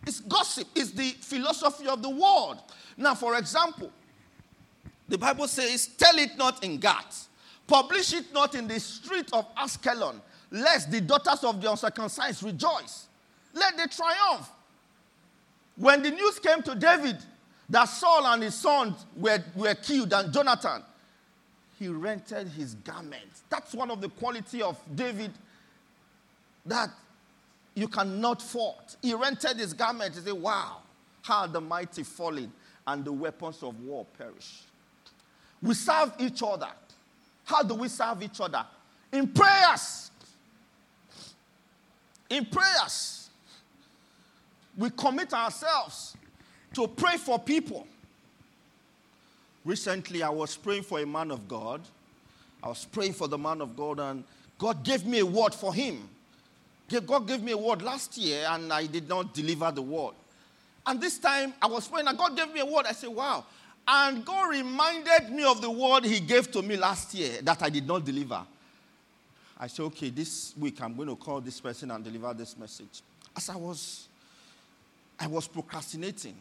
it's 0.07 0.21
gossip, 0.21 0.69
it's 0.75 0.91
the 0.93 1.11
philosophy 1.21 1.87
of 1.87 2.03
the 2.03 2.11
world. 2.11 2.59
Now, 2.97 3.15
for 3.15 3.37
example, 3.37 3.91
the 5.09 5.19
Bible 5.19 5.49
says, 5.49 5.89
Tell 5.89 6.17
it 6.19 6.37
not 6.37 6.63
in 6.65 6.79
Gath, 6.79 7.29
publish 7.67 8.15
it 8.15 8.33
not 8.33 8.55
in 8.55 8.69
the 8.69 8.81
street 8.81 9.29
of 9.33 9.55
Askelon, 9.55 10.21
lest 10.51 10.91
the 10.91 11.01
daughters 11.01 11.45
of 11.45 11.61
the 11.61 11.71
uncircumcised 11.71 12.43
rejoice. 12.43 13.09
Let 13.53 13.77
them 13.77 13.89
triumph. 13.89 14.49
When 15.77 16.03
the 16.03 16.11
news 16.11 16.39
came 16.39 16.63
to 16.63 16.75
David 16.75 17.17
that 17.69 17.85
Saul 17.87 18.27
and 18.27 18.43
his 18.43 18.55
sons 18.55 19.07
were, 19.17 19.43
were 19.55 19.75
killed 19.75 20.13
and 20.13 20.33
Jonathan, 20.33 20.83
he 21.81 21.89
rented 21.89 22.47
his 22.49 22.75
garments. 22.75 23.43
That's 23.49 23.75
one 23.75 23.91
of 23.91 24.03
the 24.03 24.11
quality 24.11 24.61
of 24.63 24.79
David 24.95 25.33
that 26.67 26.91
you 27.75 27.89
cannot 27.89 28.43
fault. 28.43 28.97
He 29.01 29.15
rented 29.15 29.57
his 29.57 29.73
garments. 29.73 30.19
He 30.19 30.25
said, 30.25 30.35
Wow, 30.35 30.83
how 31.23 31.47
the 31.47 31.61
mighty 31.61 32.03
fallen 32.03 32.53
and 32.87 33.03
the 33.03 33.13
weapons 33.13 33.63
of 33.63 33.81
war 33.81 34.07
perish. 34.19 34.61
We 35.63 35.73
serve 35.73 36.13
each 36.19 36.43
other. 36.43 36.69
How 37.45 37.63
do 37.63 37.75
we 37.75 37.89
serve 37.89 38.23
each 38.23 38.41
other? 38.41 38.65
In 39.11 39.29
prayers. 39.29 40.11
In 42.29 42.45
prayers. 42.45 43.31
We 44.77 44.91
commit 44.91 45.33
ourselves 45.33 46.15
to 46.75 46.87
pray 46.89 47.17
for 47.17 47.39
people. 47.39 47.87
Recently, 49.65 50.23
I 50.23 50.31
was 50.31 50.57
praying 50.57 50.85
for 50.85 51.01
a 51.01 51.07
man 51.07 51.31
of 51.31 51.47
God. 51.47 51.83
I 52.63 52.69
was 52.69 52.85
praying 52.85 53.13
for 53.13 53.29
the 53.29 53.39
man 53.39 53.61
of 53.61 53.77
God, 53.77 53.99
and 54.01 54.25
God 54.59 54.83
gave 54.85 55.07
me 55.07 55.21
a 55.21 55.27
word 55.27 55.55
for 55.55 55.75
him. 55.75 56.09
God 57.07 57.29
gave 57.29 57.43
me 57.43 57.53
a 57.53 57.57
word 57.57 57.83
last 57.83 58.19
year, 58.19 58.47
and 58.49 58.73
I 58.73 58.87
did 58.87 59.09
not 59.09 59.33
deliver 59.33 59.71
the 59.71 59.83
word. 59.83 60.15
And 60.85 61.01
this 61.01 61.19
time, 61.19 61.55
I 61.63 61.67
was 61.67 61.87
praying, 61.87 62.09
and 62.09 62.19
God 62.19 62.37
gave 62.37 62.53
me 62.53 62.61
a 62.61 62.67
word. 62.67 62.87
I 62.87 62.93
said, 62.93 63.11
Wow. 63.11 63.45
And 63.87 64.25
God 64.25 64.51
reminded 64.51 65.31
me 65.31 65.45
of 65.45 65.61
the 65.61 65.71
word 65.71 66.05
He 66.05 66.21
gave 66.21 66.51
to 66.53 66.63
me 66.63 66.77
last 66.77 67.15
year 67.15 67.41
that 67.43 67.63
I 67.63 67.71
did 67.71 67.87
not 67.87 68.05
deliver. 68.05 68.43
I 69.59 69.67
said, 69.69 69.85
Okay, 69.85 70.11
this 70.11 70.55
week 70.59 70.83
I'm 70.83 70.97
going 70.97 71.09
to 71.09 71.17
call 71.17 71.41
this 71.41 71.61
person 71.61 71.91
and 71.91 72.03
deliver 72.03 72.35
this 72.35 72.57
message. 72.57 73.03
As 73.37 73.49
I 73.49 73.57
was, 73.57 74.09
I 75.19 75.27
was 75.27 75.47
procrastinating. 75.47 76.37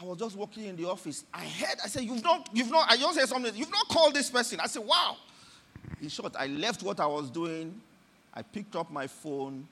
I 0.00 0.04
was 0.04 0.18
just 0.18 0.36
working 0.36 0.64
in 0.64 0.76
the 0.76 0.88
office. 0.88 1.24
I 1.32 1.44
heard, 1.44 1.78
I 1.84 1.88
said, 1.88 2.02
You've 2.02 2.24
not, 2.24 2.48
you've 2.52 2.70
not, 2.70 2.90
I 2.90 2.96
just 2.96 3.14
said 3.18 3.28
something, 3.28 3.54
you've 3.54 3.70
not 3.70 3.88
called 3.88 4.14
this 4.14 4.30
person. 4.30 4.60
I 4.60 4.66
said, 4.66 4.84
Wow. 4.84 5.16
In 6.00 6.08
short, 6.08 6.34
I 6.36 6.46
left 6.46 6.82
what 6.82 6.98
I 6.98 7.06
was 7.06 7.30
doing, 7.30 7.80
I 8.32 8.42
picked 8.42 8.74
up 8.74 8.90
my 8.90 9.06
phone, 9.06 9.68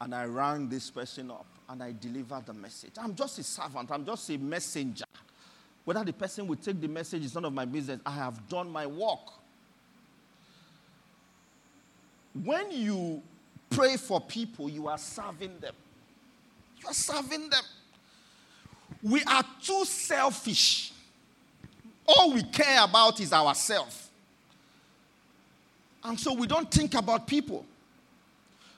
and 0.00 0.14
I 0.14 0.24
rang 0.26 0.68
this 0.68 0.90
person 0.90 1.30
up 1.30 1.46
and 1.68 1.82
I 1.82 1.94
delivered 1.98 2.46
the 2.46 2.52
message. 2.52 2.92
I'm 2.98 3.14
just 3.14 3.38
a 3.38 3.42
servant, 3.42 3.90
I'm 3.90 4.04
just 4.04 4.28
a 4.30 4.36
messenger. 4.36 5.04
Whether 5.84 6.04
the 6.04 6.12
person 6.12 6.46
will 6.46 6.56
take 6.56 6.80
the 6.80 6.88
message 6.88 7.24
is 7.24 7.34
none 7.34 7.44
of 7.44 7.52
my 7.52 7.64
business. 7.64 8.00
I 8.04 8.10
have 8.10 8.48
done 8.48 8.68
my 8.70 8.86
work. 8.86 9.20
When 12.44 12.70
you 12.72 13.22
pray 13.70 13.96
for 13.96 14.20
people, 14.20 14.68
you 14.68 14.88
are 14.88 14.98
serving 14.98 15.58
them. 15.60 15.74
You 16.80 16.88
are 16.88 16.94
serving 16.94 17.48
them. 17.48 17.62
We 19.06 19.22
are 19.22 19.44
too 19.62 19.84
selfish. 19.84 20.90
All 22.08 22.32
we 22.32 22.42
care 22.42 22.82
about 22.82 23.20
is 23.20 23.32
ourselves. 23.32 24.08
And 26.02 26.18
so 26.18 26.34
we 26.34 26.48
don't 26.48 26.68
think 26.68 26.94
about 26.94 27.24
people. 27.24 27.64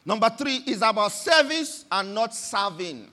Number 0.04 0.28
three 0.28 0.56
is 0.66 0.82
about 0.82 1.12
service 1.12 1.86
and 1.90 2.14
not 2.14 2.34
serving. 2.34 3.08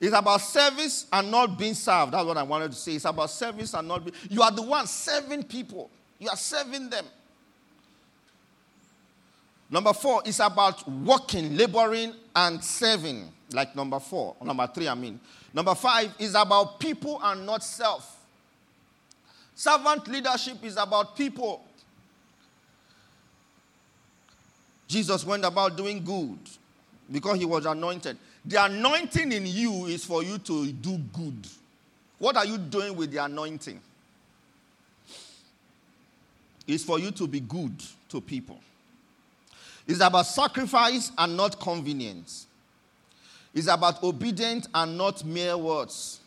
It's 0.00 0.12
about 0.16 0.40
service 0.40 1.06
and 1.12 1.30
not 1.30 1.56
being 1.56 1.74
served. 1.74 2.12
That's 2.12 2.24
what 2.24 2.36
I 2.36 2.42
wanted 2.42 2.72
to 2.72 2.76
say. 2.76 2.94
It's 2.94 3.04
about 3.04 3.30
service 3.30 3.74
and 3.74 3.86
not 3.86 4.04
being. 4.04 4.16
You 4.28 4.42
are 4.42 4.50
the 4.50 4.62
one 4.62 4.88
serving 4.88 5.44
people. 5.44 5.88
You 6.18 6.30
are 6.30 6.36
serving 6.36 6.90
them. 6.90 7.04
Number 9.70 9.92
four 9.92 10.22
is 10.26 10.40
about 10.40 10.88
working, 10.90 11.56
laboring, 11.56 12.12
and 12.34 12.62
serving 12.62 13.30
like 13.52 13.76
number 13.76 14.00
four, 14.00 14.36
number 14.42 14.66
three, 14.66 14.88
I 14.88 14.94
mean. 14.94 15.20
Number 15.52 15.74
five 15.74 16.14
is 16.18 16.34
about 16.34 16.80
people 16.80 17.20
and 17.22 17.44
not 17.44 17.62
self. 17.62 18.18
Servant 19.54 20.08
leadership 20.08 20.64
is 20.64 20.76
about 20.76 21.16
people. 21.16 21.62
Jesus 24.88 25.24
went 25.24 25.44
about 25.44 25.76
doing 25.76 26.02
good 26.02 26.38
because 27.10 27.38
he 27.38 27.44
was 27.44 27.66
anointed. 27.66 28.16
The 28.44 28.64
anointing 28.64 29.30
in 29.32 29.46
you 29.46 29.86
is 29.86 30.04
for 30.04 30.22
you 30.22 30.38
to 30.38 30.72
do 30.72 30.98
good. 31.12 31.46
What 32.18 32.36
are 32.36 32.44
you 32.44 32.58
doing 32.58 32.96
with 32.96 33.10
the 33.10 33.24
anointing? 33.24 33.80
It's 36.66 36.84
for 36.84 36.98
you 36.98 37.10
to 37.12 37.26
be 37.26 37.40
good 37.40 37.72
to 38.08 38.20
people. 38.20 38.58
It's 39.86 40.00
about 40.00 40.26
sacrifice 40.26 41.10
and 41.18 41.36
not 41.36 41.58
convenience 41.58 42.46
is 43.54 43.68
about 43.68 44.02
obedience 44.02 44.68
and 44.74 44.96
not 44.96 45.24
mere 45.24 45.56
words. 45.56 46.20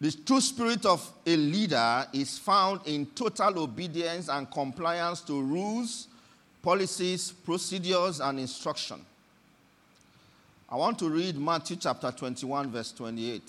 The 0.00 0.12
true 0.12 0.40
spirit 0.40 0.86
of 0.86 1.10
a 1.26 1.36
leader 1.36 2.06
is 2.12 2.38
found 2.38 2.82
in 2.86 3.06
total 3.06 3.64
obedience 3.64 4.28
and 4.28 4.48
compliance 4.48 5.20
to 5.22 5.42
rules, 5.42 6.06
policies, 6.62 7.32
procedures, 7.32 8.20
and 8.20 8.38
instruction. 8.38 9.04
I 10.68 10.76
want 10.76 11.00
to 11.00 11.08
read 11.08 11.36
Matthew 11.36 11.78
chapter 11.80 12.12
21, 12.12 12.70
verse 12.70 12.92
28. 12.92 13.42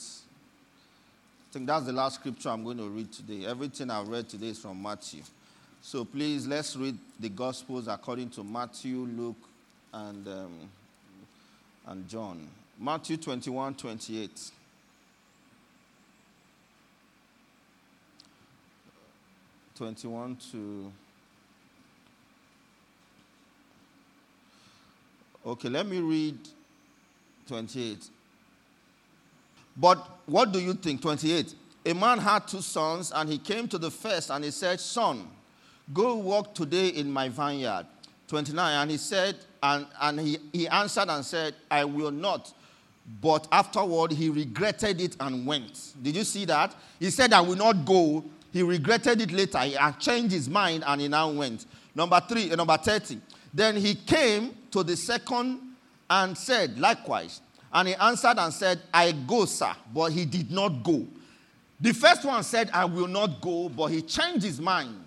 I 1.49 1.51
think 1.51 1.65
that's 1.65 1.85
the 1.87 1.93
last 1.93 2.15
scripture 2.15 2.49
I'm 2.49 2.63
going 2.63 2.77
to 2.77 2.87
read 2.87 3.11
today. 3.11 3.47
Everything 3.47 3.89
I've 3.89 4.07
read 4.07 4.29
today 4.29 4.49
is 4.49 4.59
from 4.59 4.79
Matthew. 4.79 5.23
So 5.81 6.05
please, 6.05 6.45
let's 6.45 6.75
read 6.75 6.95
the 7.19 7.29
Gospels 7.29 7.87
according 7.87 8.29
to 8.31 8.43
Matthew, 8.43 8.97
Luke, 8.97 9.49
and, 9.91 10.27
um, 10.27 10.69
and 11.87 12.07
John. 12.07 12.47
Matthew 12.79 13.17
21 13.17 13.73
28. 13.73 14.51
Twenty-one 19.75 20.37
to 20.51 20.91
okay. 25.45 25.69
Let 25.69 25.87
me 25.87 25.99
read 25.99 26.37
twenty-eight. 27.47 28.09
But 29.79 30.05
what 30.25 30.51
do 30.51 30.59
you 30.59 30.73
think? 30.73 31.01
Twenty-eight. 31.01 31.55
a 31.85 31.93
man 31.93 32.19
had 32.19 32.47
two 32.47 32.61
sons, 32.61 33.11
and 33.15 33.29
he 33.29 33.37
came 33.37 33.67
to 33.69 33.77
the 33.77 33.89
first 33.89 34.29
and 34.29 34.43
he 34.43 34.51
said, 34.51 34.79
Son, 34.79 35.25
go 35.93 36.17
work 36.17 36.53
today 36.53 36.89
in 36.89 37.11
my 37.11 37.29
vineyard. 37.29 37.85
29. 38.27 38.81
And 38.81 38.91
he 38.91 38.97
said, 38.97 39.37
and, 39.63 39.87
and 39.99 40.19
he, 40.19 40.37
he 40.53 40.67
answered 40.67 41.09
and 41.09 41.25
said, 41.25 41.55
I 41.71 41.83
will 41.83 42.11
not. 42.11 42.53
But 43.21 43.47
afterward, 43.51 44.11
he 44.11 44.29
regretted 44.29 45.01
it 45.01 45.15
and 45.19 45.47
went. 45.47 45.93
Did 46.01 46.15
you 46.15 46.23
see 46.23 46.45
that? 46.45 46.75
He 46.99 47.09
said, 47.09 47.33
I 47.33 47.41
will 47.41 47.55
not 47.55 47.85
go. 47.85 48.23
He 48.53 48.61
regretted 48.61 49.19
it 49.21 49.31
later. 49.31 49.59
He 49.59 49.75
changed 49.99 50.31
his 50.31 50.47
mind 50.47 50.83
and 50.85 51.01
he 51.01 51.07
now 51.07 51.31
went. 51.31 51.65
Number 51.95 52.21
three, 52.29 52.49
number 52.49 52.77
30. 52.77 53.19
Then 53.51 53.75
he 53.77 53.95
came 53.95 54.55
to 54.71 54.83
the 54.83 54.95
second 54.95 55.59
and 56.07 56.37
said, 56.37 56.77
likewise. 56.77 57.41
And 57.73 57.87
he 57.87 57.95
answered 57.95 58.37
and 58.37 58.53
said, 58.53 58.81
I 58.93 59.11
go, 59.11 59.45
sir. 59.45 59.73
But 59.93 60.11
he 60.11 60.25
did 60.25 60.51
not 60.51 60.83
go. 60.83 61.05
The 61.79 61.93
first 61.93 62.25
one 62.25 62.43
said, 62.43 62.69
I 62.73 62.85
will 62.85 63.07
not 63.07 63.41
go, 63.41 63.69
but 63.69 63.87
he 63.87 64.01
changed 64.01 64.43
his 64.43 64.59
mind. 64.59 65.03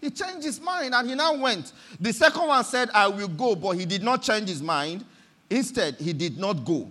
He 0.00 0.10
changed 0.10 0.44
his 0.44 0.60
mind 0.60 0.94
and 0.94 1.08
he 1.08 1.14
now 1.14 1.34
went. 1.34 1.72
The 2.00 2.12
second 2.12 2.46
one 2.46 2.62
said, 2.64 2.90
I 2.94 3.08
will 3.08 3.28
go, 3.28 3.54
but 3.54 3.72
he 3.72 3.86
did 3.86 4.02
not 4.02 4.22
change 4.22 4.48
his 4.48 4.62
mind. 4.62 5.04
Instead, 5.50 5.96
he 5.96 6.12
did 6.12 6.38
not 6.38 6.64
go. 6.64 6.90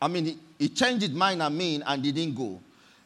I 0.00 0.08
mean, 0.08 0.24
he, 0.24 0.38
he 0.58 0.68
changed 0.68 1.02
his 1.02 1.12
mind, 1.12 1.42
I 1.42 1.48
mean, 1.48 1.82
and 1.86 2.02
didn't 2.02 2.34
go. 2.34 2.60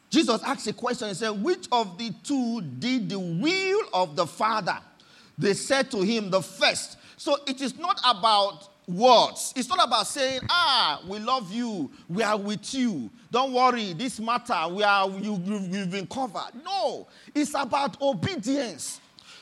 Jesus 0.09 0.41
asked 0.43 0.67
a 0.67 0.73
question. 0.73 1.07
He 1.07 1.13
said, 1.13 1.29
Which 1.29 1.67
of 1.71 1.97
the 1.97 2.11
two 2.23 2.61
did 2.61 3.09
the 3.09 3.19
will 3.19 3.81
of 3.93 4.15
the 4.15 4.25
Father? 4.25 4.77
They 5.37 5.53
said 5.53 5.91
to 5.91 6.01
him, 6.01 6.29
The 6.29 6.41
first. 6.41 6.97
So 7.15 7.37
it 7.47 7.61
is 7.61 7.77
not 7.77 7.99
about 8.03 8.69
words. 8.89 9.53
It's 9.55 9.69
not 9.69 9.85
about 9.85 10.07
saying, 10.07 10.41
ah, 10.49 11.01
we 11.07 11.19
love 11.19 11.51
you, 11.53 11.89
we 12.09 12.23
are 12.23 12.37
with 12.37 12.73
you. 12.73 13.09
Don't 13.31 13.53
worry, 13.53 13.93
this 13.93 14.19
matter, 14.19 14.67
we 14.69 14.83
are 14.83 15.09
you, 15.09 15.39
you've, 15.45 15.91
been 15.91 16.07
covered. 16.07 16.51
No, 16.63 17.07
it's 17.33 17.53
about 17.53 18.01
obedience 18.01 18.99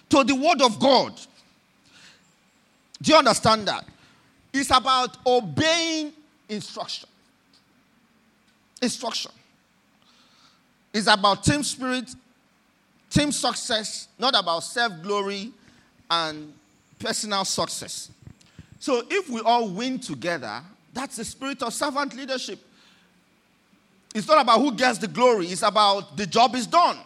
to 0.10 0.24
the 0.24 0.36
word 0.36 0.62
of 0.62 0.80
God. 0.80 1.14
Do 3.02 3.12
you 3.12 3.18
understand 3.18 3.68
that? 3.68 3.86
It's 4.54 4.70
about 4.72 5.18
obeying 5.26 6.12
instruction. 6.50 7.08
Instruction. 8.82 9.32
It's 10.94 11.08
about 11.08 11.44
team 11.44 11.64
spirit, 11.64 12.14
team 13.10 13.32
success, 13.32 14.08
not 14.18 14.38
about 14.38 14.64
self 14.64 14.94
glory 15.02 15.52
and 16.10 16.54
personal 17.00 17.46
success. 17.46 18.10
So 18.80 19.04
if 19.10 19.30
we 19.30 19.42
all 19.42 19.70
win 19.70 20.00
together, 20.00 20.62
that's 20.94 21.18
the 21.18 21.26
spirit 21.26 21.62
of 21.64 21.74
servant 21.74 22.16
leadership. 22.16 22.60
It's 24.14 24.28
not 24.28 24.42
about 24.42 24.60
who 24.60 24.72
gets 24.72 24.98
the 24.98 25.08
glory, 25.08 25.48
it's 25.48 25.64
about 25.64 26.18
the 26.18 26.26
job 26.26 26.56
is 26.56 26.68
done. 26.68 26.98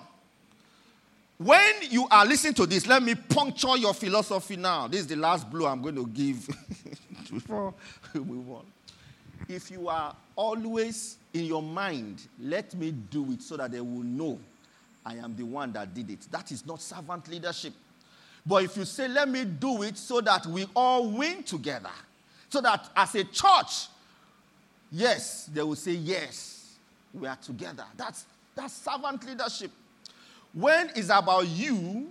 When 1.37 1.73
you 1.89 2.07
are 2.11 2.23
listening 2.25 2.53
to 2.55 2.67
this, 2.67 2.85
let 2.85 3.01
me 3.01 3.15
puncture 3.15 3.75
your 3.75 3.95
philosophy 3.95 4.57
now. 4.57 4.87
This 4.87 5.01
is 5.01 5.07
the 5.07 5.15
last 5.15 5.49
blow 5.49 5.65
I'm 5.65 5.81
going 5.81 5.95
to 5.95 6.05
give 6.05 6.47
before 7.31 7.73
we 8.13 8.19
move 8.19 8.51
on. 8.51 8.65
If 9.49 9.71
you 9.71 9.89
are 9.89 10.15
always 10.35 11.17
in 11.33 11.45
your 11.45 11.63
mind, 11.63 12.21
let 12.39 12.75
me 12.75 12.91
do 12.91 13.31
it 13.31 13.41
so 13.41 13.57
that 13.57 13.71
they 13.71 13.81
will 13.81 14.03
know 14.03 14.39
I 15.05 15.15
am 15.15 15.35
the 15.35 15.43
one 15.43 15.73
that 15.73 15.93
did 15.93 16.11
it. 16.11 16.27
That 16.29 16.51
is 16.51 16.65
not 16.65 16.79
servant 16.79 17.27
leadership. 17.27 17.73
But 18.45 18.63
if 18.63 18.77
you 18.77 18.85
say, 18.85 19.07
let 19.07 19.29
me 19.29 19.45
do 19.45 19.83
it 19.83 19.97
so 19.97 20.21
that 20.21 20.45
we 20.45 20.67
all 20.75 21.09
win 21.09 21.43
together, 21.43 21.91
so 22.49 22.61
that 22.61 22.89
as 22.95 23.13
a 23.15 23.23
church, 23.23 23.87
yes, 24.91 25.49
they 25.53 25.61
will 25.61 25.75
say, 25.75 25.91
yes, 25.91 26.75
we 27.13 27.27
are 27.27 27.35
together. 27.35 27.85
That's, 27.95 28.25
that's 28.55 28.73
servant 28.73 29.25
leadership. 29.27 29.71
When 30.53 30.91
it's 30.95 31.09
about 31.09 31.47
you, 31.47 32.09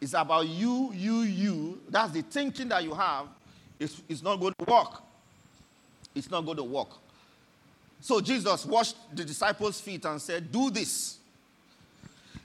it's 0.00 0.14
about 0.14 0.48
you, 0.48 0.92
you, 0.94 1.20
you, 1.20 1.80
that's 1.88 2.12
the 2.12 2.22
thinking 2.22 2.68
that 2.68 2.82
you 2.82 2.94
have, 2.94 3.26
it's, 3.78 4.00
it's 4.08 4.22
not 4.22 4.40
going 4.40 4.54
to 4.58 4.72
work. 4.72 5.02
It's 6.14 6.30
not 6.30 6.44
going 6.44 6.56
to 6.56 6.64
work. 6.64 6.90
So 8.00 8.20
Jesus 8.20 8.66
washed 8.66 8.96
the 9.14 9.24
disciples' 9.24 9.80
feet 9.80 10.04
and 10.04 10.20
said, 10.20 10.50
Do 10.50 10.70
this. 10.70 11.18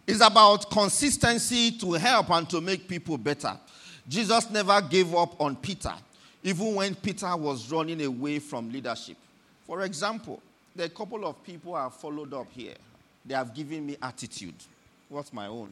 It's 0.07 0.21
about 0.21 0.71
consistency 0.71 1.71
to 1.79 1.91
help 1.93 2.29
and 2.29 2.49
to 2.49 2.61
make 2.61 2.87
people 2.87 3.17
better. 3.17 3.57
Jesus 4.07 4.49
never 4.49 4.79
gave 4.79 5.13
up 5.13 5.39
on 5.41 5.57
Peter, 5.57 5.93
even 6.41 6.75
when 6.75 6.95
Peter 6.95 7.35
was 7.35 7.69
running 7.69 8.01
away 8.01 8.39
from 8.39 8.71
leadership. 8.71 9.17
For 9.65 9.81
example, 9.81 10.41
there 10.73 10.85
are 10.85 10.87
a 10.87 10.91
couple 10.91 11.25
of 11.25 11.43
people 11.43 11.75
I 11.75 11.83
have 11.83 11.93
followed 11.95 12.33
up 12.33 12.47
here. 12.51 12.75
They 13.25 13.33
have 13.33 13.53
given 13.53 13.85
me 13.85 13.97
attitude. 14.01 14.55
What's 15.09 15.33
my 15.33 15.47
own? 15.47 15.69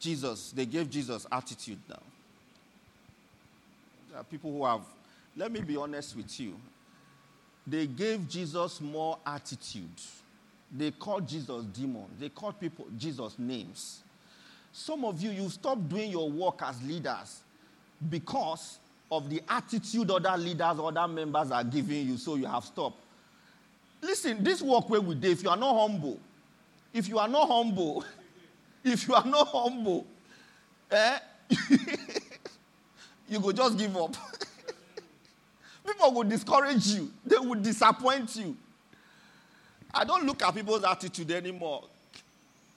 Jesus, 0.00 0.50
they 0.50 0.66
gave 0.66 0.90
Jesus 0.90 1.24
attitude 1.30 1.78
now. 1.88 2.02
There 4.10 4.20
are 4.20 4.24
people 4.24 4.50
who 4.50 4.64
have, 4.64 4.80
let 5.36 5.52
me 5.52 5.60
be 5.60 5.76
honest 5.76 6.16
with 6.16 6.40
you, 6.40 6.56
they 7.64 7.86
gave 7.86 8.28
Jesus 8.28 8.80
more 8.80 9.18
attitude 9.24 9.88
they 10.74 10.90
called 10.90 11.28
Jesus 11.28 11.64
demon. 11.66 12.06
They 12.18 12.30
called 12.30 12.58
people 12.58 12.86
Jesus 12.96 13.38
names. 13.38 14.02
Some 14.72 15.04
of 15.04 15.20
you, 15.20 15.30
you 15.30 15.48
stop 15.50 15.78
doing 15.88 16.10
your 16.10 16.30
work 16.30 16.60
as 16.62 16.82
leaders 16.82 17.42
because 18.08 18.78
of 19.10 19.28
the 19.28 19.42
attitude 19.46 20.10
other 20.10 20.36
leaders, 20.38 20.78
other 20.78 21.06
members 21.06 21.50
are 21.50 21.62
giving 21.62 22.08
you, 22.08 22.16
so 22.16 22.36
you 22.36 22.46
have 22.46 22.64
stopped. 22.64 22.96
Listen, 24.00 24.42
this 24.42 24.62
work 24.62 24.88
where 24.88 25.00
we 25.00 25.14
do, 25.14 25.30
if 25.30 25.42
you 25.42 25.50
are 25.50 25.56
not 25.56 25.78
humble, 25.78 26.18
if 26.94 27.08
you 27.08 27.18
are 27.18 27.28
not 27.28 27.46
humble, 27.46 28.02
if 28.84 29.06
you 29.06 29.14
are 29.14 29.26
not 29.26 29.46
humble, 29.48 30.06
eh, 30.90 31.18
you 33.28 33.38
go 33.38 33.52
just 33.52 33.76
give 33.76 33.94
up. 33.94 34.16
People 35.86 36.14
will 36.14 36.24
discourage 36.24 36.86
you, 36.86 37.12
they 37.26 37.36
will 37.36 37.60
disappoint 37.60 38.34
you. 38.36 38.56
I 39.94 40.04
don't 40.04 40.24
look 40.24 40.42
at 40.42 40.54
people's 40.54 40.84
attitude 40.84 41.30
anymore. 41.30 41.84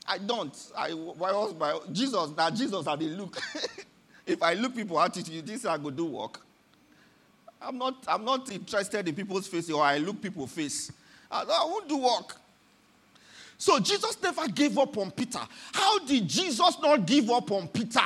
I 0.07 0.17
don't. 0.17 0.55
I 0.77 0.91
why 0.91 1.31
was 1.31 1.53
my 1.55 1.79
Jesus 1.91 2.31
now 2.35 2.49
Jesus 2.49 2.85
I 2.87 2.95
they 2.95 3.05
look. 3.05 3.37
if 4.25 4.41
I 4.41 4.53
look 4.53 4.75
people 4.75 4.99
attitude, 4.99 5.45
this 5.45 5.65
I 5.65 5.77
go 5.77 5.89
do 5.89 6.05
work. 6.05 6.41
I'm 7.61 7.77
not 7.77 8.03
I'm 8.07 8.23
not 8.23 8.51
interested 8.51 9.07
in 9.07 9.15
people's 9.15 9.47
face 9.47 9.69
or 9.71 9.83
I 9.83 9.97
look 9.97 10.21
people 10.21 10.45
face. 10.45 10.91
I, 11.31 11.41
I 11.41 11.65
won't 11.65 11.89
do 11.89 11.97
work. 11.97 12.35
So 13.57 13.79
Jesus 13.79 14.21
never 14.21 14.47
gave 14.47 14.77
up 14.77 14.97
on 14.97 15.11
Peter. 15.11 15.39
How 15.73 15.99
did 15.99 16.27
Jesus 16.27 16.77
not 16.81 17.05
give 17.05 17.29
up 17.31 17.51
on 17.51 17.67
Peter? 17.69 18.01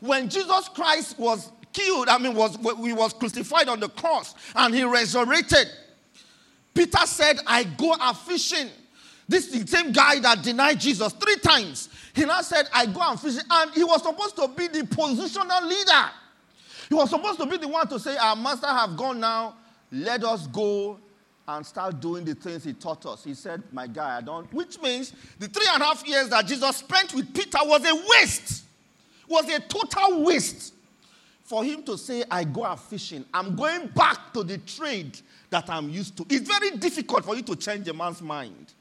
When 0.00 0.28
Jesus 0.28 0.68
Christ 0.70 1.18
was 1.18 1.52
killed, 1.72 2.08
I 2.08 2.18
mean, 2.18 2.34
was 2.34 2.56
he 2.56 2.92
was 2.92 3.12
crucified 3.12 3.68
on 3.68 3.80
the 3.80 3.88
cross 3.88 4.34
and 4.54 4.74
he 4.74 4.82
resurrected. 4.82 5.68
Peter 6.74 7.06
said, 7.06 7.38
I 7.46 7.64
go 7.64 7.94
a 8.00 8.14
fishing. 8.14 8.68
This 9.28 9.48
is 9.54 9.64
the 9.64 9.76
same 9.76 9.92
guy 9.92 10.18
that 10.20 10.42
denied 10.42 10.80
Jesus 10.80 11.12
three 11.12 11.36
times. 11.36 11.88
He 12.14 12.24
now 12.24 12.40
said, 12.42 12.68
I 12.72 12.86
go 12.86 13.00
and 13.02 13.18
fishing. 13.18 13.42
And 13.48 13.72
he 13.72 13.84
was 13.84 14.02
supposed 14.02 14.36
to 14.36 14.48
be 14.48 14.66
the 14.68 14.80
positional 14.80 15.62
leader. 15.62 16.10
He 16.88 16.94
was 16.94 17.10
supposed 17.10 17.38
to 17.38 17.46
be 17.46 17.56
the 17.56 17.68
one 17.68 17.86
to 17.88 18.00
say, 18.00 18.16
Our 18.16 18.34
master 18.34 18.66
have 18.66 18.96
gone 18.96 19.20
now. 19.20 19.54
Let 19.92 20.24
us 20.24 20.46
go 20.48 20.98
and 21.46 21.64
start 21.64 22.00
doing 22.00 22.24
the 22.24 22.34
things 22.34 22.64
he 22.64 22.72
taught 22.72 23.06
us. 23.06 23.24
He 23.24 23.34
said, 23.34 23.62
My 23.72 23.86
guy, 23.86 24.18
I 24.18 24.20
don't. 24.20 24.52
Which 24.52 24.80
means 24.80 25.12
the 25.38 25.46
three 25.46 25.66
and 25.72 25.82
a 25.82 25.86
half 25.86 26.06
years 26.06 26.28
that 26.30 26.46
Jesus 26.46 26.76
spent 26.78 27.14
with 27.14 27.32
Peter 27.32 27.58
was 27.62 27.84
a 27.84 27.94
waste, 27.94 28.64
was 29.28 29.48
a 29.48 29.60
total 29.60 30.24
waste. 30.24 30.74
For 31.44 31.64
him 31.64 31.82
to 31.84 31.98
say, 31.98 32.24
I 32.30 32.44
go 32.44 32.64
a 32.64 32.76
fishing, 32.76 33.24
I'm 33.34 33.56
going 33.56 33.88
back 33.88 34.32
to 34.34 34.44
the 34.44 34.58
trade 34.58 35.18
that 35.50 35.68
I'm 35.68 35.90
used 35.90 36.16
to. 36.16 36.26
It's 36.28 36.48
very 36.48 36.76
difficult 36.76 37.24
for 37.24 37.36
you 37.36 37.42
to 37.42 37.56
change 37.56 37.86
a 37.88 37.92
man's 37.92 38.22
mind 38.22 38.72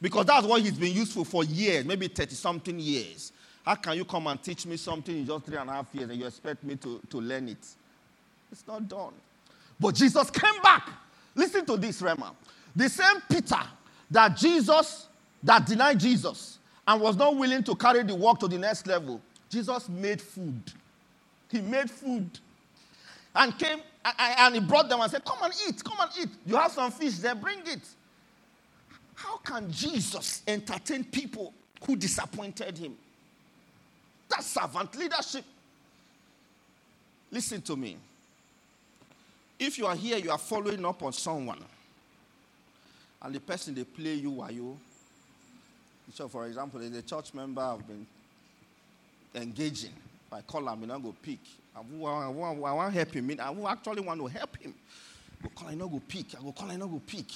because 0.00 0.26
that's 0.26 0.46
what 0.46 0.60
he's 0.60 0.78
been 0.78 0.94
useful 0.94 1.24
for 1.24 1.44
years, 1.44 1.84
maybe 1.84 2.08
30 2.08 2.34
something 2.34 2.78
years. 2.78 3.32
How 3.64 3.74
can 3.74 3.96
you 3.96 4.04
come 4.04 4.26
and 4.28 4.42
teach 4.42 4.64
me 4.66 4.76
something 4.76 5.16
in 5.16 5.26
just 5.26 5.44
three 5.44 5.56
and 5.56 5.68
a 5.68 5.72
half 5.72 5.86
years 5.94 6.08
and 6.08 6.18
you 6.18 6.26
expect 6.26 6.62
me 6.64 6.76
to, 6.76 7.00
to 7.10 7.20
learn 7.20 7.48
it? 7.48 7.66
It's 8.52 8.66
not 8.66 8.88
done. 8.88 9.12
But 9.80 9.94
Jesus 9.94 10.30
came 10.30 10.60
back. 10.62 10.88
Listen 11.34 11.64
to 11.66 11.76
this, 11.76 12.00
Rema. 12.00 12.32
The 12.74 12.88
same 12.88 13.20
Peter 13.28 13.60
that 14.10 14.36
Jesus, 14.36 15.08
that 15.42 15.66
denied 15.66 16.00
Jesus 16.00 16.58
and 16.86 17.00
was 17.00 17.16
not 17.16 17.36
willing 17.36 17.62
to 17.64 17.74
carry 17.74 18.02
the 18.02 18.14
work 18.14 18.38
to 18.40 18.48
the 18.48 18.58
next 18.58 18.86
level, 18.86 19.20
Jesus 19.50 19.88
made 19.88 20.20
food. 20.20 20.62
He 21.50 21.60
made 21.60 21.90
food 21.90 22.38
and 23.34 23.58
came 23.58 23.80
and 24.18 24.54
he 24.54 24.60
brought 24.60 24.88
them 24.88 25.00
and 25.00 25.10
said, 25.10 25.24
Come 25.24 25.38
and 25.42 25.52
eat, 25.68 25.82
come 25.82 25.96
and 26.00 26.10
eat. 26.20 26.28
You 26.46 26.56
have 26.56 26.72
some 26.72 26.90
fish 26.90 27.18
there, 27.18 27.34
bring 27.34 27.60
it. 27.66 27.80
How 29.14 29.38
can 29.38 29.70
Jesus 29.70 30.42
entertain 30.46 31.04
people 31.04 31.52
who 31.84 31.96
disappointed 31.96 32.78
him? 32.78 32.96
That's 34.28 34.46
servant 34.46 34.94
leadership. 34.96 35.44
Listen 37.30 37.60
to 37.62 37.76
me. 37.76 37.96
If 39.58 39.76
you 39.76 39.86
are 39.86 39.96
here, 39.96 40.18
you 40.18 40.30
are 40.30 40.38
following 40.38 40.84
up 40.84 41.02
on 41.02 41.12
someone, 41.12 41.64
and 43.20 43.34
the 43.34 43.40
person 43.40 43.74
they 43.74 43.84
play 43.84 44.14
you, 44.14 44.40
are 44.40 44.52
you? 44.52 44.78
So, 46.14 46.28
for 46.28 46.46
example, 46.46 46.80
there's 46.80 46.96
a 46.96 47.02
church 47.02 47.34
member 47.34 47.60
I've 47.60 47.86
been 47.86 48.06
engaging. 49.34 49.92
I 50.32 50.40
call 50.42 50.68
him, 50.68 50.80
he 50.80 50.86
not 50.86 51.02
go 51.02 51.14
pick. 51.22 51.38
I 51.74 51.80
want, 51.80 52.36
I 52.36 52.72
want, 52.72 52.94
help 52.94 53.12
him. 53.14 53.36
I 53.40 53.72
actually 53.72 54.00
want 54.00 54.20
to 54.20 54.26
help 54.26 54.56
him. 54.58 54.74
Go 55.42 55.48
call, 55.54 55.68
I 55.68 55.74
not 55.74 55.90
go 55.90 56.02
pick. 56.06 56.26
I 56.38 56.42
go 56.42 56.52
call, 56.52 56.70
I 56.70 56.76
not 56.76 56.90
go 56.90 57.00
pick. 57.06 57.26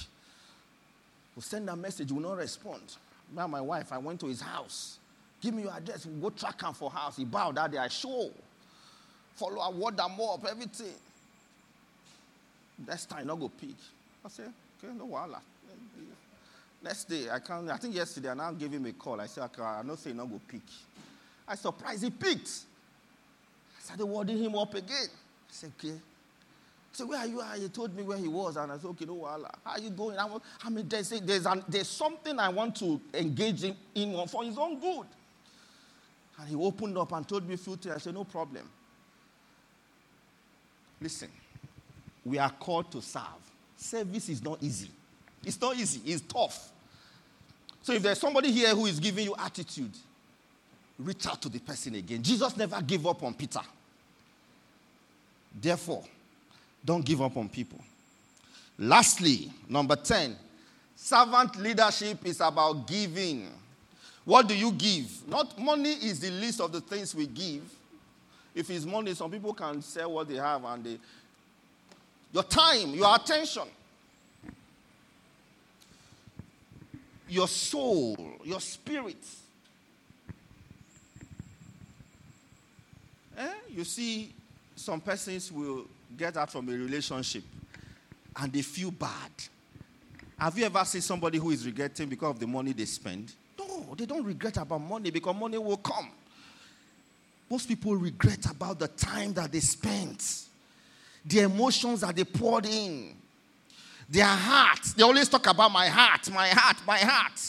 Go 1.35 1.41
send 1.41 1.71
a 1.71 1.77
message, 1.77 2.13
will 2.13 2.21
not 2.21 2.37
respond. 2.37 2.83
Now 3.35 3.47
my 3.47 3.61
wife, 3.61 3.93
I 3.93 3.99
went 3.99 4.21
to 4.21 4.27
his 4.27 4.41
house. 4.41 4.99
Give 5.41 5.55
me 5.55 5.63
your 5.63 5.73
address. 5.73 6.07
We'll 6.07 6.31
go 6.31 6.37
track 6.37 6.61
him 6.63 6.75
for 6.75 6.91
house. 6.91 7.17
He 7.17 7.25
bowed 7.25 7.57
that 7.57 7.73
day. 7.73 7.79
I 7.79 7.89
show. 7.89 8.31
Follow 9.35 9.61
a 9.61 9.71
word 9.71 9.97
them 9.97 10.13
up, 10.21 10.45
everything. 10.49 10.95
Next 12.87 13.07
time, 13.07 13.27
not 13.27 13.41
go 13.41 13.49
pick. 13.49 13.75
I 14.25 14.29
say, 14.29 14.43
okay, 14.43 14.93
no 14.97 15.07
wala. 15.07 15.41
Next 16.83 17.05
day, 17.05 17.31
I 17.31 17.39
can't, 17.39 17.71
I 17.71 17.77
think 17.77 17.95
yesterday, 17.95 18.31
I 18.31 18.35
now 18.35 18.51
gave 18.53 18.73
him 18.73 18.85
a 18.87 18.93
call. 18.93 19.21
I 19.21 19.27
said, 19.27 19.45
okay, 19.45 19.63
I 19.63 19.83
know 19.83 19.95
say 19.95 20.13
not 20.13 20.29
go 20.29 20.41
pick. 20.49 20.63
I 21.47 21.55
surprised 21.55 22.03
he 22.03 22.11
picked. 22.11 22.51
Started 23.93 24.07
wording 24.07 24.39
him 24.39 24.55
up 24.55 24.75
again. 24.75 25.07
I 25.07 25.51
said, 25.51 25.73
okay. 25.79 25.93
So 26.93 27.05
where 27.07 27.19
are 27.19 27.27
you? 27.27 27.43
Ah, 27.43 27.57
he 27.59 27.69
told 27.69 27.95
me 27.95 28.03
where 28.03 28.17
he 28.17 28.27
was, 28.27 28.57
and 28.57 28.73
I 28.73 28.77
said, 28.77 28.87
okay, 28.87 29.05
no 29.05 29.13
wala. 29.13 29.51
How 29.63 29.73
are 29.73 29.79
you 29.79 29.91
going? 29.91 30.19
I, 30.19 30.35
I 30.65 30.71
mean, 30.71 30.89
there's, 30.89 31.13
an, 31.13 31.63
there's 31.69 31.89
something 31.89 32.39
I 32.39 32.49
want 32.49 32.77
to 32.77 32.99
engage 33.13 33.65
him 33.65 33.77
in 33.95 34.27
for 34.29 34.45
his 34.45 34.57
own 34.57 34.81
good. 34.81 35.07
And 36.39 36.49
he 36.49 36.55
opened 36.55 36.97
up 36.97 37.13
and 37.13 37.29
told 37.29 37.47
me 37.47 37.53
a 37.53 37.59
few 37.59 37.77
things. 37.77 37.95
I 37.95 37.99
said, 37.99 38.15
no 38.15 38.25
problem. 38.25 38.67
Listen, 41.03 41.29
we 42.25 42.39
are 42.39 42.51
called 42.51 42.91
to 42.93 43.03
serve. 43.03 43.23
Service 43.77 44.31
is 44.31 44.43
not 44.43 44.57
easy. 44.63 44.91
It's 45.45 45.61
not 45.61 45.77
easy, 45.77 46.01
it's 46.11 46.23
tough. 46.23 46.71
So 47.83 47.93
if 47.93 48.03
there's 48.03 48.21
somebody 48.21 48.53
here 48.53 48.75
who 48.75 48.87
is 48.87 48.99
giving 48.99 49.27
you 49.27 49.35
attitude, 49.39 49.93
reach 50.99 51.27
out 51.27 51.43
to 51.43 51.51
the 51.51 51.59
person 51.59 51.95
again. 51.97 52.23
Jesus 52.23 52.57
never 52.57 52.81
gave 52.81 53.07
up 53.07 53.23
on 53.23 53.35
Peter. 53.35 53.61
Therefore, 55.61 56.05
don't 56.85 57.05
give 57.05 57.21
up 57.23 57.37
on 57.37 57.49
people. 57.49 57.79
Lastly, 58.79 59.51
number 59.69 59.97
10, 59.97 60.37
servant 60.97 61.57
leadership 61.57 62.25
is 62.27 62.41
about 62.41 62.87
giving. 62.87 63.49
What 64.25 64.49
do 64.49 64.57
you 64.57 64.73
give? 64.73 65.29
Not 65.29 65.59
money 65.59 65.91
is 65.91 66.21
the 66.21 66.31
least 66.31 66.61
of 66.61 66.73
the 66.73 66.81
things 66.81 67.15
we 67.15 67.27
give. 67.27 67.63
If 68.55 68.71
it's 68.71 68.85
money, 68.85 69.15
some 69.15 69.31
people 69.31 69.55
can 69.55 69.83
sell 69.83 70.13
what 70.13 70.29
they 70.29 70.37
have 70.37 70.65
and 70.65 70.85
they. 70.85 70.99
Your 72.33 72.45
time, 72.45 72.95
your 72.95 73.15
attention, 73.15 73.65
your 77.29 77.49
soul, 77.49 78.17
your 78.45 78.61
spirit. 78.61 79.25
Eh? 83.37 83.53
You 83.71 83.85
see, 83.85 84.33
some 84.83 85.01
persons 85.01 85.51
will 85.53 85.85
get 86.17 86.37
out 86.37 86.51
from 86.51 86.69
a 86.69 86.73
relationship 86.73 87.45
and 88.37 88.53
they 88.53 88.63
feel 88.63 88.91
bad. 88.91 89.31
Have 90.37 90.59
you 90.59 90.65
ever 90.65 90.85
seen 90.85 91.01
somebody 91.01 91.39
who 91.39 91.51
is 91.51 91.65
regretting 91.65 92.09
because 92.09 92.31
of 92.31 92.41
the 92.41 92.47
money 92.47 92.73
they 92.73 92.85
spend? 92.85 93.33
No, 93.59 93.95
they 93.97 94.07
don't 94.07 94.25
regret 94.25 94.57
about 94.57 94.81
money 94.81 95.11
because 95.11 95.37
money 95.37 95.57
will 95.57 95.77
come. 95.77 96.11
Most 97.49 97.69
people 97.69 97.95
regret 97.95 98.45
about 98.51 98.79
the 98.79 98.89
time 98.89 99.33
that 99.35 99.53
they 99.53 99.61
spent, 99.61 100.47
the 101.25 101.41
emotions 101.41 102.01
that 102.01 102.17
they 102.17 102.25
poured 102.25 102.67
in, 102.67 103.15
their 104.09 104.25
heart. 104.25 104.81
They 104.97 105.05
always 105.05 105.29
talk 105.29 105.47
about 105.47 105.71
my 105.71 105.87
heart, 105.87 106.29
my 106.33 106.49
heart, 106.49 106.79
my 106.87 106.99
heart. 106.99 107.41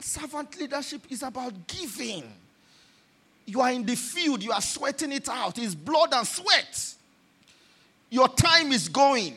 Servant 0.00 0.60
leadership 0.60 1.02
is 1.08 1.22
about 1.22 1.66
giving. 1.66 2.24
You 3.44 3.60
are 3.60 3.72
in 3.72 3.84
the 3.84 3.96
field, 3.96 4.42
you 4.42 4.52
are 4.52 4.60
sweating 4.60 5.12
it 5.12 5.28
out. 5.28 5.58
It's 5.58 5.74
blood 5.74 6.12
and 6.12 6.26
sweat. 6.26 6.94
Your 8.10 8.28
time 8.28 8.72
is 8.72 8.88
going. 8.88 9.34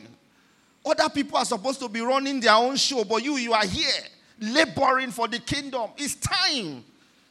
Other 0.86 1.10
people 1.10 1.38
are 1.38 1.46
supposed 1.46 1.80
to 1.80 1.90
be 1.90 2.02
running 2.02 2.40
their 2.40 2.54
own 2.54 2.76
show, 2.76 3.04
but 3.04 3.24
you, 3.24 3.38
you 3.38 3.54
are 3.54 3.66
here 3.66 4.04
laboring 4.40 5.12
for 5.12 5.28
the 5.28 5.40
kingdom. 5.40 5.90
It's 5.98 6.16
time. 6.16 6.84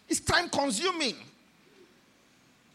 It's 0.08 0.20
time 0.20 0.48
consuming. 0.48 1.14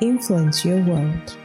Influence 0.00 0.64
your 0.64 0.82
world. 0.82 1.36